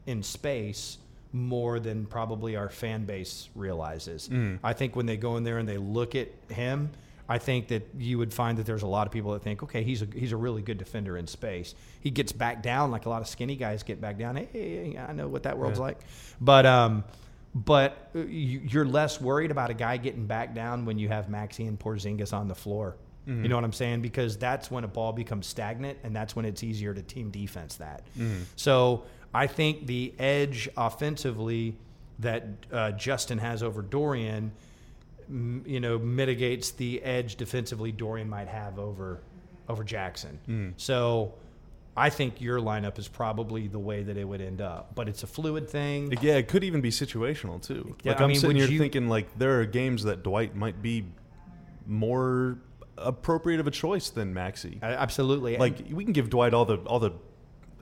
in 0.06 0.22
space 0.22 0.98
more 1.32 1.80
than 1.80 2.06
probably 2.06 2.56
our 2.56 2.70
fan 2.70 3.06
base 3.06 3.50
realizes. 3.56 4.30
Mm. 4.30 4.60
I 4.64 4.74
think 4.74 4.96
when 4.96 5.06
they 5.06 5.18
go 5.18 5.38
in 5.38 5.44
there 5.44 5.58
and 5.58 5.68
they 5.68 5.78
look 5.78 6.16
at 6.16 6.28
him, 6.50 6.92
I 7.30 7.38
think 7.38 7.70
that 7.70 7.88
you 7.98 8.18
would 8.18 8.34
find 8.34 8.58
that 8.58 8.66
there's 8.66 8.82
a 8.84 8.88
lot 8.88 9.08
of 9.08 9.14
people 9.14 9.32
that 9.34 9.42
think, 9.44 9.64
okay, 9.64 9.84
he's 9.84 10.02
a 10.02 10.08
he's 10.14 10.32
a 10.34 10.38
really 10.38 10.62
good 10.62 10.78
defender 10.78 11.18
in 11.18 11.26
space. 11.28 11.74
He 12.02 12.10
gets 12.12 12.32
back 12.34 12.62
down 12.62 12.92
like 12.92 13.06
a 13.06 13.10
lot 13.10 13.22
of 13.22 13.28
skinny 13.28 13.56
guys 13.56 13.82
get 13.84 14.02
back 14.02 14.18
down. 14.18 14.36
Hey, 14.36 14.98
I 14.98 15.14
know 15.14 15.28
what 15.30 15.44
that 15.44 15.58
world's 15.58 15.80
Yeah. 15.80 15.84
like, 15.86 16.00
but 16.42 16.66
um, 16.66 17.04
but 17.56 18.10
uh, 18.16 18.20
you- 18.20 18.62
you're 18.68 18.86
less 18.86 19.22
worried 19.22 19.52
about 19.52 19.70
a 19.70 19.74
guy 19.74 19.98
getting 19.98 20.26
back 20.26 20.54
down 20.54 20.86
when 20.86 20.98
you 21.00 21.08
have 21.10 21.28
Maxi 21.28 21.68
and 21.68 21.80
Porzingis 21.80 22.34
on 22.34 22.48
the 22.48 22.56
floor. 22.56 22.96
You 23.26 23.48
know 23.48 23.56
what 23.56 23.64
I'm 23.64 23.72
saying? 23.72 24.02
Because 24.02 24.36
that's 24.38 24.70
when 24.70 24.84
a 24.84 24.88
ball 24.90 25.14
becomes 25.14 25.48
stagnant, 25.48 25.98
and 26.04 26.14
that's 26.14 26.36
when 26.36 26.44
it's 26.44 26.62
easier 26.62 26.94
to 26.94 27.02
team 27.02 27.32
defense 27.32 27.76
that. 27.76 28.04
So 28.58 29.04
I 29.34 29.48
think 29.48 29.88
the 29.88 30.14
edge 30.20 30.68
offensively 30.76 31.78
that 32.20 32.44
uh, 32.70 32.92
Justin 32.92 33.38
has 33.38 33.64
over 33.64 33.82
Dorian, 33.82 34.52
you 35.30 35.80
know, 35.80 35.98
mitigates 36.00 36.72
the 36.72 37.02
edge 37.04 37.36
defensively 37.36 37.92
Dorian 37.92 38.30
might 38.30 38.48
have 38.48 38.80
over 38.80 39.22
over 39.70 39.84
Jackson. 39.84 40.40
Hmm. 40.46 40.70
So 40.78 41.34
I 41.96 42.10
think 42.10 42.42
your 42.42 42.60
lineup 42.60 42.98
is 43.00 43.08
probably 43.08 43.68
the 43.68 43.80
way 43.80 44.04
that 44.04 44.18
it 44.18 44.24
would 44.28 44.42
end 44.42 44.62
up, 44.62 44.96
but 44.96 45.08
it's 45.08 45.24
a 45.24 45.28
fluid 45.28 45.70
thing. 45.70 46.12
Yeah, 46.22 46.34
it 46.36 46.48
could 46.48 46.64
even 46.64 46.82
be 46.82 46.90
situational 46.90 47.62
too. 47.62 47.96
Yeah, 48.04 48.14
like 48.14 48.22
I 48.22 48.24
I'm 48.24 48.30
mean, 48.32 48.40
sitting 48.40 48.56
here 48.58 48.68
you- 48.68 48.80
thinking 48.80 49.08
like 49.10 49.38
there 49.38 49.60
are 49.62 49.66
games 49.66 50.04
that 50.04 50.24
Dwight 50.24 50.56
might 50.56 50.82
be 50.82 51.06
more 51.86 52.58
appropriate 52.98 53.60
of 53.60 53.68
a 53.68 53.72
choice 53.72 54.10
than 54.10 54.34
Maxi. 54.34 54.82
Absolutely. 54.82 55.58
Like 55.58 55.78
we 55.92 56.04
can 56.04 56.14
give 56.14 56.30
Dwight 56.30 56.54
all 56.54 56.66
the 56.66 56.78
all 56.80 57.00
the 57.00 57.12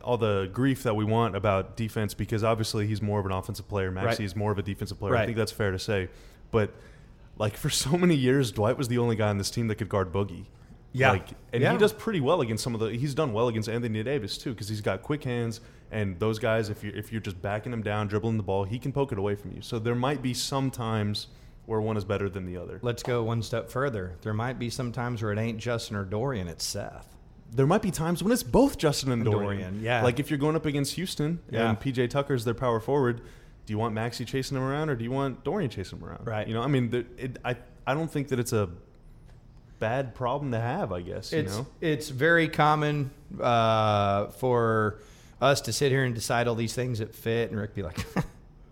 all 0.03 0.17
the 0.17 0.49
grief 0.51 0.83
that 0.83 0.95
we 0.95 1.05
want 1.05 1.35
about 1.35 1.77
defense 1.77 2.13
because 2.15 2.43
obviously 2.43 2.87
he's 2.87 3.01
more 3.01 3.19
of 3.19 3.25
an 3.25 3.31
offensive 3.31 3.67
player. 3.67 3.91
Maxi 3.91 4.03
Right. 4.05 4.19
is 4.21 4.35
more 4.35 4.51
of 4.51 4.57
a 4.57 4.63
defensive 4.63 4.97
player. 4.99 5.15
I 5.15 5.25
think 5.25 5.37
that's 5.37 5.51
fair 5.51 5.71
to 5.71 5.79
say. 5.79 6.09
But 6.49 6.73
like 7.41 7.57
for 7.57 7.69
so 7.69 7.97
many 7.97 8.15
years, 8.15 8.51
Dwight 8.51 8.77
was 8.77 8.87
the 8.87 8.97
only 8.99 9.15
guy 9.15 9.27
on 9.29 9.37
this 9.37 9.51
team 9.51 9.67
that 9.67 9.75
could 9.75 9.89
guard 9.89 10.13
Boogie. 10.13 10.45
Yeah. 10.93 11.11
Like, 11.11 11.29
and 11.53 11.61
Yeah. 11.63 11.71
he 11.71 11.77
does 11.77 11.93
pretty 11.93 12.19
well 12.21 12.41
against 12.41 12.63
some 12.63 12.73
of 12.73 12.79
the. 12.81 12.87
He's 12.91 13.13
done 13.15 13.33
well 13.33 13.47
against 13.47 13.67
Anthony 13.69 14.03
Davis 14.03 14.37
too 14.37 14.51
because 14.51 14.67
he's 14.69 14.81
got 14.81 15.01
quick 15.01 15.23
hands. 15.23 15.61
And 15.89 16.19
those 16.19 16.37
guys, 16.39 16.69
if 16.69 16.83
you 16.83 16.91
if 16.95 17.11
you're 17.11 17.21
just 17.21 17.41
backing 17.41 17.73
him 17.73 17.81
down, 17.81 18.07
dribbling 18.07 18.37
the 18.37 18.43
ball, 18.43 18.63
he 18.65 18.77
can 18.79 18.91
poke 18.93 19.11
it 19.11 19.17
away 19.17 19.35
from 19.35 19.51
you. 19.53 19.61
So 19.61 19.79
there 19.79 19.95
might 19.95 20.21
be 20.21 20.33
some 20.33 20.69
times 20.71 21.27
where 21.65 21.79
one 21.81 21.95
is 21.97 22.03
better 22.05 22.29
than 22.29 22.45
the 22.45 22.57
other. 22.57 22.79
Let's 22.81 23.03
go 23.03 23.23
one 23.23 23.41
step 23.41 23.69
further. 23.69 24.15
There 24.21 24.33
might 24.33 24.59
be 24.59 24.69
some 24.69 24.91
times 24.91 25.21
where 25.23 25.31
it 25.31 25.39
ain't 25.39 25.57
Justin 25.59 25.95
or 25.95 26.03
Dorian, 26.05 26.47
it's 26.47 26.65
Seth. 26.65 27.07
there 27.53 27.67
might 27.67 27.81
be 27.81 27.91
times 27.91 28.23
when 28.23 28.31
it's 28.31 28.43
both 28.43 28.77
Justin 28.77 29.11
and 29.11 29.23
Dorian. 29.25 29.41
Dorian, 29.61 29.83
yeah. 29.83 30.03
Like 30.03 30.19
if 30.21 30.29
you're 30.29 30.39
going 30.39 30.55
up 30.55 30.65
against 30.65 30.93
Houston 30.95 31.39
Yeah. 31.49 31.69
and 31.69 31.77
PJ 31.79 32.09
Tucker's 32.09 32.45
their 32.45 32.53
power 32.53 32.79
forward, 32.79 33.21
do 33.71 33.73
you 33.73 33.79
want 33.79 33.95
Maxi 33.95 34.27
chasing 34.27 34.57
him 34.57 34.63
around 34.63 34.89
or 34.89 34.97
do 34.97 35.05
you 35.05 35.11
want 35.11 35.45
Dorian 35.45 35.69
chasing 35.69 35.97
him 35.97 36.03
around? 36.03 36.27
Right. 36.27 36.45
You 36.45 36.53
know, 36.53 36.61
I 36.61 36.67
mean, 36.67 36.89
there, 36.89 37.05
it, 37.17 37.37
I 37.45 37.55
I 37.87 37.93
don't 37.93 38.11
think 38.11 38.27
that 38.27 38.37
it's 38.39 38.51
a 38.51 38.67
bad 39.79 40.13
problem 40.13 40.51
to 40.51 40.59
have. 40.59 40.91
I 40.91 40.99
guess 40.99 41.31
you 41.31 41.43
know. 41.43 41.65
it's 41.79 42.09
very 42.09 42.49
common 42.49 43.11
uh, 43.39 44.27
for 44.27 44.99
us 45.39 45.61
to 45.61 45.71
sit 45.71 45.89
here 45.89 46.03
and 46.03 46.13
decide 46.13 46.49
all 46.49 46.55
these 46.55 46.73
things 46.73 46.99
that 46.99 47.15
fit, 47.15 47.49
and 47.49 47.57
Rick 47.57 47.73
be 47.73 47.81
like, 47.81 48.05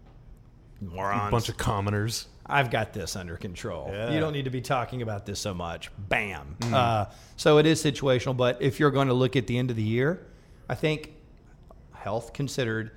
"Morons." 0.81 1.29
A 1.29 1.31
bunch 1.31 1.47
of 1.47 1.55
commoners. 1.55 2.27
I've 2.45 2.69
got 2.69 2.91
this 2.91 3.15
under 3.15 3.37
control. 3.37 3.91
Yeah. 3.93 4.11
You 4.11 4.19
don't 4.19 4.33
need 4.33 4.45
to 4.45 4.51
be 4.51 4.59
talking 4.59 5.01
about 5.01 5.25
this 5.25 5.39
so 5.39 5.53
much. 5.53 5.91
Bam. 5.97 6.57
Mm-hmm. 6.59 6.73
Uh, 6.73 7.05
so 7.37 7.57
it 7.57 7.65
is 7.65 7.81
situational, 7.81 8.35
but 8.35 8.61
if 8.61 8.81
you're 8.81 8.91
going 8.91 9.07
to 9.07 9.13
look 9.13 9.37
at 9.37 9.47
the 9.47 9.57
end 9.57 9.69
of 9.69 9.77
the 9.77 9.83
year, 9.83 10.27
I 10.67 10.75
think 10.75 11.13
health 11.93 12.33
considered, 12.33 12.91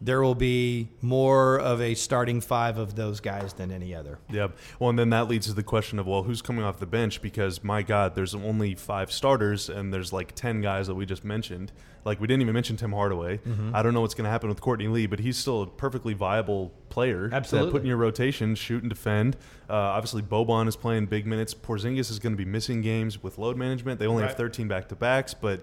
there 0.00 0.22
will 0.22 0.34
be 0.34 0.88
more 1.00 1.58
of 1.58 1.80
a 1.80 1.94
starting 1.94 2.40
five 2.40 2.78
of 2.78 2.94
those 2.94 3.20
guys 3.20 3.54
than 3.54 3.70
any 3.70 3.94
other. 3.94 4.18
Yeah. 4.30 4.48
Well, 4.78 4.90
and 4.90 4.98
then 4.98 5.10
that 5.10 5.28
leads 5.28 5.46
to 5.46 5.52
the 5.52 5.62
question 5.62 5.98
of, 5.98 6.06
well, 6.06 6.24
who's 6.24 6.42
coming 6.42 6.64
off 6.64 6.78
the 6.78 6.86
bench? 6.86 7.22
Because 7.22 7.64
my 7.64 7.82
God, 7.82 8.14
there's 8.14 8.34
only 8.34 8.74
five 8.74 9.10
starters, 9.10 9.68
and 9.68 9.92
there's 9.92 10.12
like 10.12 10.34
ten 10.34 10.60
guys 10.60 10.86
that 10.86 10.94
we 10.94 11.06
just 11.06 11.24
mentioned. 11.24 11.72
Like 12.04 12.20
we 12.20 12.26
didn't 12.26 12.42
even 12.42 12.54
mention 12.54 12.76
Tim 12.76 12.92
Hardaway. 12.92 13.38
Mm-hmm. 13.38 13.74
I 13.74 13.82
don't 13.82 13.94
know 13.94 14.02
what's 14.02 14.14
going 14.14 14.24
to 14.24 14.30
happen 14.30 14.48
with 14.48 14.60
Courtney 14.60 14.88
Lee, 14.88 15.06
but 15.06 15.20
he's 15.20 15.38
still 15.38 15.62
a 15.62 15.66
perfectly 15.66 16.12
viable 16.12 16.72
player. 16.90 17.30
Absolutely. 17.32 17.72
Put 17.72 17.80
in 17.82 17.88
your 17.88 17.96
rotation, 17.96 18.54
shoot 18.54 18.82
and 18.82 18.90
defend. 18.90 19.36
Uh, 19.68 19.74
obviously, 19.74 20.22
Boban 20.22 20.68
is 20.68 20.76
playing 20.76 21.06
big 21.06 21.26
minutes. 21.26 21.54
Porzingis 21.54 22.10
is 22.10 22.18
going 22.18 22.34
to 22.34 22.36
be 22.36 22.44
missing 22.44 22.82
games 22.82 23.22
with 23.22 23.38
load 23.38 23.56
management. 23.56 23.98
They 23.98 24.06
only 24.06 24.22
have 24.22 24.36
13 24.36 24.68
back 24.68 24.88
to 24.88 24.96
backs, 24.96 25.32
but 25.32 25.62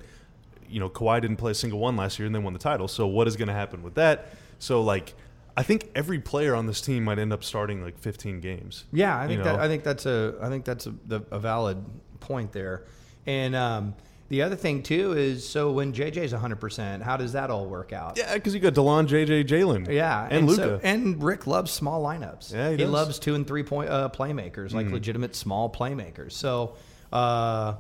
you 0.72 0.80
know 0.80 0.90
Kawhi 0.90 1.22
didn't 1.22 1.38
play 1.38 1.52
a 1.52 1.56
single 1.56 1.80
one 1.80 1.96
last 1.96 2.20
year, 2.20 2.26
and 2.26 2.34
they 2.34 2.40
won 2.40 2.54
the 2.54 2.60
title. 2.60 2.88
So 2.88 3.08
what 3.08 3.28
is 3.28 3.36
going 3.36 3.48
to 3.50 3.54
happen 3.54 3.84
with 3.84 3.96
that? 3.96 4.34
So 4.60 4.82
like. 4.82 5.14
I 5.58 5.64
think 5.64 5.90
every 5.96 6.20
player 6.20 6.56
on 6.56 6.66
this 6.66 6.80
team 6.80 7.04
might 7.04 7.20
end 7.20 7.34
up 7.34 7.44
starting 7.44 7.84
like 7.84 8.00
15 8.00 8.40
games. 8.40 8.86
Yeah, 8.94 9.20
I 9.20 9.28
think 9.28 9.40
You 9.40 9.44
that? 9.44 9.60
I 9.60 9.68
think 9.68 9.84
that's 9.84 10.06
a 10.06 10.36
I 10.42 10.48
think 10.48 10.64
that's 10.64 10.88
a, 10.88 10.94
the, 11.06 11.26
a 11.30 11.40
valid 11.40 11.84
point 12.22 12.54
there. 12.54 12.86
And 13.26 13.54
um, 13.54 13.94
the 14.30 14.44
other 14.44 14.56
thing 14.56 14.82
too 14.82 15.12
is 15.12 15.46
so 15.48 15.74
when 15.74 15.92
JJ's 15.92 16.32
100%, 16.32 17.02
how 17.02 17.18
does 17.18 17.34
that 17.34 17.50
all 17.52 17.66
work 17.66 17.92
out? 17.92 18.18
Yeah, 18.18 18.34
because 18.34 18.54
you 18.54 18.62
got 18.62 18.74
Delon, 18.74 19.08
JJ, 19.08 19.46
Jalen. 19.46 19.92
Yeah, 19.92 20.26
and, 20.32 20.50
so- 20.50 20.56
Luka. 20.56 20.80
and 20.88 21.22
Rick 21.22 21.48
loves 21.48 21.70
small 21.70 22.02
lineups. 22.02 22.54
Yeah, 22.54 22.70
he 22.70 22.78
he, 22.78 22.86
loves 22.86 23.20
two 23.20 23.36
and 23.36 23.46
three 23.46 23.64
point 23.64 23.90
uh, 23.90 24.08
playmakers, 24.08 24.74
like 24.74 24.90
legitimate 24.90 25.36
small 25.36 25.70
playmakers. 25.70 26.32
So 26.32 26.78
uh, 27.12 27.74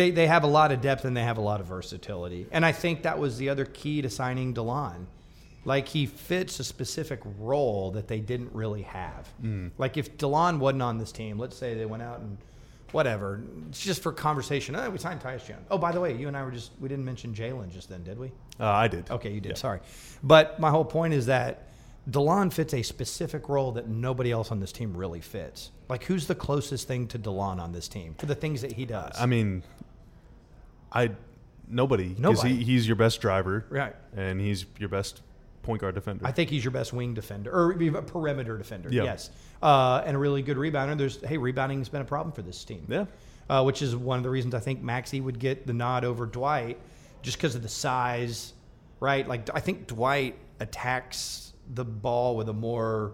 they 0.00 0.10
they 0.10 0.26
have 0.26 0.44
a 0.44 0.48
lot 0.48 0.72
of 0.72 0.80
depth 0.80 1.04
and 1.04 1.16
they 1.16 1.22
have 1.22 1.38
a 1.38 1.42
lot 1.42 1.60
of 1.60 1.66
versatility. 1.66 2.46
And 2.50 2.64
I 2.64 2.72
think 2.72 3.02
that 3.02 3.18
was 3.18 3.36
the 3.38 3.48
other 3.50 3.64
key 3.64 4.02
to 4.02 4.10
signing 4.10 4.54
Delon. 4.54 5.06
Like 5.64 5.88
he 5.88 6.06
fits 6.06 6.58
a 6.58 6.64
specific 6.64 7.20
role 7.38 7.90
that 7.92 8.08
they 8.08 8.20
didn't 8.20 8.52
really 8.54 8.82
have. 8.82 9.28
Like 9.76 9.96
if 9.96 10.16
Delon 10.16 10.58
wasn't 10.58 10.82
on 10.82 10.98
this 10.98 11.12
team, 11.12 11.38
let's 11.38 11.56
say 11.56 11.74
they 11.74 11.84
went 11.84 12.02
out 12.02 12.20
and 12.20 12.38
whatever, 12.92 13.42
it's 13.68 13.80
just 13.84 14.02
for 14.02 14.10
conversation. 14.12 14.74
Oh, 14.74 14.88
we 14.88 14.98
signed 14.98 15.20
Tyus 15.20 15.46
Jones. 15.46 15.66
Oh, 15.70 15.76
by 15.78 15.92
the 15.92 16.00
way, 16.00 16.16
you 16.16 16.28
and 16.28 16.36
I 16.36 16.42
were 16.44 16.50
just 16.50 16.72
we 16.80 16.88
didn't 16.88 17.04
mention 17.04 17.34
Jalen 17.34 17.70
just 17.70 17.88
then, 17.90 18.02
did 18.02 18.18
we? 18.18 18.28
uh, 18.58 18.66
I 18.66 18.88
did. 18.88 19.10
Okay, 19.10 19.30
you 19.32 19.40
did. 19.40 19.50
Yeah. 19.50 19.56
Sorry. 19.56 19.80
But 20.22 20.58
my 20.58 20.70
whole 20.70 20.84
point 20.84 21.12
is 21.12 21.26
that 21.26 21.68
DeLon 22.10 22.50
fits 22.50 22.72
a 22.72 22.82
specific 22.82 23.48
role 23.50 23.72
that 23.72 23.86
nobody 23.86 24.32
else 24.32 24.50
on 24.50 24.58
this 24.60 24.72
team 24.72 24.96
really 24.96 25.20
fits. 25.20 25.70
Like, 25.90 26.04
who's 26.04 26.26
the 26.26 26.34
closest 26.34 26.88
thing 26.88 27.06
to 27.08 27.18
DeLon 27.18 27.60
on 27.60 27.72
this 27.72 27.86
team 27.88 28.14
for 28.18 28.24
the 28.26 28.34
things 28.34 28.62
that 28.62 28.72
he 28.72 28.86
does? 28.86 29.14
I 29.20 29.26
mean, 29.26 29.62
I 30.92 31.10
nobody 31.68 32.08
because 32.08 32.20
Nobody. 32.20 32.56
he, 32.56 32.64
he's 32.64 32.86
your 32.86 32.96
best 32.96 33.20
driver, 33.20 33.64
right. 33.70 33.94
and 34.16 34.40
he's 34.40 34.66
your 34.78 34.88
best 34.88 35.22
point 35.62 35.80
guard 35.80 35.94
defender. 35.94 36.26
I 36.26 36.32
think 36.32 36.50
he's 36.50 36.64
your 36.64 36.70
best 36.72 36.92
wing 36.92 37.14
defender 37.14 37.50
or 37.52 37.72
a 37.72 38.02
perimeter 38.02 38.58
defender. 38.58 38.88
Yeah. 38.90 39.04
Yes. 39.04 39.30
Uh, 39.62 40.02
and 40.04 40.16
a 40.16 40.18
really 40.18 40.42
good 40.42 40.56
rebounder. 40.56 40.96
There's 40.96 41.20
hey, 41.22 41.36
rebounding's 41.36 41.88
been 41.88 42.02
a 42.02 42.06
problem 42.06 42.32
for 42.32 42.42
this 42.42 42.64
team. 42.64 42.86
yeah, 42.88 43.04
uh, 43.48 43.62
which 43.62 43.82
is 43.82 43.94
one 43.94 44.18
of 44.18 44.24
the 44.24 44.30
reasons 44.30 44.54
I 44.54 44.60
think 44.60 44.82
Maxi 44.82 45.22
would 45.22 45.38
get 45.38 45.66
the 45.66 45.74
nod 45.74 46.04
over 46.04 46.26
Dwight, 46.26 46.78
just 47.22 47.36
because 47.36 47.54
of 47.54 47.62
the 47.62 47.68
size, 47.68 48.54
right? 49.00 49.26
Like 49.26 49.48
I 49.54 49.60
think 49.60 49.86
Dwight 49.86 50.36
attacks 50.60 51.52
the 51.72 51.84
ball 51.84 52.36
with 52.36 52.48
a 52.48 52.52
more, 52.52 53.12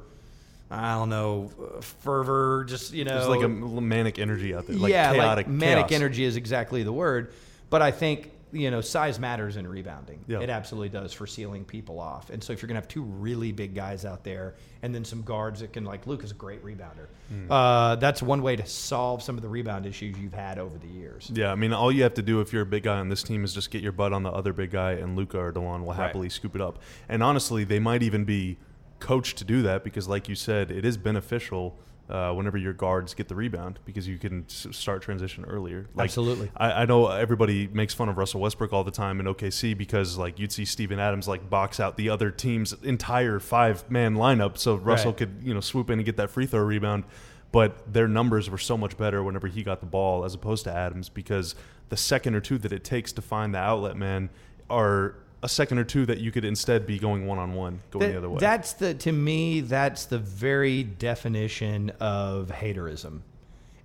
I 0.70 0.94
don't 0.94 1.10
know, 1.10 1.50
uh, 1.60 1.80
fervor. 1.80 2.64
Just 2.68 2.92
you 2.92 3.04
know, 3.04 3.14
there's 3.14 3.28
like 3.28 3.42
a 3.42 3.48
manic 3.48 4.18
energy 4.18 4.54
out 4.54 4.66
there, 4.66 4.76
like 4.76 4.92
yeah, 4.92 5.12
chaotic, 5.12 5.46
like 5.46 5.54
manic 5.54 5.88
chaos. 5.88 6.00
energy 6.00 6.24
is 6.24 6.36
exactly 6.36 6.82
the 6.82 6.92
word. 6.92 7.32
But 7.70 7.82
I 7.82 7.90
think 7.90 8.30
you 8.52 8.70
know 8.70 8.80
size 8.80 9.18
matters 9.18 9.56
in 9.56 9.66
rebounding. 9.66 10.24
Yeah. 10.28 10.40
It 10.40 10.48
absolutely 10.50 10.88
does 10.88 11.12
for 11.12 11.26
sealing 11.26 11.64
people 11.64 11.98
off. 11.98 12.30
And 12.30 12.42
so 12.42 12.52
if 12.52 12.62
you're 12.62 12.68
gonna 12.68 12.78
have 12.80 12.88
two 12.88 13.02
really 13.02 13.50
big 13.52 13.74
guys 13.74 14.04
out 14.04 14.22
there, 14.22 14.54
and 14.82 14.94
then 14.94 15.04
some 15.04 15.22
guards 15.22 15.60
that 15.60 15.72
can 15.72 15.84
like 15.84 16.06
Luke 16.06 16.22
is 16.22 16.30
a 16.30 16.34
great 16.34 16.64
rebounder. 16.64 17.08
Hmm. 17.28 17.50
Uh, 17.50 17.96
that's 17.96 18.22
one 18.22 18.42
way 18.42 18.54
to 18.56 18.64
solve 18.64 19.20
some 19.22 19.36
of 19.36 19.42
the 19.42 19.48
rebound 19.48 19.84
issues 19.84 20.16
you've 20.16 20.32
had 20.32 20.58
over 20.60 20.78
the 20.78 20.86
years. 20.86 21.30
Yeah, 21.34 21.50
I 21.50 21.56
mean, 21.56 21.72
all 21.72 21.90
you 21.90 22.04
have 22.04 22.14
to 22.14 22.22
do 22.22 22.40
if 22.40 22.52
you're 22.52 22.62
a 22.62 22.66
big 22.66 22.84
guy 22.84 22.98
on 22.98 23.08
this 23.08 23.24
team 23.24 23.42
is 23.44 23.52
just 23.52 23.70
get 23.72 23.82
your 23.82 23.92
butt 23.92 24.12
on 24.12 24.22
the 24.22 24.30
other 24.30 24.52
big 24.52 24.70
guy, 24.70 24.92
and 24.92 25.16
Luka 25.16 25.38
or 25.38 25.52
Delon 25.52 25.80
will 25.80 25.88
Right. 25.88 25.96
happily 25.96 26.28
scoop 26.28 26.54
it 26.54 26.60
up. 26.60 26.78
And 27.08 27.22
honestly, 27.24 27.64
they 27.64 27.80
might 27.80 28.02
even 28.04 28.24
be 28.24 28.58
coached 29.00 29.36
to 29.38 29.44
do 29.44 29.60
that 29.62 29.82
because, 29.82 30.06
like 30.08 30.28
you 30.28 30.34
said, 30.36 30.70
it 30.70 30.84
is 30.84 30.96
beneficial 30.96 31.76
uh, 32.08 32.32
whenever 32.32 32.56
your 32.56 32.72
guards 32.72 33.14
get 33.14 33.28
the 33.28 33.34
rebound 33.34 33.78
because 33.84 34.06
you 34.06 34.16
can 34.18 34.44
s- 34.48 34.66
start 34.70 35.02
transition 35.02 35.44
earlier. 35.44 35.86
Like, 35.94 36.04
Absolutely. 36.04 36.50
I, 36.56 36.82
I 36.82 36.84
know 36.86 37.08
everybody 37.08 37.66
makes 37.68 37.94
fun 37.94 38.08
of 38.08 38.16
Russell 38.16 38.40
Westbrook 38.40 38.72
all 38.72 38.84
the 38.84 38.90
time 38.92 39.18
in 39.20 39.26
OKC 39.26 39.76
because 39.76 40.16
like 40.16 40.38
you'd 40.38 40.52
see 40.52 40.64
Steven 40.64 40.98
Adams 41.00 41.26
like 41.26 41.50
box 41.50 41.80
out 41.80 41.96
the 41.96 42.08
other 42.08 42.30
team's 42.30 42.72
entire 42.84 43.40
five 43.40 43.90
man 43.90 44.14
lineup 44.14 44.56
so 44.58 44.76
Russell 44.76 45.10
Right. 45.10 45.18
could 45.18 45.36
you 45.42 45.52
know 45.54 45.60
swoop 45.60 45.90
in 45.90 45.98
and 45.98 46.06
get 46.06 46.16
that 46.18 46.30
free 46.30 46.46
throw 46.46 46.62
rebound. 46.62 47.04
But 47.52 47.92
their 47.92 48.08
numbers 48.08 48.50
were 48.50 48.58
so 48.58 48.76
much 48.76 48.96
better 48.96 49.22
whenever 49.22 49.46
he 49.46 49.62
got 49.62 49.80
the 49.80 49.86
ball 49.86 50.24
as 50.24 50.34
opposed 50.34 50.64
to 50.64 50.72
Adams 50.72 51.08
because 51.08 51.54
the 51.88 51.96
second 51.96 52.34
or 52.34 52.40
two 52.40 52.58
that 52.58 52.72
it 52.72 52.84
takes 52.84 53.12
to 53.12 53.22
find 53.22 53.54
the 53.54 53.58
outlet 53.58 53.96
man 53.96 54.30
are 54.68 55.14
a 55.42 55.48
second 55.48 55.78
or 55.78 55.84
two 55.84 56.06
that 56.06 56.18
you 56.18 56.32
could 56.32 56.44
instead 56.44 56.86
be 56.86 56.98
going 56.98 57.26
one 57.26 57.38
on 57.38 57.54
one, 57.54 57.80
going 57.90 58.06
That- 58.06 58.12
the 58.12 58.18
other 58.18 58.30
way. 58.30 58.38
That's 58.40 58.72
the 58.74 58.94
to 58.94 59.12
me. 59.12 59.60
That's 59.60 60.06
the 60.06 60.18
very 60.18 60.82
definition 60.82 61.90
of 62.00 62.48
haterism, 62.48 63.20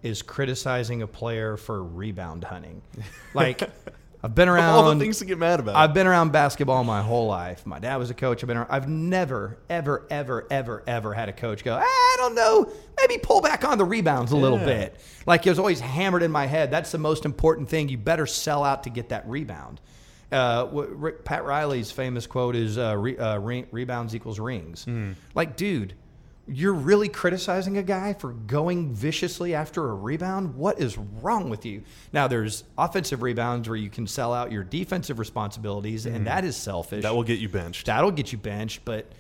is 0.01 0.21
criticizing 0.21 1.01
a 1.01 1.07
player 1.07 1.57
for 1.57 1.83
rebound 1.83 2.43
hunting. 2.45 2.81
Like 3.33 3.61
I've 4.23 4.35
been 4.35 4.49
around 4.49 4.69
all 4.75 4.93
the 4.93 4.99
things 4.99 5.17
to 5.19 5.25
get 5.25 5.37
mad 5.39 5.59
about. 5.59 5.75
I've 5.75 5.93
been 5.95 6.05
around 6.05 6.31
basketball 6.31 6.83
my 6.83 7.01
whole 7.01 7.25
life. 7.27 7.65
My 7.65 7.79
dad 7.79 7.95
was 7.95 8.09
a 8.11 8.13
coach. 8.13 8.43
I've 8.43 8.47
been 8.47 8.57
around, 8.57 8.67
I've 8.69 8.87
never, 8.87 9.57
ever, 9.69 10.05
ever, 10.11 10.45
ever, 10.51 10.83
ever 10.85 11.13
had 11.13 11.27
a 11.29 11.33
coach 11.33 11.63
go, 11.63 11.73
"Ah, 11.73 11.81
I 11.83 12.15
don't 12.17 12.35
know, 12.35 12.71
maybe 12.99 13.17
pull 13.19 13.41
back 13.41 13.63
on 13.65 13.77
the 13.79 13.85
rebounds 13.85 14.31
a 14.31 14.35
little 14.37 14.59
Yeah. 14.59 14.65
bit. 14.65 14.95
Like 15.25 15.47
it 15.47 15.49
was 15.49 15.57
always 15.59 15.79
hammered 15.79 16.21
in 16.23 16.31
my 16.31 16.45
head. 16.45 16.69
That's 16.71 16.91
the 16.91 16.97
most 16.99 17.25
important 17.25 17.67
thing. 17.69 17.89
You 17.89 17.97
better 17.97 18.25
sell 18.27 18.63
out 18.63 18.83
to 18.83 18.89
get 18.89 19.09
that 19.09 19.27
rebound. 19.27 19.81
Uh, 20.31 20.65
what 20.67 20.89
Rick, 20.97 21.25
Pat 21.25 21.43
Riley's 21.43 21.91
famous 21.91 22.25
quote 22.25 22.55
is 22.55 22.77
uh, 22.77 22.95
re, 22.97 23.17
uh, 23.17 23.37
re, 23.39 23.65
rebounds 23.71 24.15
equals 24.15 24.39
rings. 24.39 24.85
Like, 25.35 25.57
dude, 25.57 25.93
you're 26.47 26.73
really 26.73 27.07
criticizing 27.09 27.77
a 27.77 27.83
guy 27.83 28.13
for 28.13 28.31
going 28.31 28.93
viciously 28.93 29.53
after 29.53 29.89
a 29.89 29.93
rebound? 29.93 30.55
What 30.55 30.79
is 30.79 30.97
wrong 30.97 31.49
with 31.49 31.65
you? 31.65 31.83
Now, 32.13 32.27
there's 32.27 32.63
offensive 32.77 33.21
rebounds 33.21 33.67
where 33.69 33.77
you 33.77 33.89
can 33.89 34.07
sell 34.07 34.33
out 34.33 34.51
your 34.51 34.63
defensive 34.63 35.19
responsibilities, 35.19 36.05
and 36.05 36.27
that 36.27 36.43
is 36.45 36.55
selfish. 36.55 37.03
that 37.03 37.13
will 37.13 37.23
get 37.23 37.39
you 37.39 37.49
benched. 37.49 37.85
That'll 37.85 38.11
get 38.11 38.31
you 38.31 38.37
benched, 38.37 38.83
but 38.85 39.11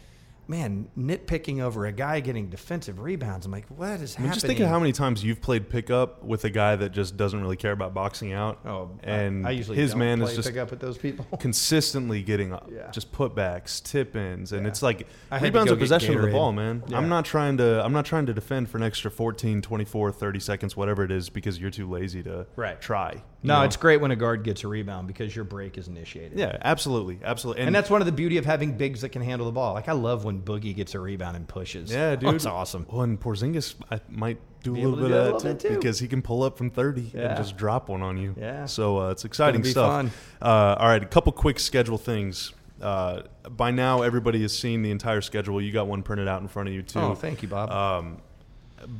man, 0.51 0.89
nitpicking 0.97 1.61
over 1.61 1.85
a 1.85 1.91
guy 1.93 2.19
getting 2.19 2.49
defensive 2.49 2.99
rebounds, 2.99 3.45
I'm 3.45 3.51
like, 3.53 3.65
what 3.69 4.01
is 4.01 4.15
I 4.17 4.19
mean, 4.19 4.27
happening? 4.27 4.33
just 4.33 4.45
think 4.45 4.59
of 4.59 4.67
how 4.67 4.79
many 4.79 4.91
times 4.91 5.23
you've 5.23 5.39
played 5.41 5.69
pickup 5.69 6.21
with 6.23 6.43
a 6.43 6.49
guy 6.49 6.75
that 6.75 6.91
just 6.91 7.15
doesn't 7.15 7.41
really 7.41 7.55
care 7.55 7.71
about 7.71 7.93
boxing 7.93 8.33
out. 8.33 8.59
Oh, 8.65 8.91
and 9.01 9.47
I, 9.47 9.49
I 9.49 9.53
usually 9.53 9.77
his 9.77 9.95
man 9.95 10.21
is 10.21 10.35
just 10.35 10.49
pick 10.49 10.57
up 10.57 10.69
with 10.69 10.81
those 10.81 10.97
people. 10.97 11.25
consistently 11.39 12.21
getting 12.21 12.51
up, 12.51 12.69
Yeah. 12.71 12.91
just 12.91 13.13
putbacks, 13.13 13.81
tip 13.81 14.15
ins, 14.15 14.51
and 14.51 14.63
Yeah. 14.63 14.67
it's 14.67 14.81
like 14.83 15.07
rebounds 15.41 15.71
are 15.71 15.77
possession 15.77 16.15
of 16.15 16.21
the 16.21 16.27
ball, 16.31 16.51
man. 16.51 16.83
Yeah. 16.87 16.97
I'm 16.97 17.07
not 17.07 17.23
trying 17.23 17.55
to 17.57 17.83
I'm 17.83 17.93
not 17.93 18.05
trying 18.05 18.25
to 18.25 18.33
defend 18.33 18.69
for 18.69 18.77
an 18.77 18.83
extra 18.83 19.09
14, 19.09 19.61
24, 19.61 20.11
30 20.11 20.39
seconds, 20.41 20.75
whatever 20.75 21.03
it 21.05 21.11
is, 21.11 21.29
because 21.29 21.59
you're 21.59 21.71
too 21.71 21.89
lazy 21.89 22.21
to 22.23 22.45
Right. 22.57 22.79
try. 22.81 23.23
No, 23.43 23.59
know? 23.59 23.61
it's 23.63 23.75
great 23.75 23.99
when 24.01 24.11
a 24.11 24.15
guard 24.15 24.43
gets 24.43 24.63
a 24.63 24.67
rebound 24.67 25.07
because 25.07 25.35
your 25.35 25.45
break 25.45 25.77
is 25.77 25.87
initiated. 25.87 26.37
yeah, 26.37 26.57
absolutely, 26.63 27.19
absolutely, 27.23 27.63
And 27.63 27.73
that's 27.73 27.89
one 27.89 28.01
of 28.01 28.05
the 28.05 28.11
beauty 28.11 28.37
of 28.37 28.45
having 28.45 28.77
bigs 28.77 29.01
that 29.01 29.09
can 29.09 29.21
handle 29.21 29.45
the 29.47 29.51
ball. 29.51 29.73
Like 29.73 29.89
I 29.89 29.93
love 29.93 30.23
when 30.23 30.41
Boogie 30.41 30.75
gets 30.75 30.93
a 30.93 30.99
rebound 30.99 31.35
and 31.35 31.47
pushes. 31.47 31.91
Yeah, 31.91 32.15
dude. 32.15 32.33
That's 32.33 32.45
awesome. 32.45 32.85
Well, 32.89 33.01
and 33.01 33.19
Porzingis 33.19 33.75
I 33.91 33.99
might 34.09 34.37
do 34.63 34.75
a 34.75 34.77
little 34.77 34.95
bit 35.07 35.11
of 35.11 35.41
that 35.41 35.59
too, 35.59 35.69
too. 35.69 35.75
because 35.75 35.97
he 35.99 36.07
can 36.07 36.21
pull 36.21 36.43
up 36.43 36.55
from 36.57 36.69
30 36.69 37.11
Yeah. 37.13 37.21
and 37.29 37.37
just 37.37 37.57
drop 37.57 37.89
one 37.89 38.03
on 38.03 38.17
you. 38.17 38.35
Yeah. 38.37 38.65
So 38.67 38.99
uh, 38.99 39.09
it's 39.11 39.25
exciting 39.25 39.61
be 39.63 39.69
stuff. 39.71 39.89
fun. 39.89 40.11
Uh, 40.41 40.75
all 40.79 40.87
right, 40.87 41.01
a 41.01 41.07
couple 41.07 41.31
quick 41.31 41.59
schedule 41.59 41.97
things. 41.97 42.53
Uh, 42.79 43.23
by 43.49 43.71
now, 43.71 44.01
everybody 44.03 44.41
has 44.41 44.57
seen 44.57 44.81
the 44.83 44.91
entire 44.91 45.21
schedule. 45.21 45.59
You 45.61 45.71
got 45.71 45.87
one 45.87 46.03
printed 46.03 46.27
out 46.27 46.41
in 46.41 46.47
front 46.47 46.69
of 46.69 46.73
you 46.75 46.81
too. 46.83 46.99
Oh, 46.99 47.15
thank 47.15 47.41
you, 47.41 47.47
Bob. 47.47 47.71
Um, 47.71 48.21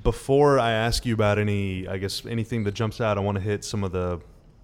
before 0.04 0.60
I 0.60 0.72
ask 0.72 1.06
you 1.06 1.14
about 1.14 1.40
any, 1.40 1.88
I 1.88 1.98
guess 1.98 2.24
anything 2.26 2.64
that 2.66 2.74
jumps 2.74 3.02
out, 3.02 3.18
I 3.18 3.22
want 3.22 3.38
to 3.38 3.42
hit 3.44 3.64
some 3.66 3.84
of 3.84 3.92
the, 3.92 4.20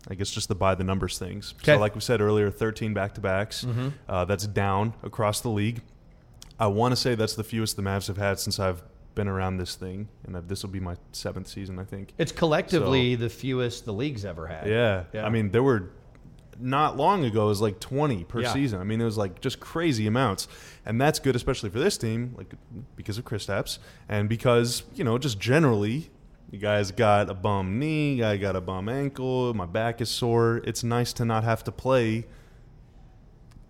I 0.09 0.15
guess 0.15 0.29
just 0.31 0.47
the 0.47 0.55
by 0.55 0.75
the 0.75 0.83
numbers 0.83 1.17
things. 1.17 1.53
Okay. 1.61 1.73
So, 1.73 1.79
like 1.79 1.95
we 1.95 2.01
said 2.01 2.21
earlier, 2.21 2.49
13 2.49 2.93
back 2.93 3.13
to 3.15 3.21
backs. 3.21 3.65
Mm-hmm. 3.65 3.89
Uh, 4.07 4.25
that's 4.25 4.47
down 4.47 4.93
across 5.03 5.41
the 5.41 5.49
league. 5.49 5.81
I 6.59 6.67
want 6.67 6.91
to 6.93 6.95
say 6.95 7.15
that's 7.15 7.35
the 7.35 7.43
fewest 7.43 7.75
the 7.75 7.81
Mavs 7.83 8.07
have 8.07 8.17
had 8.17 8.39
since 8.39 8.59
I've 8.59 8.81
been 9.15 9.27
around 9.27 9.57
this 9.57 9.75
thing, 9.75 10.07
and 10.25 10.35
this 10.47 10.63
will 10.63 10.69
be 10.69 10.79
my 10.79 10.95
seventh 11.11 11.47
season, 11.47 11.77
I 11.79 11.83
think. 11.83 12.13
it's 12.17 12.31
collectively 12.31 13.15
the 13.15 13.29
fewest 13.29 13.85
the 13.85 13.93
league's 13.93 14.23
ever 14.25 14.47
had. 14.47 14.67
Yeah. 14.67 15.03
Yeah. 15.13 15.25
I 15.25 15.29
mean, 15.29 15.51
there 15.51 15.63
were 15.63 15.91
not 16.59 16.97
long 16.97 17.23
ago 17.25 17.45
it 17.45 17.49
was 17.49 17.61
like 17.61 17.79
20 17.79 18.23
per 18.23 18.41
Yeah. 18.41 18.53
season. 18.53 18.79
I 18.79 18.83
mean, 18.83 18.99
it 19.01 19.05
was 19.05 19.17
like 19.17 19.41
just 19.41 19.59
crazy 19.59 20.07
amounts. 20.07 20.47
And 20.85 20.99
that's 20.99 21.19
good 21.19 21.35
especially 21.35 21.69
for 21.69 21.79
this 21.79 21.97
team 21.97 22.33
like 22.37 22.53
because 22.95 23.17
of 23.17 23.25
Chris 23.25 23.45
Kristaps 23.45 23.77
and 24.09 24.27
because, 24.27 24.83
you 24.95 25.03
know, 25.03 25.17
just 25.19 25.39
generally 25.39 26.09
you 26.51 26.59
guys 26.59 26.91
got 26.91 27.29
a 27.29 27.33
bum 27.33 27.79
knee, 27.79 28.23
I 28.23 28.37
got 28.37 28.55
a 28.55 28.61
bum 28.61 28.89
ankle, 28.89 29.53
my 29.53 29.65
back 29.65 30.01
is 30.01 30.09
sore. 30.09 30.61
It's 30.63 30.83
nice 30.83 31.13
to 31.13 31.25
not 31.25 31.43
have 31.43 31.63
to 31.65 31.71
play 31.71 32.25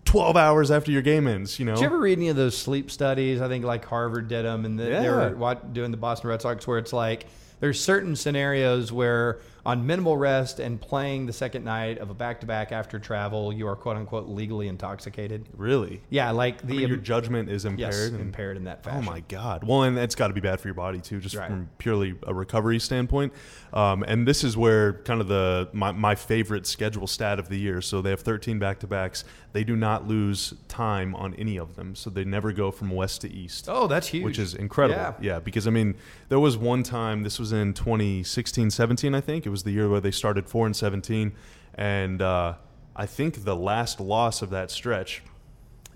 12 0.04 0.36
hours 0.36 0.70
after 0.70 0.90
your 0.90 1.02
game 1.02 1.26
ends, 1.26 1.58
you 1.58 1.64
know. 1.64 1.74
Did 1.74 1.80
you 1.80 1.86
ever 1.86 1.98
read 1.98 2.18
any 2.18 2.28
of 2.28 2.36
those 2.36 2.56
sleep 2.56 2.90
studies? 2.90 3.40
I 3.40 3.48
think 3.48 3.64
like 3.64 3.84
Harvard 3.84 4.28
did 4.28 4.44
them, 4.44 4.64
and 4.64 4.78
the, 4.78 4.84
they 4.84 5.10
were 5.10 5.58
doing 5.72 5.90
the 5.90 5.96
Boston 5.96 6.30
Red 6.30 6.40
Sox, 6.40 6.66
where 6.66 6.78
it's 6.78 6.92
like 6.92 7.26
there's 7.60 7.80
certain 7.82 8.16
scenarios 8.16 8.92
where 8.92 9.38
on 9.66 9.86
minimal 9.86 10.16
rest 10.16 10.60
and 10.60 10.80
playing 10.80 11.26
the 11.26 11.32
second 11.32 11.62
night 11.62 11.98
of 11.98 12.08
a 12.08 12.14
back-to-back 12.14 12.72
after 12.72 12.98
travel, 12.98 13.52
you 13.52 13.66
are 13.68 13.76
quote 13.76 13.96
unquote 13.98 14.26
legally 14.26 14.66
intoxicated. 14.66 15.46
really? 15.54 16.00
Yeah, 16.08 16.30
like 16.30 16.64
I 16.64 16.68
mean, 16.68 16.88
your 16.88 16.96
judgment 16.96 17.50
is 17.50 17.66
impaired. 17.66 17.92
yes, 17.92 18.06
and- 18.08 18.20
impaired 18.20 18.56
in 18.56 18.64
that 18.64 18.86
Oh 18.90 19.02
my 19.02 19.20
god! 19.28 19.64
Well, 19.64 19.82
and 19.82 19.98
it's 19.98 20.14
got 20.14 20.28
to 20.28 20.32
be 20.34 20.40
bad 20.40 20.58
for 20.60 20.68
your 20.68 20.74
body 20.74 21.00
too, 21.00 21.20
just 21.20 21.34
Right. 21.34 21.48
from 21.50 21.68
purely 21.76 22.14
a 22.26 22.32
recovery 22.32 22.78
standpoint. 22.78 23.32
Um, 23.74 24.02
and 24.04 24.26
this 24.26 24.42
is 24.42 24.56
where 24.56 24.94
kind 25.02 25.20
of 25.20 25.28
the 25.28 25.68
my, 25.74 25.92
my 25.92 26.14
favorite 26.14 26.66
schedule 26.66 27.06
stat 27.06 27.38
of 27.38 27.48
the 27.50 27.58
year. 27.58 27.82
So 27.82 28.00
they 28.00 28.10
have 28.10 28.20
13 28.20 28.58
back 28.58 28.78
to 28.80 28.86
backs. 28.86 29.24
They 29.52 29.64
do 29.64 29.76
not 29.76 30.06
lose 30.08 30.54
time 30.68 31.14
on 31.14 31.34
any 31.34 31.58
of 31.58 31.74
them, 31.76 31.94
so 31.94 32.08
they 32.08 32.24
never 32.24 32.52
go 32.52 32.70
from 32.70 32.90
west 32.90 33.20
to 33.22 33.30
east. 33.30 33.66
Oh, 33.68 33.86
that's 33.86 34.06
huge. 34.06 34.24
Which 34.24 34.38
is 34.38 34.54
incredible. 34.54 34.98
Yeah. 35.00 35.12
Yeah. 35.34 35.40
because 35.40 35.66
I 35.66 35.70
mean, 35.70 35.94
there 36.30 36.40
was 36.40 36.56
one 36.56 36.82
time, 36.82 37.22
this 37.22 37.38
was 37.38 37.47
in 37.52 37.74
2016 37.74 38.70
17, 38.70 39.14
I 39.14 39.20
think. 39.20 39.46
It 39.46 39.50
was 39.50 39.62
the 39.62 39.70
year 39.70 39.88
where 39.88 40.00
they 40.00 40.10
started 40.10 40.48
4 40.48 40.66
and 40.66 40.76
17. 40.76 41.32
And 41.74 42.22
uh, 42.22 42.54
I 42.96 43.06
think 43.06 43.44
the 43.44 43.56
last 43.56 44.00
loss 44.00 44.42
of 44.42 44.50
that 44.50 44.70
stretch, 44.70 45.22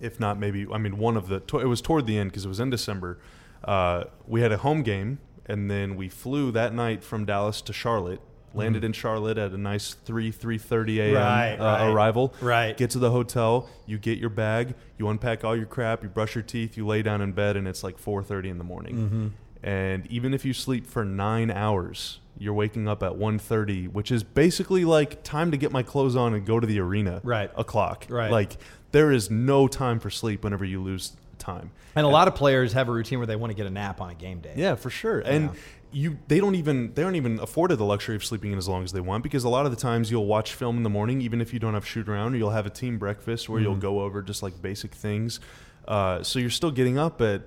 if 0.01 0.21
not 0.21 0.39
maybe, 0.39 0.67
I 0.73 0.79
mean, 0.79 0.99
one 0.99 1.17
of 1.17 1.29
the, 1.29 1.37
it 1.59 1.67
was 1.67 1.81
toward 1.81 2.07
the 2.07 2.19
end 2.19 2.31
because 2.31 2.45
it 2.45 2.49
was 2.49 2.61
in 2.61 2.71
December. 2.71 3.19
Uh, 3.65 4.05
we 4.27 4.41
had 4.41 4.53
a 4.53 4.59
home 4.59 4.83
game, 4.83 5.19
and 5.47 5.71
then 5.71 5.97
we 5.97 6.09
flew 6.09 6.51
that 6.53 6.75
night 6.75 7.03
from 7.03 7.25
Dallas 7.25 7.61
to 7.63 7.73
Charlotte. 7.73 8.21
Landed 8.55 8.85
in 8.85 8.93
Charlotte 8.93 9.39
at 9.39 9.53
a 9.53 9.57
nice 9.57 9.95
three 9.95 10.31
three 10.31 10.59
thirty 10.59 11.01
a.m. 11.01 11.15
Right, 11.15 11.55
uh, 11.55 11.65
right. 11.65 11.91
arrival. 11.91 12.35
Right. 12.43 12.77
Get 12.77 12.91
to 12.91 12.99
the 12.99 13.11
hotel. 13.11 13.67
You 13.87 13.97
get 13.97 14.19
your 14.19 14.29
bag. 14.29 14.75
You 14.99 15.09
unpack 15.09 15.43
all 15.43 15.57
your 15.57 15.65
crap. 15.65 16.03
You 16.03 16.11
brush 16.11 16.35
your 16.35 16.43
teeth. 16.43 16.77
You 16.77 16.87
lay 16.87 17.01
down 17.01 17.23
in 17.23 17.33
bed, 17.33 17.57
and 17.57 17.67
it's 17.67 17.83
like 17.83 17.97
four 17.97 18.23
thirty 18.23 18.51
in 18.51 18.59
the 18.59 18.65
morning. 18.65 18.95
Mm-hmm. 18.95 19.29
And 19.63 20.07
even 20.09 20.35
if 20.35 20.45
you 20.45 20.53
sleep 20.53 20.87
for 20.87 21.05
nine 21.05 21.51
hours, 21.51 22.19
you're 22.39 22.55
waking 22.55 22.89
up 22.89 23.03
at 23.03 23.13
1.30, 23.13 23.93
which 23.93 24.11
is 24.11 24.23
basically 24.25 24.85
like 24.85 25.23
time 25.23 25.51
to 25.53 25.57
get 25.57 25.71
my 25.71 25.83
clothes 25.83 26.17
on 26.17 26.35
and 26.35 26.45
go 26.45 26.59
to 26.59 26.67
the 26.67 26.81
arena. 26.81 27.21
Right. 27.23 27.51
O'clock. 27.57 28.07
Right. 28.09 28.31
Like 28.31 28.57
there 28.91 29.13
is 29.13 29.31
no 29.31 29.69
time 29.69 30.01
for 30.01 30.11
sleep 30.11 30.43
whenever 30.45 30.65
you 30.65 30.83
lose 30.83 31.13
time. 31.39 31.71
And 31.95 32.05
a 32.07 32.09
lot 32.09 32.27
of 32.29 32.35
players 32.35 32.73
have 32.73 32.89
a 32.89 32.93
routine 32.93 33.19
where 33.19 33.27
they 33.27 33.37
want 33.37 33.51
to 33.51 33.55
get 33.57 33.67
a 33.67 33.71
nap 33.71 34.01
on 34.01 34.11
a 34.11 34.15
game 34.15 34.41
day. 34.41 34.55
Yeah, 34.57 34.75
for 34.75 34.91
sure. 34.91 35.21
And 35.21 35.45
Yeah. 35.47 35.61
you 35.93 36.19
they 36.29 36.41
don't 36.41 36.55
even 36.55 36.93
they 36.95 37.03
aren't 37.03 37.17
even 37.17 37.39
afforded 37.39 37.77
the 37.77 37.85
luxury 37.85 38.17
of 38.17 38.25
sleeping 38.25 38.51
in 38.53 38.59
as 38.59 38.67
long 38.67 38.83
as 38.83 38.93
they 38.93 39.01
want 39.01 39.23
because 39.23 39.45
a 39.45 39.49
lot 39.49 39.67
of 39.67 39.71
the 39.73 39.77
times 39.77 40.11
you'll 40.11 40.27
watch 40.27 40.55
film 40.55 40.79
in 40.79 40.83
the 40.85 40.91
morning 40.91 41.21
even 41.21 41.41
if 41.43 41.53
you 41.53 41.59
don't 41.61 41.75
have 41.75 41.87
shoot 41.87 42.09
around 42.09 42.35
or 42.35 42.39
you'll 42.39 42.51
have 42.51 42.65
a 42.67 42.71
team 42.71 42.97
breakfast 42.99 43.49
where 43.49 43.61
Mm-hmm. 43.61 43.71
you'll 43.71 43.77
go 43.81 44.01
over 44.01 44.23
just 44.23 44.43
like 44.43 44.61
basic 44.63 44.95
things. 44.95 45.39
Uh, 45.87 46.23
so 46.23 46.39
you're 46.39 46.49
still 46.51 46.71
getting 46.71 46.97
up 46.99 47.21
at 47.21 47.43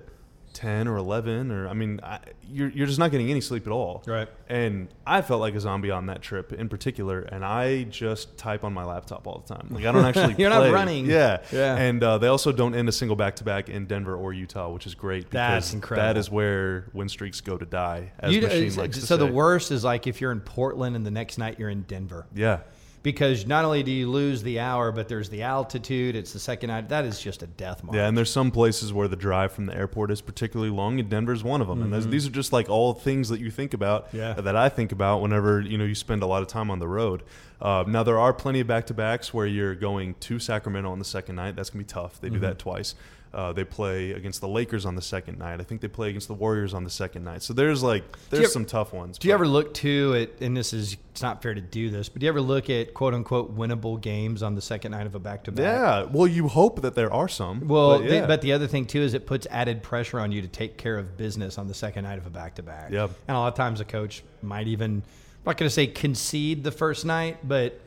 10 0.56 0.88
or 0.88 0.96
11 0.96 1.50
or 1.52 1.68
I 1.68 1.74
mean 1.74 2.00
I, 2.02 2.18
you're 2.50 2.70
you're 2.70 2.86
just 2.86 2.98
not 2.98 3.10
getting 3.10 3.30
any 3.30 3.42
sleep 3.42 3.66
at 3.66 3.72
all. 3.72 4.02
Right. 4.06 4.26
And 4.48 4.88
I 5.06 5.20
felt 5.20 5.42
like 5.42 5.54
a 5.54 5.60
zombie 5.60 5.90
on 5.90 6.06
that 6.06 6.22
trip 6.22 6.50
in 6.54 6.70
particular 6.70 7.20
and 7.20 7.44
I 7.44 7.82
just 7.84 8.38
type 8.38 8.64
on 8.64 8.72
my 8.72 8.82
laptop 8.84 9.26
all 9.26 9.44
the 9.46 9.54
time. 9.54 9.68
Like 9.70 9.84
I 9.84 9.92
don't 9.92 10.04
actually 10.16 10.34
You're 10.38 10.48
not 10.48 10.72
running. 10.72 11.04
Yeah. 11.04 11.42
Yeah. 11.52 11.76
And 11.76 12.02
uh, 12.02 12.16
they 12.16 12.28
also 12.28 12.52
don't 12.52 12.74
end 12.74 12.88
a 12.88 12.92
single 12.92 13.16
back 13.16 13.36
to 13.36 13.44
back 13.44 13.68
in 13.68 13.84
Denver 13.84 14.16
or 14.16 14.32
Utah, 14.32 14.70
which 14.70 14.86
is 14.86 14.94
great 14.94 15.24
because 15.24 15.32
That's 15.34 15.74
incredible. 15.74 16.06
that 16.14 16.16
is 16.18 16.30
where 16.30 16.86
win 16.94 17.08
streaks 17.10 17.42
go 17.42 17.58
to 17.58 17.66
die, 17.66 18.12
as 18.18 18.34
You- 18.34 18.40
Machine 18.40 18.72
uh, 18.72 18.82
likes 18.82 18.98
to 18.98 19.06
so 19.06 19.18
say. 19.18 19.26
the 19.26 19.30
worst 19.32 19.70
is 19.70 19.84
like 19.84 20.06
if 20.06 20.20
you're 20.22 20.32
in 20.32 20.40
Portland 20.40 20.96
and 20.96 21.04
the 21.04 21.10
next 21.10 21.36
night 21.36 21.58
you're 21.58 21.68
in 21.70 21.82
Denver. 21.82 22.26
Yeah. 22.34 22.60
Because 23.06 23.46
not 23.46 23.64
only 23.64 23.84
do 23.84 23.92
you 23.92 24.10
lose 24.10 24.42
the 24.42 24.58
hour, 24.58 24.90
but 24.90 25.06
there's 25.06 25.28
the 25.28 25.42
altitude. 25.44 26.16
It's 26.16 26.32
the 26.32 26.40
second 26.40 26.70
night. 26.70 26.88
That 26.88 27.04
is 27.04 27.20
just 27.20 27.40
a 27.40 27.46
death 27.46 27.84
mark. 27.84 27.94
Yeah, 27.94 28.08
and 28.08 28.18
there's 28.18 28.32
some 28.32 28.50
places 28.50 28.92
where 28.92 29.06
the 29.06 29.14
drive 29.14 29.52
from 29.52 29.66
the 29.66 29.76
airport 29.76 30.10
is 30.10 30.20
particularly 30.20 30.72
long, 30.72 30.98
and 30.98 31.08
Denver's 31.08 31.44
one 31.44 31.60
of 31.60 31.68
them. 31.68 31.92
And 31.92 32.10
these 32.10 32.26
are 32.26 32.30
just 32.30 32.52
like 32.52 32.68
all 32.68 32.94
things 32.94 33.28
that 33.28 33.38
you 33.38 33.48
think 33.52 33.74
about, 33.74 34.08
Mm-hmm. 34.08 34.16
Yeah. 34.16 34.32
that 34.34 34.56
I 34.56 34.68
think 34.68 34.90
about 34.90 35.22
whenever 35.22 35.60
you 35.60 35.78
know 35.78 35.84
you 35.84 35.94
spend 35.94 36.24
a 36.24 36.26
lot 36.26 36.42
of 36.42 36.48
time 36.48 36.68
on 36.68 36.80
the 36.80 36.88
road. 36.88 37.22
Uh, 37.60 37.84
now 37.86 38.02
there 38.02 38.18
are 38.18 38.32
plenty 38.32 38.58
of 38.58 38.66
back 38.66 38.86
to 38.86 38.94
backs 38.94 39.32
where 39.32 39.46
you're 39.46 39.76
going 39.76 40.14
to 40.20 40.40
Sacramento 40.40 40.90
on 40.90 40.98
the 40.98 41.04
second 41.04 41.36
night. 41.36 41.54
That's 41.54 41.70
gonna 41.70 41.84
be 41.84 41.88
tough. 41.88 42.20
They 42.20 42.28
do 42.28 42.34
Mm-hmm. 42.34 42.42
that 42.42 42.58
twice. 42.58 42.96
Uh, 43.34 43.52
they 43.52 43.64
play 43.64 44.12
against 44.12 44.40
the 44.40 44.48
Lakers 44.48 44.86
on 44.86 44.94
the 44.94 45.02
second 45.02 45.38
night. 45.38 45.60
I 45.60 45.62
think 45.64 45.82
they 45.82 45.88
play 45.88 46.08
against 46.08 46.26
the 46.26 46.32
Warriors 46.34 46.72
on 46.72 46.84
the 46.84 46.90
second 46.90 47.24
night. 47.24 47.42
So 47.42 47.52
there's 47.52 47.82
like 47.82 48.02
there's 48.30 48.44
ever- 48.44 48.50
some 48.50 48.64
tough 48.64 48.94
ones. 48.94 49.18
Do 49.18 49.28
you 49.28 49.34
ever 49.34 49.46
look 49.46 49.74
too 49.74 50.14
at, 50.16 50.40
and 50.40 50.56
this 50.56 50.72
is, 50.72 50.96
it's 51.10 51.20
not 51.20 51.42
fair 51.42 51.52
to 51.52 51.60
do 51.60 51.90
this, 51.90 52.08
but 52.08 52.20
do 52.20 52.24
you 52.26 52.30
ever 52.30 52.40
look 52.40 52.70
at 52.70 52.94
quote 52.94 53.12
unquote 53.12 53.54
winnable 53.54 54.00
games 54.00 54.42
on 54.42 54.54
the 54.54 54.62
second 54.62 54.92
night 54.92 55.06
of 55.06 55.14
a 55.14 55.18
back 55.18 55.44
to 55.44 55.52
back? 55.52 55.62
Yeah. 55.64 56.02
Well, 56.04 56.26
you 56.26 56.48
hope 56.48 56.80
that 56.80 56.94
there 56.94 57.12
are 57.12 57.28
some. 57.28 57.68
Well, 57.68 57.98
but 57.98 58.08
the- 58.08 58.26
but 58.26 58.40
the 58.40 58.52
other 58.52 58.66
thing 58.66 58.86
too 58.86 59.00
is 59.02 59.12
it 59.12 59.26
puts 59.26 59.46
added 59.50 59.82
pressure 59.82 60.18
on 60.18 60.32
you 60.32 60.40
to 60.40 60.48
take 60.48 60.78
care 60.78 60.96
of 60.96 61.16
business 61.18 61.58
on 61.58 61.66
the 61.68 61.74
second 61.74 62.04
night 62.04 62.16
of 62.18 62.26
a 62.26 62.30
back 62.30 62.54
to 62.54 62.62
back. 62.62 62.90
Yep. 62.90 63.10
And 63.28 63.36
a 63.36 63.40
lot 63.40 63.48
of 63.48 63.54
times 63.54 63.80
a 63.80 63.84
coach 63.84 64.22
might 64.40 64.66
even, 64.68 64.92
I'm 64.92 65.02
not 65.44 65.56
going 65.58 65.68
to 65.68 65.74
say 65.74 65.86
concede 65.88 66.64
the 66.64 66.72
first 66.72 67.04
night, 67.04 67.46
but 67.46 67.78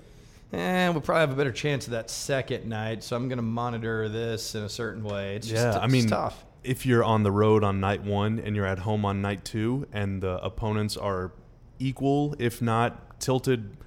eh, 0.53 0.89
we'll 0.89 1.01
probably 1.01 1.21
have 1.21 1.31
a 1.31 1.35
better 1.35 1.51
chance 1.51 1.85
of 1.87 1.91
that 1.91 2.09
second 2.09 2.65
night. 2.67 3.03
So 3.03 3.15
I'm 3.15 3.27
going 3.27 3.37
to 3.37 3.43
monitor 3.43 4.09
this 4.09 4.55
in 4.55 4.63
a 4.63 4.69
certain 4.69 5.03
way. 5.03 5.35
It's 5.35 5.47
just 5.47 5.61
Yeah, 5.77 5.79
I 5.79 5.87
mean, 5.87 6.07
tough. 6.07 6.43
if 6.63 6.85
you're 6.85 7.03
on 7.03 7.23
the 7.23 7.31
road 7.31 7.63
on 7.63 7.79
night 7.79 8.03
one 8.03 8.39
and 8.39 8.55
you're 8.55 8.65
at 8.65 8.79
home 8.79 9.05
on 9.05 9.21
night 9.21 9.45
two, 9.45 9.87
and 9.93 10.21
the 10.21 10.37
opponents 10.43 10.97
are 10.97 11.31
equal, 11.79 12.35
if 12.39 12.61
not 12.61 13.19
tilted 13.19 13.77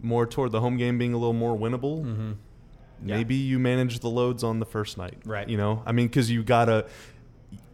more 0.00 0.26
toward 0.26 0.50
the 0.52 0.60
home 0.60 0.76
game 0.76 0.98
being 0.98 1.12
a 1.14 1.18
little 1.18 1.32
more 1.32 1.56
winnable, 1.56 2.02
Mm-hmm. 2.04 2.32
Yeah. 3.04 3.16
maybe 3.16 3.34
you 3.34 3.58
manage 3.58 3.98
the 3.98 4.08
loads 4.08 4.44
on 4.44 4.60
the 4.60 4.66
first 4.66 4.96
night. 4.96 5.18
Right. 5.24 5.48
You 5.48 5.56
know, 5.56 5.82
I 5.84 5.90
mean, 5.92 6.06
because 6.06 6.30
you 6.30 6.44
gotta. 6.44 6.86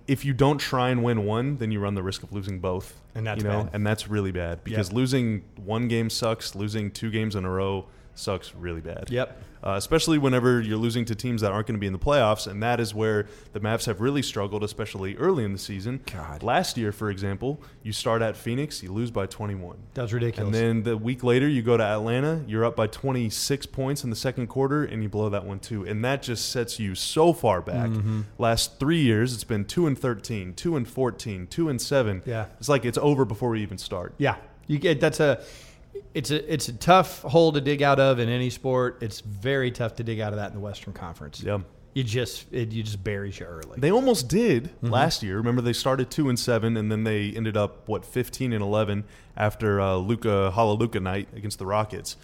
If 0.06 0.24
you 0.24 0.32
don't 0.32 0.56
try 0.56 0.88
and 0.88 1.04
win 1.04 1.26
one, 1.26 1.58
then 1.58 1.70
you 1.70 1.80
run 1.80 1.94
the 1.94 2.02
risk 2.02 2.22
of 2.22 2.32
losing 2.32 2.60
both. 2.60 2.98
And 3.14 3.26
that's 3.26 3.42
you 3.42 3.48
know, 3.50 3.64
bad. 3.64 3.74
and 3.74 3.86
that's 3.86 4.08
really 4.08 4.32
bad 4.32 4.64
because 4.64 4.90
losing 4.90 5.44
one 5.56 5.86
game 5.86 6.08
sucks. 6.08 6.54
Losing 6.54 6.90
two 6.90 7.10
games 7.10 7.36
in 7.36 7.44
a 7.44 7.50
row 7.50 7.86
sucks 8.18 8.54
really 8.54 8.80
bad. 8.80 9.10
Yep. 9.10 9.42
Uh, 9.62 9.74
especially 9.76 10.18
whenever 10.18 10.60
you're 10.60 10.78
losing 10.78 11.04
to 11.04 11.16
teams 11.16 11.40
that 11.40 11.50
aren't 11.50 11.66
going 11.66 11.74
to 11.74 11.80
be 11.80 11.86
in 11.86 11.92
the 11.92 11.98
playoffs, 11.98 12.46
and 12.46 12.62
that 12.62 12.78
is 12.78 12.94
where 12.94 13.26
the 13.52 13.60
Mavs 13.60 13.86
have 13.86 14.00
really 14.00 14.22
struggled, 14.22 14.62
especially 14.62 15.16
early 15.16 15.44
in 15.44 15.52
the 15.52 15.58
season. 15.58 16.00
God. 16.12 16.44
Last 16.44 16.76
year, 16.76 16.92
for 16.92 17.10
example, 17.10 17.60
you 17.82 17.92
start 17.92 18.22
at 18.22 18.36
Phoenix, 18.36 18.82
you 18.84 18.92
lose 18.92 19.10
by 19.10 19.26
21. 19.26 19.76
That 19.94 20.02
was 20.02 20.12
ridiculous. 20.12 20.46
And 20.46 20.54
then 20.54 20.82
the 20.84 20.96
week 20.96 21.24
later, 21.24 21.48
you 21.48 21.62
go 21.62 21.76
to 21.76 21.82
Atlanta, 21.82 22.44
you're 22.46 22.64
up 22.64 22.76
by 22.76 22.86
26 22.86 23.66
points 23.66 24.04
in 24.04 24.10
the 24.10 24.16
second 24.16 24.46
quarter, 24.46 24.84
and 24.84 25.02
you 25.02 25.08
blow 25.08 25.28
that 25.28 25.44
one 25.44 25.58
too. 25.58 25.84
And 25.84 26.04
that 26.04 26.22
just 26.22 26.50
sets 26.50 26.78
you 26.78 26.94
so 26.94 27.32
far 27.32 27.60
back. 27.60 27.90
Mm-hmm. 27.90 28.22
Last 28.38 28.78
three 28.78 29.00
years, 29.00 29.34
it's 29.34 29.44
been 29.44 29.64
2 29.64 29.88
and 29.88 29.98
13, 29.98 30.54
2 30.54 30.76
and 30.76 30.88
14, 30.88 31.48
2 31.48 31.68
and 31.68 31.82
7. 31.82 32.22
Yeah. 32.24 32.46
It's 32.60 32.68
like 32.68 32.84
it's 32.84 32.98
over 32.98 33.24
before 33.24 33.50
we 33.50 33.62
even 33.62 33.78
start. 33.78 34.14
Yeah, 34.18 34.36
you 34.68 34.78
get 34.78 35.00
that's 35.00 35.18
a 35.18 35.42
it's 36.14 36.30
a 36.30 36.52
it's 36.52 36.68
a 36.68 36.72
tough 36.72 37.22
hole 37.22 37.52
to 37.52 37.60
dig 37.60 37.82
out 37.82 38.00
of 38.00 38.18
in 38.18 38.28
any 38.28 38.50
sport. 38.50 38.98
It's 39.02 39.20
very 39.20 39.70
tough 39.70 39.94
to 39.96 40.04
dig 40.04 40.20
out 40.20 40.32
of 40.32 40.38
that 40.38 40.48
in 40.48 40.54
the 40.54 40.60
Western 40.60 40.92
Conference. 40.92 41.42
Yeah. 41.42 41.60
You 41.94 42.04
just 42.04 42.46
it 42.52 42.70
you 42.72 42.82
just 42.82 43.02
buries 43.02 43.40
you 43.40 43.46
early. 43.46 43.78
They 43.80 43.90
almost 43.90 44.28
did 44.28 44.64
Mm-hmm. 44.64 44.90
last 44.90 45.22
year. 45.22 45.36
Remember, 45.36 45.62
they 45.62 45.72
started 45.72 46.10
two 46.10 46.28
and 46.28 46.38
seven, 46.38 46.76
and 46.76 46.92
then 46.92 47.04
they 47.04 47.30
ended 47.30 47.56
up 47.56 47.88
what 47.88 48.04
fifteen 48.04 48.52
and 48.52 48.62
eleven 48.62 49.04
after 49.36 49.80
uh, 49.80 49.96
Luka 49.96 50.52
Halaluka 50.54 51.02
night 51.02 51.28
against 51.34 51.58
the 51.58 51.66
Rockets. 51.66 52.16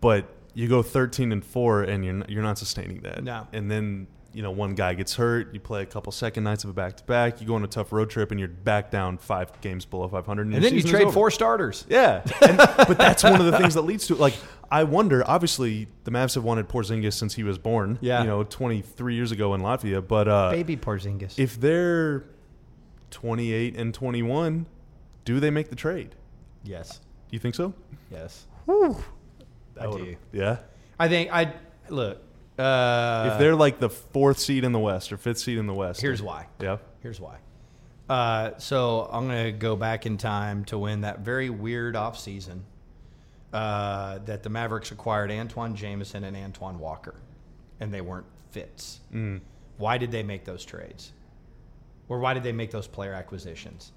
But 0.00 0.26
you 0.54 0.68
go 0.68 0.82
thirteen 0.82 1.32
and 1.32 1.44
four, 1.44 1.82
and 1.82 2.04
you're 2.04 2.14
not, 2.14 2.30
you're 2.30 2.42
not 2.42 2.58
sustaining 2.58 3.00
that. 3.02 3.24
No. 3.24 3.46
And 3.52 3.70
then 3.70 4.06
you 4.36 4.42
know 4.42 4.50
one 4.50 4.74
guy 4.74 4.92
gets 4.92 5.14
hurt. 5.14 5.54
You 5.54 5.60
play 5.60 5.80
a 5.80 5.86
couple 5.86 6.12
second 6.12 6.44
nights 6.44 6.62
of 6.62 6.68
a 6.68 6.74
back 6.74 6.98
to 6.98 7.04
back. 7.04 7.40
You 7.40 7.46
go 7.46 7.54
on 7.54 7.64
a 7.64 7.66
tough 7.66 7.90
road 7.90 8.10
trip, 8.10 8.30
and 8.32 8.38
you're 8.38 8.50
back 8.50 8.90
down 8.90 9.16
five 9.16 9.58
games 9.62 9.86
below 9.86 10.06
five 10.08 10.26
hundred. 10.26 10.48
and 10.48 10.62
then 10.62 10.74
you 10.74 10.82
trade 10.82 11.10
four 11.10 11.30
starters. 11.30 11.86
Yeah, 11.88 12.20
and, 12.42 12.58
but 12.58 12.98
that's 12.98 13.24
one 13.24 13.40
of 13.40 13.46
the 13.46 13.56
things 13.56 13.72
that 13.72 13.82
leads 13.82 14.06
to 14.08 14.12
it. 14.12 14.20
Like, 14.20 14.34
I 14.70 14.84
wonder. 14.84 15.24
Obviously, 15.26 15.88
the 16.04 16.10
Mavs 16.10 16.34
have 16.34 16.44
wanted 16.44 16.68
Porzingis 16.68 17.14
since 17.14 17.32
he 17.34 17.44
was 17.44 17.56
born. 17.56 17.98
Yeah. 18.02 18.20
you 18.20 18.26
know, 18.26 18.44
23 18.44 19.14
years 19.14 19.32
ago 19.32 19.54
in 19.54 19.62
Latvia. 19.62 20.06
But 20.06 20.28
uh, 20.28 20.50
Baby 20.50 20.76
Porzingis. 20.76 21.38
if 21.38 21.58
they're 21.58 22.24
28 23.12 23.74
and 23.76 23.94
21, 23.94 24.66
do 25.24 25.40
they 25.40 25.48
make 25.50 25.70
the 25.70 25.76
trade? 25.76 26.14
yes, 26.62 26.98
Do 26.98 27.00
you 27.30 27.38
think 27.38 27.54
so? 27.54 27.72
yes. 28.10 28.46
That 28.66 29.86
I 29.88 29.90
do. 29.90 30.16
Yeah. 30.32 30.58
I 30.98 31.08
think 31.08 31.32
I 31.32 31.54
look. 31.88 32.22
Uh, 32.58 33.30
if 33.32 33.38
they're 33.38 33.54
like 33.54 33.78
the 33.80 33.90
fourth 33.90 34.38
seed 34.38 34.64
in 34.64 34.72
the 34.72 34.78
West 34.78 35.12
or 35.12 35.16
fifth 35.16 35.38
seed 35.38 35.58
in 35.58 35.66
the 35.66 35.74
West, 35.74 36.00
here's 36.00 36.22
why. 36.22 36.46
Yeah. 36.60 36.78
Here's 37.02 37.20
why. 37.20 37.38
Uh, 38.08 38.56
so 38.58 39.08
I'm 39.12 39.26
going 39.26 39.46
to 39.46 39.52
go 39.52 39.76
back 39.76 40.06
in 40.06 40.16
time 40.16 40.64
to 40.66 40.78
when 40.78 41.02
that 41.02 41.20
very 41.20 41.50
weird 41.50 41.94
offseason 41.94 42.60
uh, 43.52 44.18
that 44.26 44.42
the 44.42 44.48
Mavericks 44.48 44.90
acquired 44.90 45.30
Antawn 45.30 45.74
Jamison 45.74 46.24
and 46.24 46.36
Antoine 46.36 46.78
Walker, 46.78 47.14
and 47.80 47.92
they 47.92 48.00
weren't 48.00 48.26
fits. 48.50 49.00
Mm. 49.12 49.40
Why 49.78 49.98
did 49.98 50.10
they 50.10 50.22
make 50.22 50.44
those 50.44 50.64
trades? 50.64 51.12
Or 52.08 52.20
why 52.20 52.34
did 52.34 52.42
they 52.42 52.52
make 52.52 52.70
those 52.70 52.86
player 52.86 53.12
acquisitions? 53.12 53.92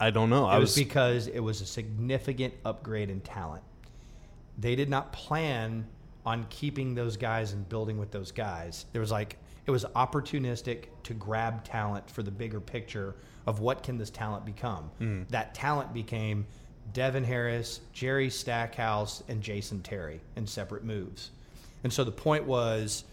I 0.00 0.10
don't 0.10 0.30
know. 0.30 0.44
It 0.48 0.52
I 0.52 0.58
was, 0.58 0.70
was. 0.70 0.84
because 0.84 1.26
it 1.26 1.40
was 1.40 1.60
a 1.60 1.66
significant 1.66 2.54
upgrade 2.64 3.10
in 3.10 3.20
talent. 3.20 3.62
They 4.58 4.76
did 4.76 4.88
not 4.88 5.12
plan 5.12 5.86
on 6.26 6.46
keeping 6.50 6.94
those 6.94 7.16
guys 7.16 7.52
and 7.52 7.68
building 7.68 7.98
with 7.98 8.10
those 8.10 8.32
guys. 8.32 8.86
There 8.92 9.00
was 9.00 9.10
like 9.10 9.36
it 9.66 9.70
was 9.70 9.84
opportunistic 9.96 10.86
to 11.04 11.14
grab 11.14 11.64
talent 11.64 12.10
for 12.10 12.22
the 12.22 12.30
bigger 12.30 12.60
picture 12.60 13.14
of 13.46 13.60
what 13.60 13.82
can 13.82 13.98
this 13.98 14.10
talent 14.10 14.44
become. 14.44 14.90
Mm. 15.00 15.28
That 15.28 15.54
talent 15.54 15.92
became 15.94 16.46
Devin 16.92 17.24
Harris, 17.24 17.80
Jerry 17.92 18.30
Stackhouse, 18.30 19.22
and 19.28 19.42
Jason 19.42 19.80
Terry 19.80 20.20
in 20.36 20.46
separate 20.46 20.84
moves. 20.84 21.30
And 21.82 21.92
so 21.92 22.04
the 22.04 22.12
point 22.12 22.44
was, 22.44 23.04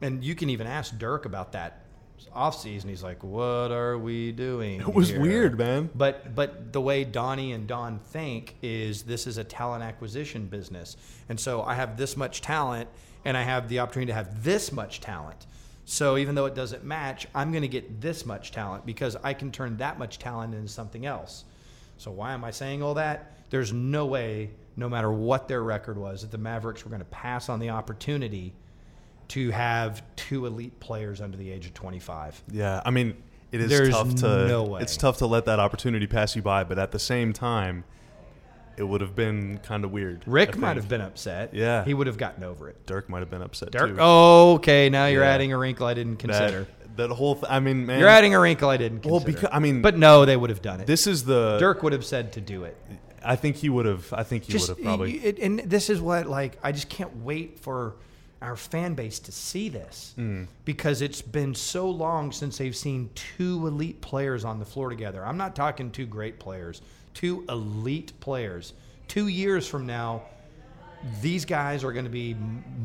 and 0.00 0.22
you 0.24 0.34
can 0.34 0.50
even 0.50 0.66
ask 0.66 0.96
Dirk 0.98 1.24
about 1.24 1.52
that 1.52 1.84
offseason. 2.26 2.86
He's 2.86 3.02
like, 3.02 3.22
"What 3.22 3.70
are 3.70 3.98
we 3.98 4.32
doing?" 4.32 4.80
It 4.80 4.94
was 4.94 5.10
here?" 5.10 5.20
weird, 5.20 5.58
man. 5.58 5.90
But 5.94 6.34
but 6.34 6.72
the 6.72 6.80
way 6.80 7.04
Donnie 7.04 7.52
and 7.52 7.66
Don 7.66 7.98
think 7.98 8.56
is 8.62 9.02
this 9.02 9.26
is 9.26 9.38
a 9.38 9.44
talent 9.44 9.82
acquisition 9.84 10.46
business, 10.46 10.96
and 11.28 11.38
so 11.38 11.62
I 11.62 11.74
have 11.74 11.96
this 11.96 12.16
much 12.16 12.40
talent, 12.40 12.88
and 13.24 13.36
I 13.36 13.42
have 13.42 13.68
the 13.68 13.80
opportunity 13.80 14.10
to 14.10 14.14
have 14.14 14.42
this 14.42 14.72
much 14.72 15.00
talent. 15.00 15.46
So 15.84 16.18
even 16.18 16.34
though 16.34 16.44
it 16.44 16.54
doesn't 16.54 16.84
match, 16.84 17.26
I'm 17.34 17.50
going 17.50 17.62
to 17.62 17.68
get 17.68 18.02
this 18.02 18.26
much 18.26 18.52
talent 18.52 18.84
because 18.84 19.16
I 19.22 19.32
can 19.32 19.50
turn 19.50 19.78
that 19.78 19.98
much 19.98 20.18
talent 20.18 20.54
into 20.54 20.68
something 20.68 21.06
else. 21.06 21.44
So 21.96 22.10
why 22.10 22.34
am 22.34 22.44
I 22.44 22.50
saying 22.50 22.82
all 22.82 22.92
that? 22.94 23.32
There's 23.48 23.72
no 23.72 24.04
way, 24.04 24.50
no 24.76 24.90
matter 24.90 25.10
what 25.10 25.48
their 25.48 25.62
record 25.62 25.96
was, 25.96 26.20
that 26.20 26.30
the 26.30 26.36
Mavericks 26.36 26.84
were 26.84 26.90
going 26.90 27.00
to 27.00 27.06
pass 27.06 27.48
on 27.48 27.58
the 27.58 27.70
opportunity 27.70 28.52
to 29.28 29.50
have 29.50 30.02
two 30.16 30.46
elite 30.46 30.78
players 30.80 31.20
under 31.20 31.36
the 31.36 31.50
age 31.50 31.66
of 31.66 31.74
25. 31.74 32.42
Yeah. 32.50 32.80
I 32.84 32.90
mean, 32.90 33.14
it 33.52 33.60
is 33.60 33.70
There's 33.70 33.90
tough 33.90 34.14
to. 34.16 34.46
no 34.48 34.64
way. 34.64 34.80
It's 34.82 34.96
tough 34.96 35.18
to 35.18 35.26
let 35.26 35.44
that 35.46 35.58
opportunity 35.60 36.06
pass 36.06 36.34
you 36.36 36.42
by, 36.42 36.64
but 36.64 36.78
at 36.78 36.92
the 36.92 36.98
same 36.98 37.32
time, 37.32 37.84
it 38.76 38.84
would 38.84 39.00
have 39.00 39.14
been 39.16 39.58
kind 39.58 39.84
of 39.84 39.90
weird. 39.90 40.22
Rick 40.26 40.56
might 40.56 40.76
have 40.76 40.88
been 40.88 41.00
upset. 41.00 41.52
Yeah. 41.52 41.84
He 41.84 41.94
would 41.94 42.06
have 42.06 42.16
gotten 42.16 42.44
over 42.44 42.68
it. 42.68 42.86
Dirk 42.86 43.08
might 43.08 43.20
have 43.20 43.30
been 43.30 43.42
upset 43.42 43.72
Dirk. 43.72 43.90
too. 43.90 43.96
Oh, 43.98 44.54
okay. 44.54 44.88
Now 44.88 45.06
you're 45.06 45.24
Yeah. 45.24 45.30
adding 45.30 45.52
a 45.52 45.58
wrinkle 45.58 45.86
I 45.86 45.94
didn't 45.94 46.16
consider. 46.18 46.68
That, 46.96 47.08
that 47.08 47.10
whole. 47.10 47.34
Th- 47.34 47.46
I 47.50 47.58
mean, 47.60 47.86
man. 47.86 47.98
you're 47.98 48.08
adding 48.08 48.34
a 48.34 48.40
wrinkle 48.40 48.68
I 48.70 48.76
didn't 48.76 49.00
Consider. 49.00 49.12
Well, 49.14 49.24
because 49.24 49.48
I 49.52 49.58
mean, 49.58 49.82
but 49.82 49.96
no, 49.96 50.24
they 50.24 50.36
would 50.36 50.50
have 50.50 50.62
done 50.62 50.80
it. 50.80 50.86
this 50.86 51.06
is 51.06 51.24
the 51.24 51.56
Dirk 51.58 51.82
would 51.82 51.92
have 51.92 52.04
said 52.04 52.32
to 52.34 52.40
do 52.40 52.64
it. 52.64 52.76
I 53.24 53.34
think 53.36 53.56
he 53.56 53.68
would 53.68 53.84
have. 53.86 54.12
I 54.12 54.22
think 54.22 54.44
he 54.44 54.56
would 54.56 54.68
have 54.68 54.80
probably. 54.82 55.18
it, 55.18 55.38
and 55.40 55.58
this 55.60 55.90
is 55.90 56.00
what 56.00 56.26
like 56.26 56.56
I 56.62 56.70
just 56.72 56.88
can't 56.88 57.16
wait 57.24 57.58
for 57.58 57.96
our 58.40 58.54
fan 58.56 58.94
base 58.94 59.18
to 59.18 59.32
see 59.32 59.68
this 59.68 60.14
Mm. 60.16 60.46
because 60.64 61.02
it's 61.02 61.20
been 61.22 61.54
so 61.54 61.90
long 61.90 62.30
since 62.32 62.58
they've 62.58 62.76
seen 62.76 63.10
two 63.14 63.66
elite 63.66 64.00
players 64.00 64.44
on 64.44 64.58
the 64.58 64.64
floor 64.64 64.88
together. 64.90 65.24
I'm 65.26 65.36
not 65.36 65.56
talking 65.56 65.90
two 65.90 66.06
great 66.06 66.38
players, 66.38 66.80
two 67.14 67.44
elite 67.48 68.12
players. 68.20 68.74
Two 69.08 69.26
years 69.28 69.66
from 69.66 69.86
now, 69.86 70.22
these 71.22 71.44
guys 71.44 71.82
are 71.82 71.92
going 71.92 72.04
to 72.04 72.10
be 72.10 72.36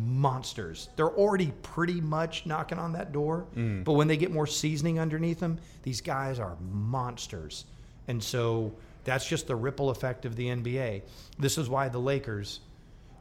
monsters. 0.06 0.90
They're 0.96 1.10
already 1.12 1.52
pretty 1.64 2.00
much 2.02 2.46
knocking 2.46 2.80
on 2.80 2.94
that 2.94 3.12
door, 3.12 3.46
Mm. 3.56 3.84
but 3.84 3.94
when 3.94 4.08
they 4.08 4.18
get 4.18 4.32
more 4.32 4.48
seasoning 4.48 5.00
underneath 5.00 5.40
them, 5.40 5.60
these 5.84 6.02
guys 6.02 6.40
are 6.40 6.56
monsters. 6.72 7.66
And 8.08 8.24
so 8.24 8.74
that's 9.04 9.26
just 9.28 9.48
the 9.48 9.56
ripple 9.56 9.90
effect 9.90 10.26
of 10.26 10.36
the 10.36 10.48
NBA. 10.50 11.02
This 11.38 11.58
is 11.58 11.70
why 11.70 11.90
the 11.90 12.00
Lakers 12.00 12.60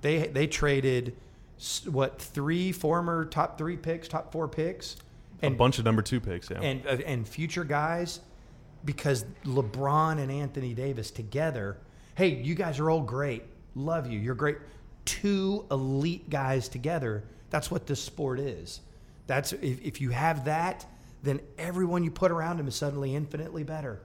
they 0.03 0.27
they 0.29 0.47
traded 0.49 1.15
what 1.87 2.21
three 2.21 2.73
former 2.73 3.25
top 3.25 3.59
3 3.59 3.77
picks, 3.77 4.09
top 4.09 4.33
4 4.33 4.49
picks 4.49 4.97
a 5.43 5.51
bunch 5.51 5.79
of 5.79 5.85
number 5.85 6.03
two 6.03 6.21
picks. 6.21 6.51
Yeah. 6.51 6.61
and 6.61 6.87
uh, 6.87 6.99
and 7.07 7.27
future 7.27 7.65
guys 7.65 8.21
because 8.85 9.25
LeBron 9.45 10.19
and 10.19 10.31
Anthony 10.31 10.75
Davis 10.75 11.11
together. 11.11 11.79
Hey, 12.15 12.29
you 12.29 12.55
guys 12.55 12.79
are 12.79 12.91
all 12.91 13.01
great. 13.01 13.45
Love 13.75 14.11
you. 14.11 14.19
You're 14.19 14.35
great. 14.35 14.59
Two 15.05 15.67
elite 15.71 16.29
guys 16.31 16.69
together. 16.69 17.25
That's 17.51 17.71
what 17.71 17.87
this 17.87 18.03
sport 18.03 18.39
is. 18.41 18.81
That's 19.27 19.53
if, 19.53 19.81
if 19.83 20.01
you 20.01 20.11
have 20.11 20.45
that, 20.45 20.87
then 21.23 21.41
everyone 21.59 22.05
you 22.05 22.11
put 22.11 22.31
around 22.31 22.59
him 22.59 22.69
is 22.69 22.75
suddenly 22.75 23.15
infinitely 23.15 23.65
better. 23.65 24.01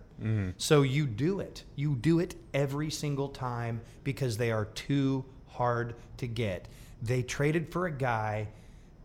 So 0.58 0.82
you 0.82 1.06
do 1.06 1.42
it. 1.42 1.64
You 1.76 1.96
do 1.96 2.18
it 2.18 2.34
every 2.52 2.90
single 2.90 3.30
time 3.30 3.82
because 4.04 4.36
they 4.38 4.52
are 4.52 4.66
too 4.66 5.24
hard 5.46 5.94
to 6.18 6.26
get. 6.26 6.68
They 7.02 7.22
traded 7.24 7.72
for 7.72 7.86
a 7.86 7.92
guy 7.92 8.48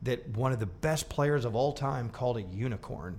that 0.03 0.28
one 0.36 0.53
of 0.53 0.59
the 0.61 0.66
best 0.66 1.09
players 1.09 1.45
of 1.45 1.55
all 1.55 1.72
time 1.72 2.09
called 2.09 2.36
a 2.36 2.43
unicorn. 2.43 3.18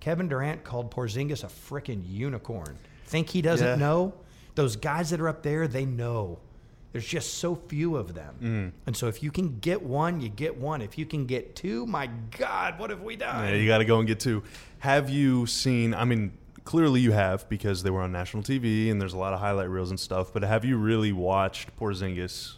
Kevin 0.00 0.28
Durant 0.28 0.64
called 0.64 0.90
Porzingis 0.90 1.44
a 1.44 1.48
freaking 1.48 2.02
unicorn. 2.06 2.76
Think 3.06 3.30
he 3.30 3.42
doesn't 3.42 3.66
Yeah. 3.66 3.74
know? 3.76 4.14
Those 4.54 4.76
guys 4.76 5.10
that 5.10 5.20
are 5.20 5.28
up 5.28 5.42
there, 5.42 5.66
they 5.66 5.84
know. 5.84 6.38
There's 6.92 7.06
just 7.06 7.34
so 7.34 7.56
few 7.56 7.96
of 7.96 8.14
them. 8.14 8.34
Mm. 8.40 8.72
And 8.86 8.96
so 8.96 9.08
if 9.08 9.20
you 9.22 9.32
can 9.32 9.58
get 9.58 9.82
one, 9.82 10.20
you 10.20 10.28
get 10.28 10.56
one. 10.56 10.80
If 10.80 10.96
you 10.96 11.04
can 11.06 11.26
get 11.26 11.56
two, 11.56 11.86
my 11.86 12.08
God, 12.38 12.78
what 12.78 12.90
have 12.90 13.02
we 13.02 13.16
done? 13.16 13.48
Yeah, 13.48 13.54
you 13.56 13.66
got 13.66 13.78
to 13.78 13.84
go 13.84 13.98
and 13.98 14.06
get 14.06 14.20
two. 14.20 14.44
Have 14.78 15.10
you 15.10 15.44
seen? 15.46 15.92
I 15.92 16.04
mean, 16.04 16.32
clearly 16.64 17.00
you 17.00 17.10
have 17.10 17.48
because 17.48 17.82
they 17.82 17.90
were 17.90 18.00
on 18.00 18.12
national 18.12 18.44
TV 18.44 18.90
and 18.90 19.00
there's 19.00 19.12
a 19.12 19.18
lot 19.18 19.32
of 19.34 19.40
highlight 19.40 19.68
reels 19.70 19.90
and 19.90 19.98
stuff. 19.98 20.32
But 20.32 20.44
have 20.44 20.64
you 20.64 20.76
really 20.76 21.10
watched 21.12 21.76
Porzingis 21.76 22.54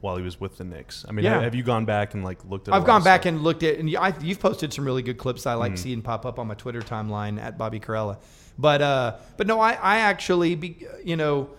while 0.00 0.16
he 0.16 0.22
was 0.22 0.38
with 0.40 0.56
the 0.58 0.64
Knicks. 0.64 1.04
I 1.08 1.12
mean, 1.12 1.24
Yeah. 1.24 1.40
have 1.40 1.54
you 1.54 1.62
gone 1.62 1.84
back 1.84 2.14
and 2.14 2.22
like 2.24 2.44
looked 2.44 2.68
at? 2.68 2.74
I've 2.74 2.84
gone 2.84 3.02
back 3.02 3.24
and 3.26 3.42
looked 3.42 3.62
at, 3.62 3.78
and 3.78 3.90
you- 3.90 3.98
I, 3.98 4.14
you've 4.20 4.40
posted 4.40 4.72
some 4.72 4.84
really 4.84 5.02
good 5.02 5.18
clips 5.18 5.46
I 5.46 5.52
Mm-hmm. 5.52 5.60
like 5.60 5.78
seeing 5.78 6.02
pop 6.02 6.24
up 6.24 6.38
on 6.38 6.46
my 6.46 6.54
Twitter 6.54 6.80
timeline 6.80 7.40
at 7.42 7.58
Bobby 7.58 7.80
Karalla. 7.80 8.18
But 8.58 8.82
uh, 8.82 9.16
but 9.36 9.46
no, 9.46 9.60
I, 9.60 9.72
I 9.72 9.98
actually, 9.98 10.54
be, 10.56 10.86
you 11.04 11.16
know, 11.16 11.50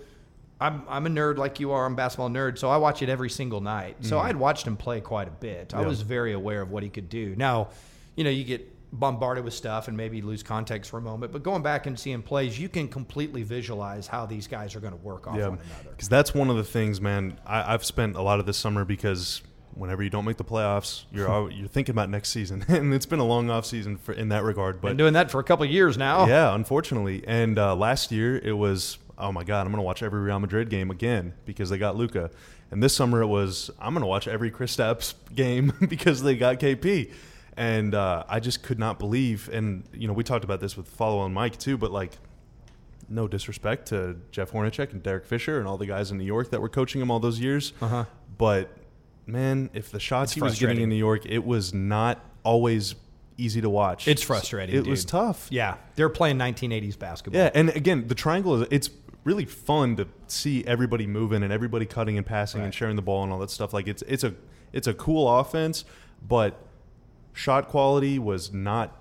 I'm 0.62 0.84
I'm 0.90 1.06
a 1.06 1.10
nerd 1.10 1.38
like 1.38 1.60
you 1.60 1.72
are. 1.72 1.86
I'm 1.86 1.94
a 1.94 1.96
basketball 1.96 2.30
nerd, 2.30 2.58
so 2.58 2.70
I 2.70 2.78
watch 2.78 3.02
it 3.02 3.08
every 3.10 3.30
single 3.30 3.62
night. 3.62 3.98
So 4.02 4.20
I'd 4.20 4.36
watched 4.36 4.68
him 4.68 4.76
play 4.76 5.00
quite 5.00 5.28
a 5.28 5.32
bit. 5.32 5.74
I 5.74 5.80
Mm-hmm. 5.80 5.88
Was 5.88 6.02
very 6.02 6.34
aware 6.34 6.62
of 6.62 6.72
what 6.72 6.84
he 6.84 6.90
could 6.90 7.08
do. 7.10 7.36
Now, 7.38 7.70
you 8.18 8.24
know, 8.26 8.30
you 8.30 8.44
get 8.44 8.70
bombarded 8.92 9.44
with 9.44 9.54
stuff 9.54 9.88
and 9.88 9.96
maybe 9.96 10.22
lose 10.22 10.42
context 10.44 10.90
for 10.90 10.98
a 10.98 11.02
moment, 11.02 11.32
but 11.32 11.44
going 11.44 11.62
back 11.62 11.86
and 11.86 12.00
seeing 12.00 12.22
plays, 12.22 12.60
you 12.60 12.68
can 12.70 12.88
completely 12.88 13.44
visualize 13.44 14.08
how 14.08 14.26
these 14.26 14.48
guys 14.48 14.76
are 14.76 14.80
going 14.80 14.94
to 14.94 15.00
work 15.00 15.28
off 15.28 15.38
Yeah, 15.38 15.50
one 15.50 15.60
another. 15.60 15.90
because 15.92 16.10
that's 16.10 16.34
one 16.34 16.50
of 16.50 16.56
the 16.58 16.64
things, 16.64 17.00
man. 17.00 17.40
I, 17.46 17.74
I've 17.74 17.86
spent 17.86 18.16
a 18.16 18.22
lot 18.22 18.40
of 18.40 18.46
this 18.46 18.58
summer 18.58 18.86
because 18.86 19.42
whenever 19.76 20.02
you 20.02 20.10
don't 20.10 20.26
make 20.26 20.38
the 20.38 20.44
playoffs, 20.44 21.04
you're 21.12 21.52
you're 21.52 21.68
thinking 21.68 21.94
about 21.94 22.10
next 22.10 22.30
season, 22.30 22.66
and 22.68 22.94
it's 22.94 23.06
been 23.06 23.20
a 23.20 23.26
long 23.26 23.50
off 23.52 23.66
season 23.66 23.98
for 23.98 24.14
in 24.14 24.30
that 24.30 24.44
regard. 24.44 24.82
But 24.82 24.90
Been 24.90 24.98
doing 24.98 25.14
that 25.14 25.30
for 25.30 25.40
a 25.40 25.44
couple 25.44 25.66
of 25.66 25.72
years 25.72 25.98
now. 25.98 26.26
Yeah, 26.28 26.54
unfortunately. 26.56 27.24
And 27.28 27.60
uh, 27.60 27.76
last 27.76 28.12
year 28.12 28.38
it 28.38 28.54
was, 28.54 28.98
oh 29.20 29.32
my 29.32 29.44
God, 29.44 29.62
I'm 29.62 29.72
going 29.72 29.78
to 29.82 29.84
watch 29.84 30.02
every 30.02 30.20
Real 30.22 30.40
Madrid 30.40 30.70
game 30.70 30.90
again 30.90 31.34
because 31.46 31.70
they 31.70 31.78
got 31.78 31.96
Luka. 31.96 32.32
And 32.72 32.82
this 32.84 32.96
summer 32.96 33.22
it 33.22 33.28
was, 33.28 33.70
I'm 33.80 33.94
going 33.94 34.02
to 34.02 34.08
watch 34.08 34.28
every 34.28 34.50
Kristaps 34.52 35.14
game 35.36 35.74
because 35.88 36.24
they 36.24 36.36
got 36.36 36.60
KP. 36.60 37.12
And 37.60 37.94
uh, 37.94 38.24
I 38.30 38.40
just 38.40 38.64
could 38.64 38.80
not 38.80 39.00
believe. 39.00 39.50
And, 39.52 39.84
you 39.94 40.08
know, 40.08 40.14
we 40.14 40.24
talked 40.24 40.46
about 40.46 40.62
this 40.62 40.78
with 40.78 40.88
Follow 40.88 41.20
on 41.20 41.34
Mike 41.34 41.60
too, 41.60 41.78
but 41.78 41.92
like, 41.92 42.18
no 43.10 43.28
disrespect 43.28 43.88
to 43.88 44.16
Jeff 44.32 44.52
Hornacek 44.52 44.94
and 44.94 45.04
Derek 45.04 45.26
Fisher 45.26 45.60
and 45.60 45.68
all 45.68 45.78
the 45.78 45.86
guys 45.86 46.10
in 46.10 46.18
New 46.18 46.24
York 46.24 46.52
that 46.52 46.62
were 46.62 46.70
coaching 46.70 47.02
him 47.02 47.12
all 47.12 47.20
those 47.20 47.40
years. 47.40 47.74
Uh-huh. 47.82 48.06
But 48.38 48.70
man, 49.26 49.70
if 49.74 49.92
the 49.92 50.00
shots 50.00 50.32
It's 50.32 50.36
he 50.36 50.42
was 50.42 50.58
getting 50.58 50.80
in 50.80 50.88
New 50.88 50.96
York, 50.96 51.26
it 51.26 51.44
was 51.44 51.74
not 51.74 52.24
always 52.44 52.96
easy 53.36 53.60
to 53.60 53.70
watch. 53.70 54.08
It's 54.08 54.24
frustrating, 54.24 54.76
It 54.76 54.88
was 54.88 55.04
tough. 55.04 55.48
Yeah, 55.50 55.76
they're 55.96 56.08
playing 56.08 56.38
1980s 56.38 56.98
basketball. 56.98 57.42
Yeah, 57.42 57.50
and 57.54 57.70
again, 57.70 58.08
the 58.08 58.16
triangle 58.16 58.62
is 58.62 58.68
it's 58.72 58.90
really 59.26 59.46
fun 59.46 59.98
to 59.98 60.08
see 60.28 60.64
everybody 60.66 61.08
moving 61.08 61.44
and 61.44 61.52
everybody 61.52 61.86
cutting 61.86 62.18
and 62.18 62.26
passing 62.26 62.62
and 62.62 62.74
sharing 62.74 62.96
the 62.96 63.02
ball 63.02 63.24
and 63.24 63.34
all 63.34 63.40
that 63.40 63.52
stuff. 63.52 63.74
Like 63.74 63.88
it's 63.88 64.02
it's 64.04 64.24
a 64.24 64.34
it's 64.72 64.88
a 64.88 64.94
cool 64.94 65.40
offense, 65.40 65.84
but 66.26 66.58
shot 67.34 67.68
quality 67.68 68.20
was 68.20 68.54
not 68.54 68.96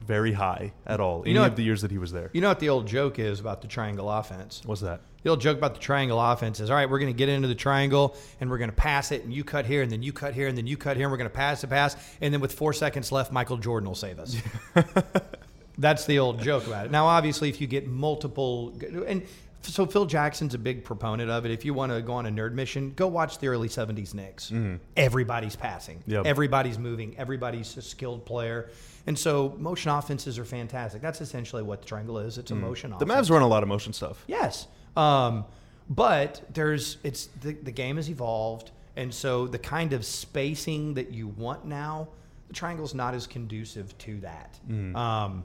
very 0.00 0.32
high 0.32 0.72
at 0.86 1.00
all. 1.00 1.22
Any 1.24 1.34
know 1.34 1.44
of 1.44 1.56
the 1.56 1.62
years 1.62 1.82
that 1.82 1.90
he 1.90 1.98
was 1.98 2.12
there. 2.12 2.30
You 2.32 2.40
know 2.40 2.48
what 2.48 2.60
the 2.60 2.68
old 2.68 2.86
joke 2.86 3.18
is 3.18 3.40
about 3.40 3.60
the 3.62 3.68
triangle 3.68 4.10
offense? 4.10 4.62
What's 4.64 4.80
that? 4.82 5.00
The 5.22 5.30
old 5.30 5.40
joke 5.40 5.58
about 5.58 5.74
the 5.74 5.80
triangle 5.80 6.20
offense 6.20 6.60
is 6.60 6.70
all 6.70 6.76
right, 6.76 6.88
we're 6.88 7.00
going 7.00 7.12
to 7.12 7.16
get 7.16 7.28
into 7.28 7.48
the 7.48 7.54
triangle 7.54 8.16
and 8.40 8.48
we're 8.48 8.58
going 8.58 8.70
to 8.70 8.76
pass 8.76 9.10
it, 9.10 9.24
and 9.24 9.32
you 9.32 9.42
cut 9.42 9.66
here, 9.66 9.82
and 9.82 9.90
then 9.90 10.02
you 10.02 10.12
cut 10.12 10.34
here, 10.34 10.46
and 10.46 10.56
then 10.56 10.66
you 10.66 10.76
cut 10.76 10.96
here, 10.96 11.06
and 11.06 11.10
we're 11.10 11.18
going 11.18 11.30
to 11.30 11.34
pass 11.34 11.62
the 11.62 11.66
pass, 11.66 11.96
and 12.20 12.32
then 12.32 12.40
with 12.40 12.52
four 12.52 12.72
seconds 12.72 13.10
left, 13.10 13.32
Michael 13.32 13.56
Jordan 13.56 13.88
will 13.88 13.96
save 13.96 14.20
us. 14.20 14.36
That's 15.78 16.06
the 16.06 16.20
old 16.20 16.40
joke 16.40 16.66
about 16.66 16.86
it. 16.86 16.92
Now, 16.92 17.06
obviously, 17.06 17.48
if 17.48 17.60
you 17.60 17.66
get 17.66 17.86
multiple, 17.86 18.72
and 19.06 19.26
so 19.72 19.86
Phil 19.86 20.06
Jackson's 20.06 20.54
a 20.54 20.58
big 20.58 20.84
proponent 20.84 21.30
of 21.30 21.44
it. 21.44 21.50
If 21.50 21.64
you 21.64 21.74
want 21.74 21.92
to 21.92 22.00
go 22.02 22.14
on 22.14 22.26
a 22.26 22.30
nerd 22.30 22.52
mission, 22.52 22.92
go 22.96 23.06
watch 23.06 23.38
the 23.38 23.48
early 23.48 23.68
'70s 23.68 24.14
Knicks. 24.14 24.52
Everybody's 24.96 25.56
passing, 25.56 26.02
Yep. 26.06 26.26
everybody's 26.26 26.78
moving, 26.78 27.16
everybody's 27.18 27.76
a 27.76 27.82
skilled 27.82 28.24
player, 28.26 28.70
and 29.06 29.18
so 29.18 29.54
motion 29.58 29.90
offenses 29.90 30.38
are 30.38 30.44
fantastic. 30.44 31.02
That's 31.02 31.20
essentially 31.20 31.62
what 31.62 31.80
the 31.82 31.86
triangle 31.88 32.18
is. 32.18 32.38
It's 32.38 32.50
a 32.50 32.54
motion 32.54 32.92
offense. 32.92 33.06
The 33.08 33.12
offense. 33.12 33.28
Mavs 33.28 33.32
run 33.32 33.42
a 33.42 33.46
lot 33.48 33.62
of 33.62 33.68
motion 33.68 33.92
stuff. 33.92 34.24
Yes. 34.26 34.66
Um, 34.96 35.44
but 35.88 36.42
there's 36.52 36.98
it's 37.04 37.26
the, 37.40 37.52
the 37.52 37.70
game 37.70 37.96
has 37.96 38.08
evolved, 38.10 38.70
and 38.96 39.12
so 39.14 39.46
the 39.46 39.58
kind 39.58 39.92
of 39.92 40.04
spacing 40.04 40.94
that 40.94 41.12
you 41.12 41.28
want 41.28 41.64
now, 41.64 42.08
the 42.48 42.54
triangle's 42.54 42.94
not 42.94 43.14
as 43.14 43.26
conducive 43.26 43.96
to 43.98 44.20
that. 44.20 44.58
Um, 44.96 45.44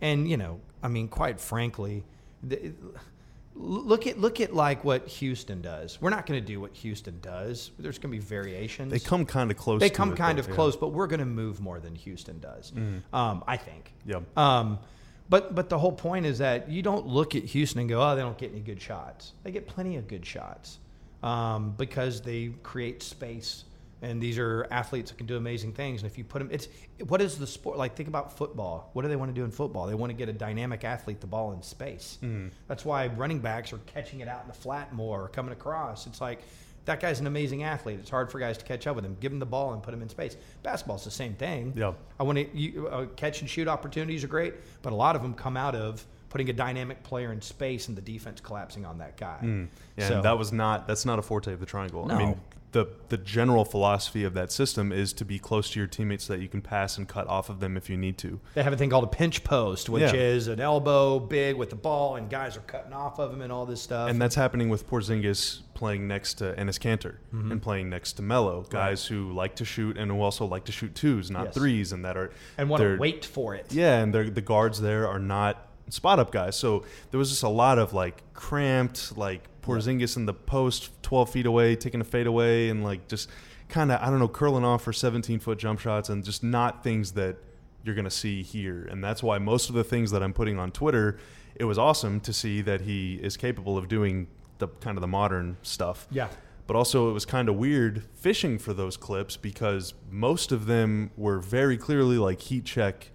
and 0.00 0.28
you 0.28 0.36
know, 0.36 0.60
I 0.82 0.88
mean, 0.88 1.08
quite 1.08 1.40
frankly, 1.40 2.04
the, 2.42 2.72
look 3.54 4.06
at 4.06 4.18
look 4.18 4.40
at 4.40 4.54
like 4.54 4.84
what 4.84 5.06
Houston 5.08 5.60
does. 5.60 6.00
We're 6.00 6.10
not 6.10 6.26
going 6.26 6.40
to 6.40 6.46
do 6.46 6.60
what 6.60 6.72
Houston 6.76 7.18
does. 7.20 7.70
There's 7.78 7.98
going 7.98 8.12
to 8.12 8.18
be 8.18 8.24
variations. 8.24 8.92
They 8.92 8.98
come 8.98 9.26
kind 9.26 9.50
of 9.50 9.56
close. 9.56 9.80
They 9.80 9.90
come 9.90 10.12
it, 10.12 10.16
kind 10.16 10.38
though, 10.38 10.42
of 10.42 10.48
yeah. 10.48 10.54
close, 10.54 10.76
but 10.76 10.88
we're 10.88 11.06
going 11.06 11.20
to 11.20 11.26
move 11.26 11.60
more 11.60 11.80
than 11.80 11.94
Houston 11.94 12.38
does. 12.40 12.72
Um, 13.12 13.44
I 13.46 13.56
think. 13.56 13.92
Yep. 14.06 14.38
Um, 14.38 14.78
but 15.28 15.54
but 15.54 15.68
the 15.68 15.78
whole 15.78 15.92
point 15.92 16.26
is 16.26 16.38
that 16.38 16.70
you 16.70 16.82
don't 16.82 17.06
look 17.06 17.34
at 17.34 17.44
Houston 17.44 17.80
and 17.80 17.88
go, 17.88 18.02
oh, 18.02 18.16
they 18.16 18.22
don't 18.22 18.38
get 18.38 18.50
any 18.50 18.60
good 18.60 18.80
shots. 18.80 19.32
They 19.44 19.52
get 19.52 19.66
plenty 19.66 19.96
of 19.96 20.08
good 20.08 20.26
shots 20.26 20.78
um, 21.22 21.74
because 21.76 22.20
they 22.20 22.52
create 22.62 23.02
space. 23.02 23.64
And 24.02 24.20
these 24.22 24.38
are 24.38 24.66
athletes 24.70 25.10
that 25.10 25.18
can 25.18 25.26
do 25.26 25.36
amazing 25.36 25.72
things. 25.72 26.02
And 26.02 26.10
if 26.10 26.16
you 26.16 26.24
put 26.24 26.38
them, 26.38 26.48
it's 26.50 26.68
what 27.06 27.20
is 27.20 27.36
the 27.38 27.46
sport 27.46 27.76
like? 27.76 27.96
Think 27.96 28.08
about 28.08 28.36
football. 28.36 28.88
What 28.94 29.02
do 29.02 29.08
they 29.08 29.16
want 29.16 29.34
to 29.34 29.38
do 29.38 29.44
in 29.44 29.50
football? 29.50 29.86
They 29.86 29.94
want 29.94 30.10
to 30.10 30.16
get 30.16 30.28
a 30.28 30.32
dynamic 30.32 30.84
athlete 30.84 31.20
the 31.20 31.26
ball 31.26 31.52
in 31.52 31.62
space. 31.62 32.18
That's 32.66 32.84
why 32.84 33.08
running 33.08 33.40
backs 33.40 33.72
are 33.72 33.78
catching 33.86 34.20
it 34.20 34.28
out 34.28 34.42
in 34.42 34.48
the 34.48 34.54
flat 34.54 34.92
more, 34.94 35.24
or 35.24 35.28
coming 35.28 35.52
across. 35.52 36.06
It's 36.06 36.20
like 36.20 36.40
that 36.86 36.98
guy's 37.00 37.20
an 37.20 37.26
amazing 37.26 37.62
athlete. 37.62 37.98
It's 38.00 38.08
hard 38.08 38.30
for 38.32 38.38
guys 38.38 38.56
to 38.56 38.64
catch 38.64 38.86
up 38.86 38.96
with 38.96 39.04
him. 39.04 39.16
Give 39.20 39.30
him 39.32 39.38
the 39.38 39.44
ball 39.46 39.74
and 39.74 39.82
put 39.82 39.92
him 39.92 40.00
in 40.00 40.08
space. 40.08 40.34
Basketball's 40.62 41.04
the 41.04 41.10
same 41.10 41.34
thing. 41.34 41.74
Yeah. 41.76 41.92
I 42.18 42.22
want 42.22 42.38
to 42.38 42.56
you, 42.58 42.88
uh, 42.88 43.04
catch 43.16 43.42
and 43.42 43.50
shoot 43.50 43.68
opportunities 43.68 44.24
are 44.24 44.28
great, 44.28 44.54
but 44.80 44.94
a 44.94 44.96
lot 44.96 45.14
of 45.14 45.20
them 45.20 45.34
come 45.34 45.58
out 45.58 45.74
of 45.74 46.04
putting 46.30 46.48
a 46.48 46.52
dynamic 46.54 47.02
player 47.02 47.32
in 47.32 47.42
space 47.42 47.88
and 47.88 47.96
the 47.98 48.00
defense 48.00 48.40
collapsing 48.40 48.86
on 48.86 48.96
that 48.98 49.18
guy. 49.18 49.38
Mm. 49.42 49.68
Yeah, 49.98 50.08
So- 50.08 50.14
and 50.16 50.24
that 50.24 50.38
was 50.38 50.52
not 50.52 50.86
that's 50.88 51.04
not 51.04 51.18
a 51.18 51.22
forte 51.22 51.52
of 51.52 51.60
the 51.60 51.66
triangle. 51.66 52.06
I 52.06 52.08
No. 52.08 52.18
mean, 52.18 52.40
the 52.72 52.86
the 53.08 53.16
general 53.16 53.64
philosophy 53.64 54.22
of 54.22 54.32
that 54.34 54.52
system 54.52 54.92
is 54.92 55.12
to 55.14 55.24
be 55.24 55.38
close 55.40 55.70
to 55.70 55.80
your 55.80 55.88
teammates 55.88 56.24
so 56.24 56.34
that 56.34 56.40
you 56.40 56.48
can 56.48 56.62
pass 56.62 56.96
and 56.98 57.08
cut 57.08 57.26
off 57.26 57.48
of 57.50 57.58
them 57.60 57.76
if 57.76 57.90
you 57.90 57.96
need 57.96 58.16
to. 58.18 58.38
They 58.54 58.62
have 58.62 58.72
a 58.72 58.76
thing 58.76 58.90
called 58.90 59.02
a 59.04 59.08
pinch 59.08 59.42
post, 59.42 59.88
which 59.88 60.02
Yeah. 60.02 60.14
is 60.14 60.46
an 60.46 60.60
elbow 60.60 61.18
big 61.18 61.56
with 61.56 61.70
the 61.70 61.76
ball, 61.76 62.14
and 62.16 62.30
guys 62.30 62.56
are 62.56 62.60
cutting 62.60 62.92
off 62.92 63.18
of 63.18 63.32
him 63.32 63.42
and 63.42 63.50
all 63.52 63.66
this 63.66 63.82
stuff. 63.82 64.08
And 64.08 64.22
that's 64.22 64.36
happening 64.36 64.68
with 64.68 64.88
Porzingis 64.88 65.62
playing 65.74 66.06
next 66.06 66.34
to 66.34 66.52
Enes 66.54 66.78
Kanter 66.78 67.16
Mm-hmm. 67.34 67.52
and 67.52 67.60
playing 67.62 67.90
next 67.90 68.12
to 68.14 68.22
Melo, 68.22 68.62
guys 68.70 69.06
who 69.06 69.32
like 69.32 69.56
to 69.56 69.64
shoot 69.64 69.96
and 69.98 70.10
who 70.10 70.20
also 70.20 70.44
like 70.46 70.64
to 70.66 70.72
shoot 70.72 70.94
twos, 70.94 71.30
not 71.30 71.46
Yes. 71.46 71.54
threes, 71.54 71.92
and 71.92 72.04
that 72.04 72.16
are 72.16 72.30
and 72.56 72.68
want 72.70 72.82
to 72.82 72.96
wait 72.98 73.24
for 73.24 73.54
it. 73.56 73.72
Yeah, 73.72 73.98
and 73.98 74.14
the 74.14 74.40
guards 74.40 74.80
there 74.80 75.08
are 75.08 75.18
not 75.18 75.66
spot 75.88 76.20
up 76.20 76.30
guys. 76.30 76.54
So 76.54 76.84
there 77.10 77.18
was 77.18 77.30
just 77.30 77.42
a 77.42 77.48
lot 77.48 77.78
of 77.78 77.92
like 77.92 78.22
cramped, 78.32 79.16
like 79.16 79.42
Porzingis 79.62 80.16
in 80.16 80.26
the 80.26 80.34
post, 80.34 80.90
12 81.02 81.30
feet 81.30 81.46
away, 81.46 81.76
taking 81.76 82.00
a 82.00 82.04
fade 82.04 82.26
away, 82.26 82.68
and 82.68 82.82
like 82.84 83.08
just 83.08 83.28
kind 83.68 83.92
of, 83.92 84.00
I 84.00 84.06
don't 84.10 84.18
know, 84.18 84.28
curling 84.28 84.64
off 84.64 84.82
for 84.82 84.92
17 84.92 85.38
foot 85.40 85.58
jump 85.58 85.80
shots 85.80 86.08
and 86.08 86.24
just 86.24 86.42
not 86.42 86.82
things 86.82 87.12
that 87.12 87.36
you're 87.84 87.94
going 87.94 88.04
to 88.04 88.10
see 88.10 88.42
here. 88.42 88.86
And 88.90 89.02
that's 89.02 89.22
why 89.22 89.38
most 89.38 89.68
of 89.68 89.74
the 89.74 89.84
things 89.84 90.10
that 90.10 90.22
I'm 90.22 90.32
putting 90.32 90.58
on 90.58 90.70
Twitter, 90.70 91.18
it 91.54 91.64
was 91.64 91.78
awesome 91.78 92.20
to 92.20 92.32
see 92.32 92.60
that 92.62 92.82
he 92.82 93.14
is 93.22 93.36
capable 93.36 93.78
of 93.78 93.88
doing 93.88 94.26
the 94.58 94.68
kind 94.68 94.96
of 94.96 95.00
the 95.00 95.08
modern 95.08 95.56
stuff. 95.62 96.06
Yeah. 96.10 96.28
But 96.66 96.76
also, 96.76 97.10
it 97.10 97.12
was 97.12 97.24
kind 97.24 97.48
of 97.48 97.56
weird 97.56 98.04
fishing 98.14 98.58
for 98.58 98.72
those 98.72 98.96
clips 98.96 99.36
because 99.36 99.94
most 100.10 100.52
of 100.52 100.66
them 100.66 101.10
were 101.16 101.38
very 101.40 101.76
clearly 101.76 102.16
like 102.18 102.40
heat 102.40 102.64
check 102.64 103.10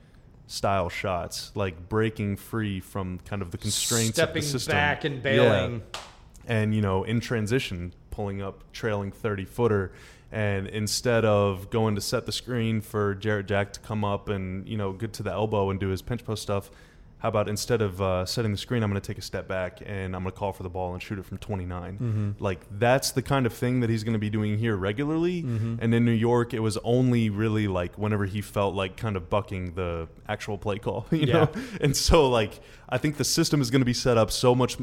style 0.48 0.90
shots, 0.90 1.52
like 1.56 1.88
breaking 1.88 2.36
free 2.36 2.80
from 2.80 3.20
kind 3.20 3.42
of 3.42 3.52
the 3.52 3.58
constraints 3.58 4.16
Stepping 4.18 4.40
of 4.40 4.44
the 4.44 4.50
system. 4.50 4.72
back 4.74 5.06
and 5.06 5.24
Yeah. 5.24 5.80
And, 6.48 6.76
you 6.76 6.82
know, 6.82 7.04
in 7.04 7.20
transition, 7.20 7.94
pulling 8.12 8.42
up, 8.42 8.64
trailing 8.72 9.12
30 9.12 9.46
footer. 9.46 9.92
And 10.32 10.68
instead 10.68 11.24
of 11.26 11.70
going 11.70 11.96
to 11.96 12.02
set 12.02 12.26
the 12.26 12.32
screen 12.32 12.82
for 12.82 13.16
Jarrett 13.16 13.48
Jack 13.48 13.74
to 13.74 13.80
come 13.80 14.04
up 14.04 14.28
and, 14.30 14.68
you 14.68 14.78
know, 14.78 14.92
get 14.92 15.14
to 15.14 15.24
the 15.24 15.32
elbow 15.32 15.70
and 15.70 15.80
do 15.80 15.90
his 15.90 16.02
pinch 16.02 16.26
post 16.26 16.42
stuff, 16.42 16.70
how 17.20 17.30
about 17.30 17.48
instead 17.48 17.82
of 17.82 18.00
uh, 18.02 18.26
setting 18.26 18.52
the 18.52 18.58
screen, 18.58 18.84
I'm 18.84 18.90
going 18.92 19.02
to 19.02 19.08
take 19.08 19.18
a 19.18 19.22
step 19.22 19.48
back 19.48 19.80
and 19.84 20.16
I'm 20.16 20.22
going 20.24 20.34
to 20.34 20.38
call 20.38 20.52
for 20.52 20.62
the 20.64 20.70
ball 20.70 20.94
and 20.94 21.02
shoot 21.02 21.18
it 21.18 21.26
from 21.26 21.38
29. 21.40 22.36
Like 22.40 22.60
that's 22.78 23.12
the 23.12 23.22
kind 23.22 23.46
of 23.46 23.54
thing 23.54 23.80
that 23.80 23.90
he's 23.90 24.04
going 24.04 24.14
to 24.14 24.20
be 24.20 24.30
doing 24.30 24.58
here 24.60 24.76
regularly. 24.76 25.40
And 25.82 25.94
in 25.94 26.06
New 26.06 26.12
York, 26.12 26.54
it 26.54 26.60
was 26.60 26.78
only 26.84 27.30
really 27.32 27.68
like 27.68 27.98
whenever 27.98 28.26
he 28.26 28.42
felt 28.42 28.76
like 28.76 28.98
kind 28.98 29.16
of 29.16 29.30
bucking 29.30 29.74
the 29.74 30.08
actual 30.28 30.58
play 30.60 30.78
call, 30.78 31.08
you 31.12 31.28
know. 31.28 31.50
And 31.82 31.96
so 31.96 32.30
like 32.30 32.60
I 32.90 32.98
think 33.00 33.18
the 33.18 33.24
system 33.24 33.60
is 33.62 33.72
going 33.72 33.82
to 33.82 33.86
be 33.86 33.94
set 33.94 34.18
up 34.18 34.30
so 34.30 34.54
much 34.54 34.78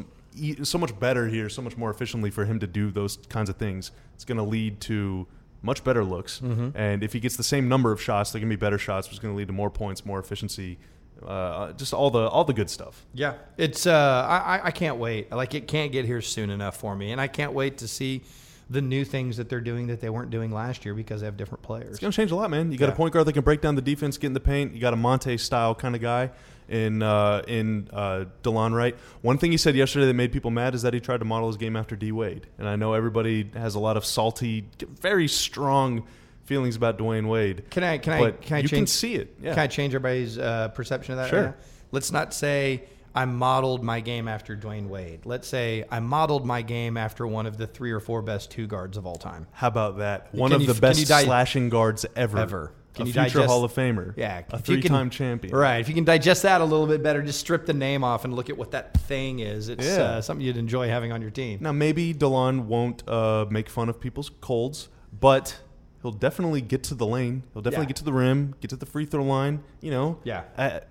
so 0.63 0.77
much 0.77 0.97
better 0.99 1.27
here, 1.27 1.49
so 1.49 1.61
much 1.61 1.77
more 1.77 1.89
efficiently 1.91 2.29
for 2.31 2.45
him 2.45 2.59
to 2.59 2.67
do 2.67 2.91
those 2.91 3.17
kinds 3.29 3.49
of 3.49 3.57
things. 3.57 3.91
It's 4.15 4.25
going 4.25 4.37
to 4.37 4.43
lead 4.43 4.79
to 4.81 5.27
much 5.61 5.83
better 5.83 6.03
looks. 6.03 6.41
And 6.41 7.03
if 7.03 7.13
he 7.13 7.19
gets 7.19 7.37
the 7.37 7.43
same 7.43 7.67
number 7.69 7.91
of 7.91 8.01
shots, 8.01 8.31
they're 8.31 8.39
going 8.41 8.49
to 8.49 8.55
be 8.57 8.59
better 8.59 8.77
shots, 8.77 9.07
which 9.07 9.13
is 9.13 9.19
going 9.19 9.33
to 9.33 9.37
lead 9.37 9.47
to 9.47 9.53
more 9.53 9.69
points, 9.69 10.05
more 10.05 10.19
efficiency, 10.19 10.77
uh, 11.25 11.71
just 11.73 11.93
all 11.93 12.09
the 12.11 12.27
all 12.27 12.43
the 12.43 12.53
good 12.53 12.69
stuff. 12.69 13.05
Yeah, 13.13 13.35
it's. 13.57 13.87
Uh, 13.87 14.25
I 14.27 14.57
I- 14.57 14.65
I 14.65 14.71
can't 14.71 14.97
wait. 14.97 15.31
Like 15.31 15.53
it 15.55 15.67
can't 15.67 15.91
get 15.91 16.05
here 16.05 16.21
soon 16.21 16.49
enough 16.49 16.75
for 16.77 16.95
me, 16.95 17.11
and 17.11 17.21
I 17.21 17.27
can't 17.27 17.53
wait 17.53 17.77
to 17.77 17.87
see 17.87 18.23
the 18.69 18.81
new 18.81 19.05
things 19.05 19.37
that 19.37 19.49
they're 19.49 19.61
doing 19.61 19.87
that 19.87 19.99
they 20.01 20.09
weren't 20.09 20.31
doing 20.31 20.51
last 20.51 20.83
year 20.85 20.93
because 20.93 21.19
they 21.21 21.25
have 21.27 21.37
different 21.37 21.61
players. 21.61 21.89
It's 21.91 21.99
going 21.99 22.11
to 22.11 22.15
change 22.15 22.31
a 22.31 22.35
lot, 22.35 22.49
man. 22.49 22.71
You 22.71 22.77
got 22.77 22.87
Yeah. 22.87 22.93
a 22.93 22.95
point 22.95 23.13
guard 23.13 23.27
that 23.27 23.33
can 23.33 23.43
break 23.43 23.61
down 23.61 23.75
the 23.75 23.81
defense, 23.81 24.17
get 24.17 24.27
in 24.27 24.33
the 24.33 24.39
paint. 24.39 24.73
You 24.73 24.79
got 24.81 24.93
a 24.93 24.97
Monta 24.97 25.39
style 25.39 25.75
kind 25.75 25.95
of 25.95 26.01
guy 26.01 26.31
in 26.69 27.01
uh, 27.03 27.43
in 27.47 27.89
uh, 27.93 28.25
Delon 28.43 28.73
Wright. 28.73 28.95
One 29.21 29.37
thing 29.37 29.51
he 29.51 29.57
said 29.57 29.75
yesterday 29.75 30.05
that 30.05 30.13
made 30.13 30.31
people 30.31 30.51
mad 30.51 30.75
is 30.75 30.81
that 30.83 30.93
he 30.93 30.99
tried 30.99 31.17
to 31.19 31.25
model 31.25 31.47
his 31.47 31.57
game 31.57 31.75
after 31.75 31.95
D 31.95 32.11
Wade, 32.11 32.47
and 32.57 32.67
I 32.67 32.75
know 32.75 32.93
everybody 32.93 33.49
has 33.55 33.75
a 33.75 33.79
lot 33.79 33.97
of 33.97 34.05
salty, 34.05 34.65
very 35.01 35.27
strong 35.27 36.05
feelings 36.45 36.75
about 36.75 36.97
Dwyane 36.97 37.27
Wade. 37.27 37.69
Can 37.69 37.83
I 37.83 37.97
can 37.97 38.13
I 38.13 38.31
can 38.31 38.57
I 38.57 38.59
you 38.61 38.67
change 38.67 38.79
can 38.79 38.87
see 38.87 39.15
it. 39.15 39.35
Yeah. 39.41 39.53
Can 39.53 39.63
I 39.63 39.67
change 39.67 39.95
everybody's 39.95 40.37
uh, 40.37 40.69
perception 40.69 41.13
of 41.13 41.19
that? 41.19 41.29
Sure. 41.29 41.43
right? 41.45 41.53
Let's 41.91 42.11
not 42.11 42.33
say 42.33 42.83
I 43.15 43.25
modeled 43.25 43.83
my 43.83 43.99
game 43.99 44.27
after 44.27 44.57
Dwyane 44.57 44.87
Wade. 44.87 45.21
Let's 45.25 45.47
say 45.47 45.85
I 45.91 45.99
modeled 45.99 46.45
my 46.45 46.61
game 46.63 46.97
after 46.97 47.27
one 47.27 47.45
of 47.45 47.57
the 47.57 47.67
three 47.67 47.91
or 47.91 47.99
four 47.99 48.21
best 48.21 48.49
two 48.51 48.65
guards 48.67 48.97
of 48.97 49.05
all 49.05 49.15
time. 49.15 49.47
How 49.51 49.67
about 49.67 49.99
that? 49.99 50.33
One 50.33 50.49
Can 50.49 50.55
of 50.55 50.61
you- 50.67 50.73
the 50.73 50.81
best 50.81 51.07
di- 51.07 51.23
slashing 51.23 51.69
guards 51.69 52.05
ever. 52.15 52.39
Ever. 52.39 52.71
Can 52.93 53.03
a 53.03 53.07
you 53.07 53.13
future 53.13 53.39
digest- 53.39 53.47
Hall 53.49 53.63
of 53.63 53.73
Famer. 53.73 54.13
Yeah, 54.15 54.37
A 54.37 54.39
if 54.39 54.45
you 54.45 54.49
can- 54.51 54.81
three-time 54.81 55.09
champion. 55.09 55.55
Right. 55.55 55.77
If 55.77 55.87
you 55.89 55.95
can 55.95 56.03
digest 56.03 56.43
that 56.43 56.61
a 56.61 56.63
little 56.65 56.85
bit 56.87 57.01
better, 57.01 57.21
just 57.23 57.39
strip 57.39 57.65
the 57.65 57.73
name 57.73 58.03
off 58.03 58.23
and 58.25 58.33
look 58.35 58.49
at 58.49 58.57
what 58.57 58.71
that 58.71 58.95
thing 59.01 59.39
is. 59.39 59.69
It's 59.69 59.85
Yeah. 59.85 60.03
uh, 60.03 60.21
something 60.21 60.45
you'd 60.45 60.57
enjoy 60.57 60.87
having 60.89 61.11
on 61.11 61.21
your 61.21 61.31
team. 61.31 61.59
Now 61.61 61.71
maybe 61.71 62.13
Delon 62.13 62.65
won't 62.65 63.07
uh, 63.07 63.45
make 63.49 63.69
fun 63.69 63.89
of 63.89 63.99
people's 63.99 64.29
colds, 64.41 64.89
but 65.19 65.59
he'll 66.01 66.11
definitely 66.11 66.61
get 66.61 66.83
to 66.83 66.95
the 66.95 67.05
lane. 67.07 67.43
He'll 67.53 67.61
definitely 67.61 67.85
Yeah. 67.85 67.87
get 67.89 67.95
to 67.97 68.03
the 68.03 68.13
rim, 68.13 68.55
get 68.61 68.69
to 68.69 68.75
the 68.75 68.85
free 68.85 69.05
throw 69.05 69.23
line. 69.23 69.63
You 69.81 69.91
know. 69.91 70.19
Yeah. 70.23 70.43
I, 70.57 70.81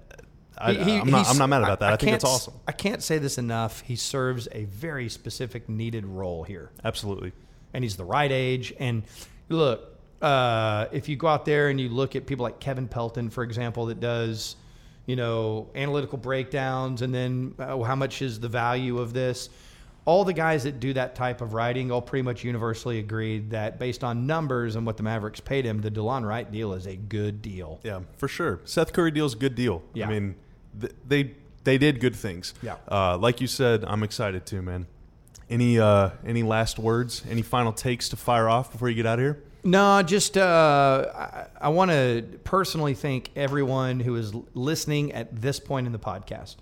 I, 0.59 0.73
am 0.73 1.09
not. 1.11 1.29
I'm 1.29 1.39
not 1.39 1.49
mad 1.49 1.63
about 1.63 1.81
that. 1.81 1.93
I, 1.93 1.97
think 1.97 2.11
can't 2.11 2.15
it's 2.17 2.25
awesome. 2.25 2.55
I 2.69 2.73
can't 2.73 3.03
say 3.03 3.19
this 3.19 3.39
enough. 3.39 3.81
He 3.81 3.97
serves 3.97 4.49
a 4.53 4.65
very 4.65 5.09
specific 5.09 5.69
needed 5.69 6.05
role 6.05 6.43
here. 6.45 6.71
Absolutely. 6.85 7.33
and 7.75 7.83
he's 7.85 7.97
the 7.97 8.05
right 8.05 8.31
age. 8.31 8.73
And 8.79 9.03
look, 9.49 9.92
uh, 10.23 10.87
if 10.93 11.09
you 11.09 11.17
go 11.17 11.27
out 11.27 11.45
there 11.45 11.69
and 11.69 11.81
you 11.81 11.89
look 11.89 12.15
at 12.17 12.27
people 12.27 12.45
like 12.45 12.61
Kevin 12.61 12.89
Pelton, 12.89 13.29
for 13.29 13.43
example, 13.43 13.87
that 13.87 14.01
does, 14.01 14.57
you 15.07 15.17
know, 15.17 15.69
analytical 15.75 16.17
breakdowns, 16.17 17.03
and 17.03 17.13
then 17.13 17.55
uh, 17.59 17.83
how 17.83 17.97
much 17.97 18.23
is 18.23 18.41
the 18.41 18.49
value 18.49 18.99
of 18.99 19.13
this? 19.13 19.51
All 20.05 20.25
the 20.25 20.33
guys 20.33 20.65
that 20.65 20.81
do 20.81 20.93
that 20.95 21.15
type 21.15 21.41
of 21.41 21.55
writing 21.55 21.93
all 21.93 22.03
pretty 22.03 22.23
much 22.23 22.43
universally 22.43 22.99
agreed 22.99 23.51
that 23.51 23.79
based 23.79 24.03
on 24.03 24.27
numbers 24.27 24.75
and 24.75 24.85
what 24.85 24.97
the 24.97 25.05
Mavericks 25.05 25.39
paid 25.39 25.65
him, 25.65 25.81
the 25.81 25.91
Delon 25.93 26.27
Wright 26.27 26.51
deal 26.51 26.73
is 26.73 26.87
a 26.87 26.97
good 26.97 27.41
deal. 27.41 27.79
Yeah, 27.85 28.01
for 28.17 28.27
sure. 28.27 28.61
Seth 28.65 28.93
Curry 28.93 29.13
deal's 29.13 29.35
a 29.35 29.39
good 29.39 29.55
deal. 29.55 29.83
Yeah. 29.95 30.09
I 30.09 30.11
mean, 30.11 30.35
th- 30.81 30.93
they 31.07 31.35
they 31.65 31.79
did 31.79 32.01
good 32.01 32.17
things. 32.17 32.55
Yeah. 32.63 32.77
Uh, 32.91 33.17
like 33.17 33.41
you 33.41 33.47
said, 33.47 33.85
I'm 33.85 34.03
excited 34.03 34.45
too, 34.45 34.61
man. 34.63 34.87
Any 35.49 35.79
uh, 35.79 36.11
any 36.27 36.43
last 36.43 36.79
words? 36.81 37.23
Any 37.31 37.43
final 37.43 37.73
takes 37.73 38.09
to 38.09 38.17
fire 38.17 38.49
off 38.49 38.73
before 38.73 38.89
you 38.89 38.97
get 38.97 39.07
out 39.07 39.21
of 39.21 39.25
here? 39.25 39.43
No, 39.65 40.03
just 40.03 40.37
uh, 40.37 41.07
I, 41.15 41.67
I 41.67 41.69
want 41.69 41.93
to 41.93 42.25
personally 42.43 42.95
thank 42.95 43.31
everyone 43.37 44.01
who 44.01 44.17
is 44.17 44.35
listening 44.55 45.13
at 45.13 45.41
this 45.41 45.61
point 45.61 45.87
in 45.87 45.93
the 45.93 46.01
podcast 46.01 46.57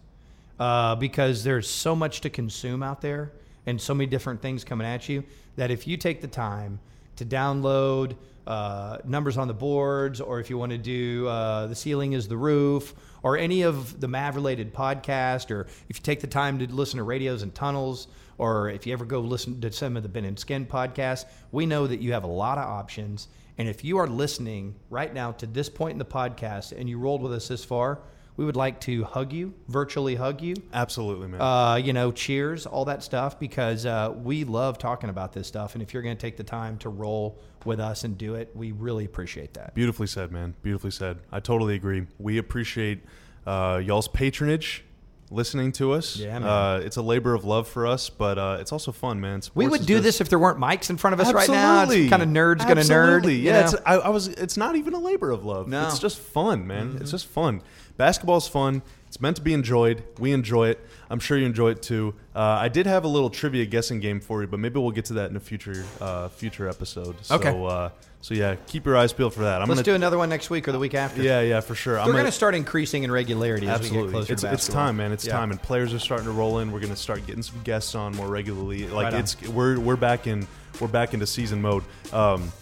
uh, 0.59 0.95
because 0.97 1.43
there's 1.43 1.69
so 1.69 1.97
much 1.97 2.21
to 2.21 2.31
consume 2.31 2.83
out 2.83 3.01
there 3.01 3.33
and 3.65 3.81
so 3.81 3.95
many 3.95 4.07
different 4.07 4.43
things 4.43 4.65
coming 4.65 4.87
at 4.87 5.09
you 5.09 5.25
that 5.57 5.71
if 5.71 5.87
you 5.87 5.97
take 5.97 6.21
the 6.21 6.29
time 6.29 6.79
to 7.17 7.25
download 7.25 8.17
uh, 8.47 8.99
numbers 9.05 9.37
on 9.37 9.49
the 9.49 9.55
boards, 9.55 10.21
or 10.21 10.41
if 10.41 10.51
you 10.51 10.59
want 10.59 10.73
to 10.73 10.79
do 10.79 11.29
uh, 11.29 11.67
the 11.67 11.75
ceiling 11.75 12.13
is 12.13 12.29
the 12.29 12.37
roof, 12.37 12.95
or 13.23 13.37
any 13.37 13.63
of 13.63 14.01
the 14.01 14.09
Mav 14.09 14.35
related 14.35 14.73
podcast, 14.75 15.51
or 15.51 15.63
if 15.89 15.99
you 15.99 16.03
take 16.03 16.21
the 16.21 16.27
time 16.27 16.59
to 16.59 16.67
listen 16.73 16.99
to 16.99 17.05
radios 17.05 17.43
and 17.43 17.55
tunnels, 17.55 18.09
or 18.39 18.71
if 18.71 18.87
you 18.87 18.93
ever 18.93 19.05
go 19.05 19.21
listen 19.21 19.61
to 19.61 19.71
some 19.71 19.97
of 19.97 20.03
the 20.03 20.09
Ben 20.09 20.25
and 20.25 20.39
Skin 20.39 20.65
podcasts, 20.65 21.27
we 21.53 21.67
know 21.67 21.87
that 21.87 22.01
you 22.01 22.13
have 22.13 22.25
a 22.25 22.29
lot 22.29 22.59
of 22.59 22.65
options. 22.65 23.29
And 23.59 23.69
if 23.69 23.85
you 23.85 23.99
are 23.99 24.07
listening 24.07 24.75
right 24.89 25.13
now 25.13 25.33
to 25.33 25.47
this 25.47 25.69
point 25.69 25.93
in 25.93 25.99
the 25.99 26.05
podcast 26.07 26.73
and 26.73 26.89
you 26.89 26.99
rolled 26.99 27.23
with 27.23 27.35
us 27.35 27.49
this 27.49 27.63
far, 27.63 28.01
we 28.41 28.47
would 28.47 28.57
like 28.57 28.81
to 28.81 29.05
hug 29.05 29.35
you, 29.35 29.53
virtually 29.69 30.15
hug 30.15 30.41
you. 30.41 30.55
Absolutely, 30.73 31.29
man. 31.29 31.43
Uh, 31.43 31.75
you 31.75 31.93
know, 31.93 32.11
cheers, 32.11 32.65
all 32.65 32.87
that 32.87 33.03
stuff, 33.03 33.39
because 33.39 33.85
uh, 33.85 34.15
we 34.17 34.45
love 34.45 34.79
talking 34.79 35.11
about 35.11 35.35
this 35.35 35.47
stuff. 35.47 35.75
And 35.75 35.83
if 35.83 35.93
you're 35.93 36.03
going 36.03 36.17
to 36.17 36.21
take 36.21 36.39
the 36.39 36.43
time 36.43 36.79
to 36.79 36.89
roll 36.89 37.39
with 37.67 37.81
us 37.81 38.03
and 38.03 38.17
do 38.17 38.37
it, 38.37 38.51
we 38.55 38.73
really 38.73 39.05
appreciate 39.05 39.53
that. 39.55 39.75
Beautifully 39.75 40.07
said, 40.07 40.33
man. 40.33 40.55
Beautifully 40.63 40.91
said. 40.91 41.19
I 41.31 41.41
totally 41.41 41.75
agree. 41.75 42.07
We 42.19 42.39
appreciate 42.39 43.01
uh, 43.47 43.83
y'all's 43.85 44.09
patronage, 44.09 44.85
listening 45.31 45.73
to 45.73 45.93
us. 45.93 46.17
Yeah, 46.17 46.39
man. 46.39 46.49
Uh, 46.49 46.81
it's 46.85 46.97
a 46.97 47.03
labor 47.03 47.35
of 47.35 47.45
love 47.45 47.69
for 47.69 47.87
us, 47.87 48.11
but 48.11 48.39
uh, 48.39 48.59
it's 48.61 48.73
also 48.73 48.93
fun, 48.93 49.21
man. 49.21 49.43
Sports 49.43 49.57
We 49.57 49.69
would 49.69 49.87
do 49.87 50.01
this 50.01 50.21
if 50.21 50.29
there 50.29 50.39
weren't 50.39 50.59
mics 50.59 50.91
in 50.91 50.97
front 50.97 51.15
of 51.15 51.21
us 51.21 51.33
right 51.33 51.49
now. 51.49 51.81
Absolutely. 51.83 52.05
It's 52.07 52.11
kind 52.11 52.23
of 52.23 52.29
nerds 52.29 52.59
going 52.65 52.77
to 52.77 52.83
nerd. 52.83 53.17
Absolutely. 53.17 53.37
you 53.37 53.43
Yeah, 53.47 53.61
know? 53.61 53.67
it's, 53.67 53.75
I, 53.87 53.95
I 53.97 54.09
was. 54.09 54.29
It's 54.29 54.57
not 54.57 54.77
even 54.77 54.95
a 54.95 54.99
labor 54.99 55.31
of 55.31 55.45
love. 55.45 55.69
No. 55.69 55.87
It's 55.87 55.99
just 55.99 56.19
fun, 56.19 56.67
man. 56.67 56.99
It's 57.01 57.11
just 57.13 57.27
fun. 57.27 57.63
Basketball's 57.97 58.49
fun. 58.49 58.83
It's 59.09 59.21
meant 59.21 59.37
to 59.37 59.43
be 59.43 59.53
enjoyed. 59.55 60.05
We 60.19 60.33
enjoy 60.33 60.69
it. 60.69 60.81
I'm 61.11 61.19
sure 61.19 61.37
you 61.37 61.45
enjoy 61.45 61.71
it 61.71 61.83
too. 61.83 62.15
Uh, 62.35 62.39
I 62.41 62.69
did 62.69 62.87
have 62.87 63.05
a 63.05 63.09
little 63.09 63.29
trivia 63.29 63.67
guessing 63.67 63.99
game 63.99 64.21
for 64.21 64.41
you, 64.41 64.47
but 64.47 64.61
maybe 64.61 64.79
we'll 64.79 64.93
get 64.93 65.07
to 65.07 65.15
that 65.15 65.31
in 65.31 65.37
a 65.37 65.41
future 65.41 65.85
uh, 66.01 66.29
future 66.29 66.69
episode. 66.69 67.17
So, 67.23 67.35
Okay. 67.35 67.49
Uh, 67.51 67.91
so 68.23 68.35
yeah, 68.35 68.57
keep 68.67 68.85
your 68.85 68.97
eyes 68.97 69.13
peeled 69.13 69.33
for 69.33 69.41
that. 69.41 69.63
I'm 69.63 69.69
Let's 69.69 69.79
gonna, 69.79 69.85
do 69.85 69.95
another 69.95 70.19
one 70.19 70.29
next 70.29 70.51
week 70.51 70.69
or 70.69 70.73
the 70.73 70.79
week 70.79 70.95
after. 70.95 71.23
Yeah, 71.23 71.41
yeah, 71.41 71.61
for 71.61 71.75
sure. 71.75 71.95
We're 72.05 72.13
gonna- 72.13 72.31
start 72.31 72.55
increasing 72.55 73.03
in 73.03 73.11
regularity 73.11 73.67
as 73.69 73.81
we 73.81 73.85
get 73.85 73.97
Absolutely, 73.97 74.13
closer 74.13 74.33
it's, 74.35 74.43
to 74.43 74.53
it's 74.53 74.69
time, 74.69 74.97
man. 74.99 75.13
It's 75.13 75.27
Yeah. 75.27 75.33
time, 75.33 75.51
and 75.51 75.61
players 75.63 75.95
are 75.95 75.99
starting 75.99 76.27
to 76.27 76.33
roll 76.33 76.59
in. 76.59 76.71
We're 76.71 76.81
going 76.81 76.93
to 76.95 77.01
start 77.01 77.27
getting 77.27 77.43
some 77.43 77.61
guests 77.65 77.95
on 77.95 78.15
more 78.15 78.29
regularly. 78.29 78.87
Like 78.89 79.13
Right 79.13 79.21
it's 79.21 79.41
we're 79.49 79.79
we're 79.81 79.97
back 79.97 80.27
in 80.27 80.47
we're 80.81 80.89
back 80.89 81.15
into 81.15 81.27
season 81.27 81.63
mode. 81.63 81.83
Um, 82.13 82.53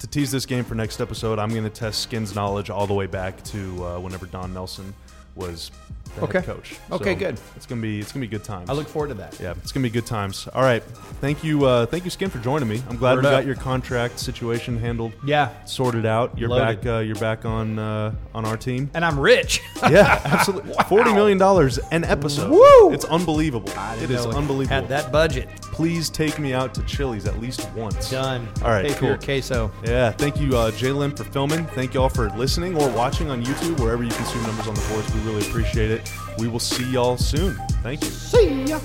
to 0.00 0.06
tease 0.06 0.30
this 0.30 0.44
game 0.46 0.64
for 0.64 0.74
next 0.74 1.00
episode, 1.00 1.38
I'm 1.38 1.50
going 1.50 1.64
to 1.64 1.70
test 1.70 2.00
Skins 2.02 2.34
knowledge 2.34 2.68
all 2.70 2.86
the 2.86 2.94
way 2.94 3.06
back 3.06 3.42
to 3.44 3.84
uh, 3.84 3.98
whenever 3.98 4.26
Don 4.26 4.52
Nelson 4.52 4.92
was 5.34 5.70
the 6.16 6.22
Okay. 6.22 6.38
head 6.38 6.46
coach. 6.46 6.76
Okay, 6.92 7.14
So 7.14 7.18
good. 7.18 7.40
It's 7.56 7.66
gonna 7.66 7.80
be 7.82 8.00
it's 8.00 8.12
gonna 8.12 8.22
be 8.24 8.28
good 8.28 8.44
times. 8.44 8.70
I 8.70 8.72
look 8.72 8.88
forward 8.88 9.08
to 9.08 9.14
that. 9.14 9.38
yeah, 9.40 9.54
it's 9.62 9.72
gonna 9.72 9.82
be 9.84 9.90
good 9.90 10.06
times. 10.06 10.48
All 10.54 10.62
right, 10.62 10.82
thank 11.20 11.42
you, 11.44 11.64
uh, 11.64 11.86
thank 11.86 12.04
you, 12.04 12.10
Skin, 12.10 12.30
for 12.30 12.38
joining 12.38 12.68
me. 12.68 12.82
I'm 12.88 12.96
glad 12.96 13.16
Word 13.16 13.24
we 13.24 13.30
got 13.30 13.46
your 13.46 13.54
contract 13.56 14.18
situation 14.18 14.78
handled, 14.78 15.12
Yeah. 15.24 15.48
sorted 15.66 16.06
out. 16.06 16.38
You're 16.38 16.48
Loaded. 16.48 16.80
back. 16.82 16.86
Uh, 16.94 16.98
you're 17.00 17.16
back 17.16 17.44
on 17.44 17.78
uh, 17.78 18.12
on 18.34 18.44
our 18.44 18.56
team. 18.56 18.90
And 18.94 19.04
I'm 19.04 19.18
rich. 19.18 19.60
Yeah, 19.90 20.18
absolutely. 20.24 20.72
Forty 20.88 21.12
million 21.12 21.36
dollars 21.36 21.78
an 21.92 22.04
episode. 22.04 22.50
Woo! 22.50 22.92
It's 22.92 23.04
unbelievable. 23.04 23.68
It 23.68 23.76
is 23.76 23.76
It 23.76 24.00
didn't 24.06 24.16
is 24.20 24.24
know 24.26 24.32
unbelievable. 24.32 24.74
Had 24.74 24.88
that 24.88 25.12
budget. 25.12 25.46
Please 25.60 26.08
take 26.08 26.38
me 26.38 26.54
out 26.54 26.72
to 26.74 26.82
Chili's 26.84 27.26
at 27.26 27.38
least 27.40 27.68
once. 27.74 28.08
Done. 28.10 28.48
All 28.62 28.70
right, 28.70 28.86
Pay 28.86 28.94
cool. 28.94 29.16
queso. 29.18 29.70
Yeah, 29.84 30.10
thank 30.12 30.40
you, 30.40 30.56
uh, 30.56 30.70
Jalen, 30.70 31.16
for 31.16 31.24
filming. 31.24 31.66
Thank 31.66 31.92
you 31.94 32.00
all 32.00 32.08
for 32.08 32.30
listening 32.30 32.80
or 32.80 32.88
watching 32.90 33.28
on 33.30 33.44
YouTube, 33.44 33.78
wherever 33.80 34.02
you 34.04 34.10
consume 34.12 34.42
numbers 34.44 34.68
on 34.68 34.74
the 34.74 34.80
boards. 34.90 35.12
We 35.12 35.20
really 35.20 35.46
appreciate 35.46 35.90
it. 35.90 36.03
We 36.38 36.48
will 36.48 36.60
see 36.60 36.90
y'all 36.90 37.16
soon. 37.16 37.54
Thank 37.82 38.02
you. 38.04 38.10
See 38.10 38.64
ya. 38.64 38.80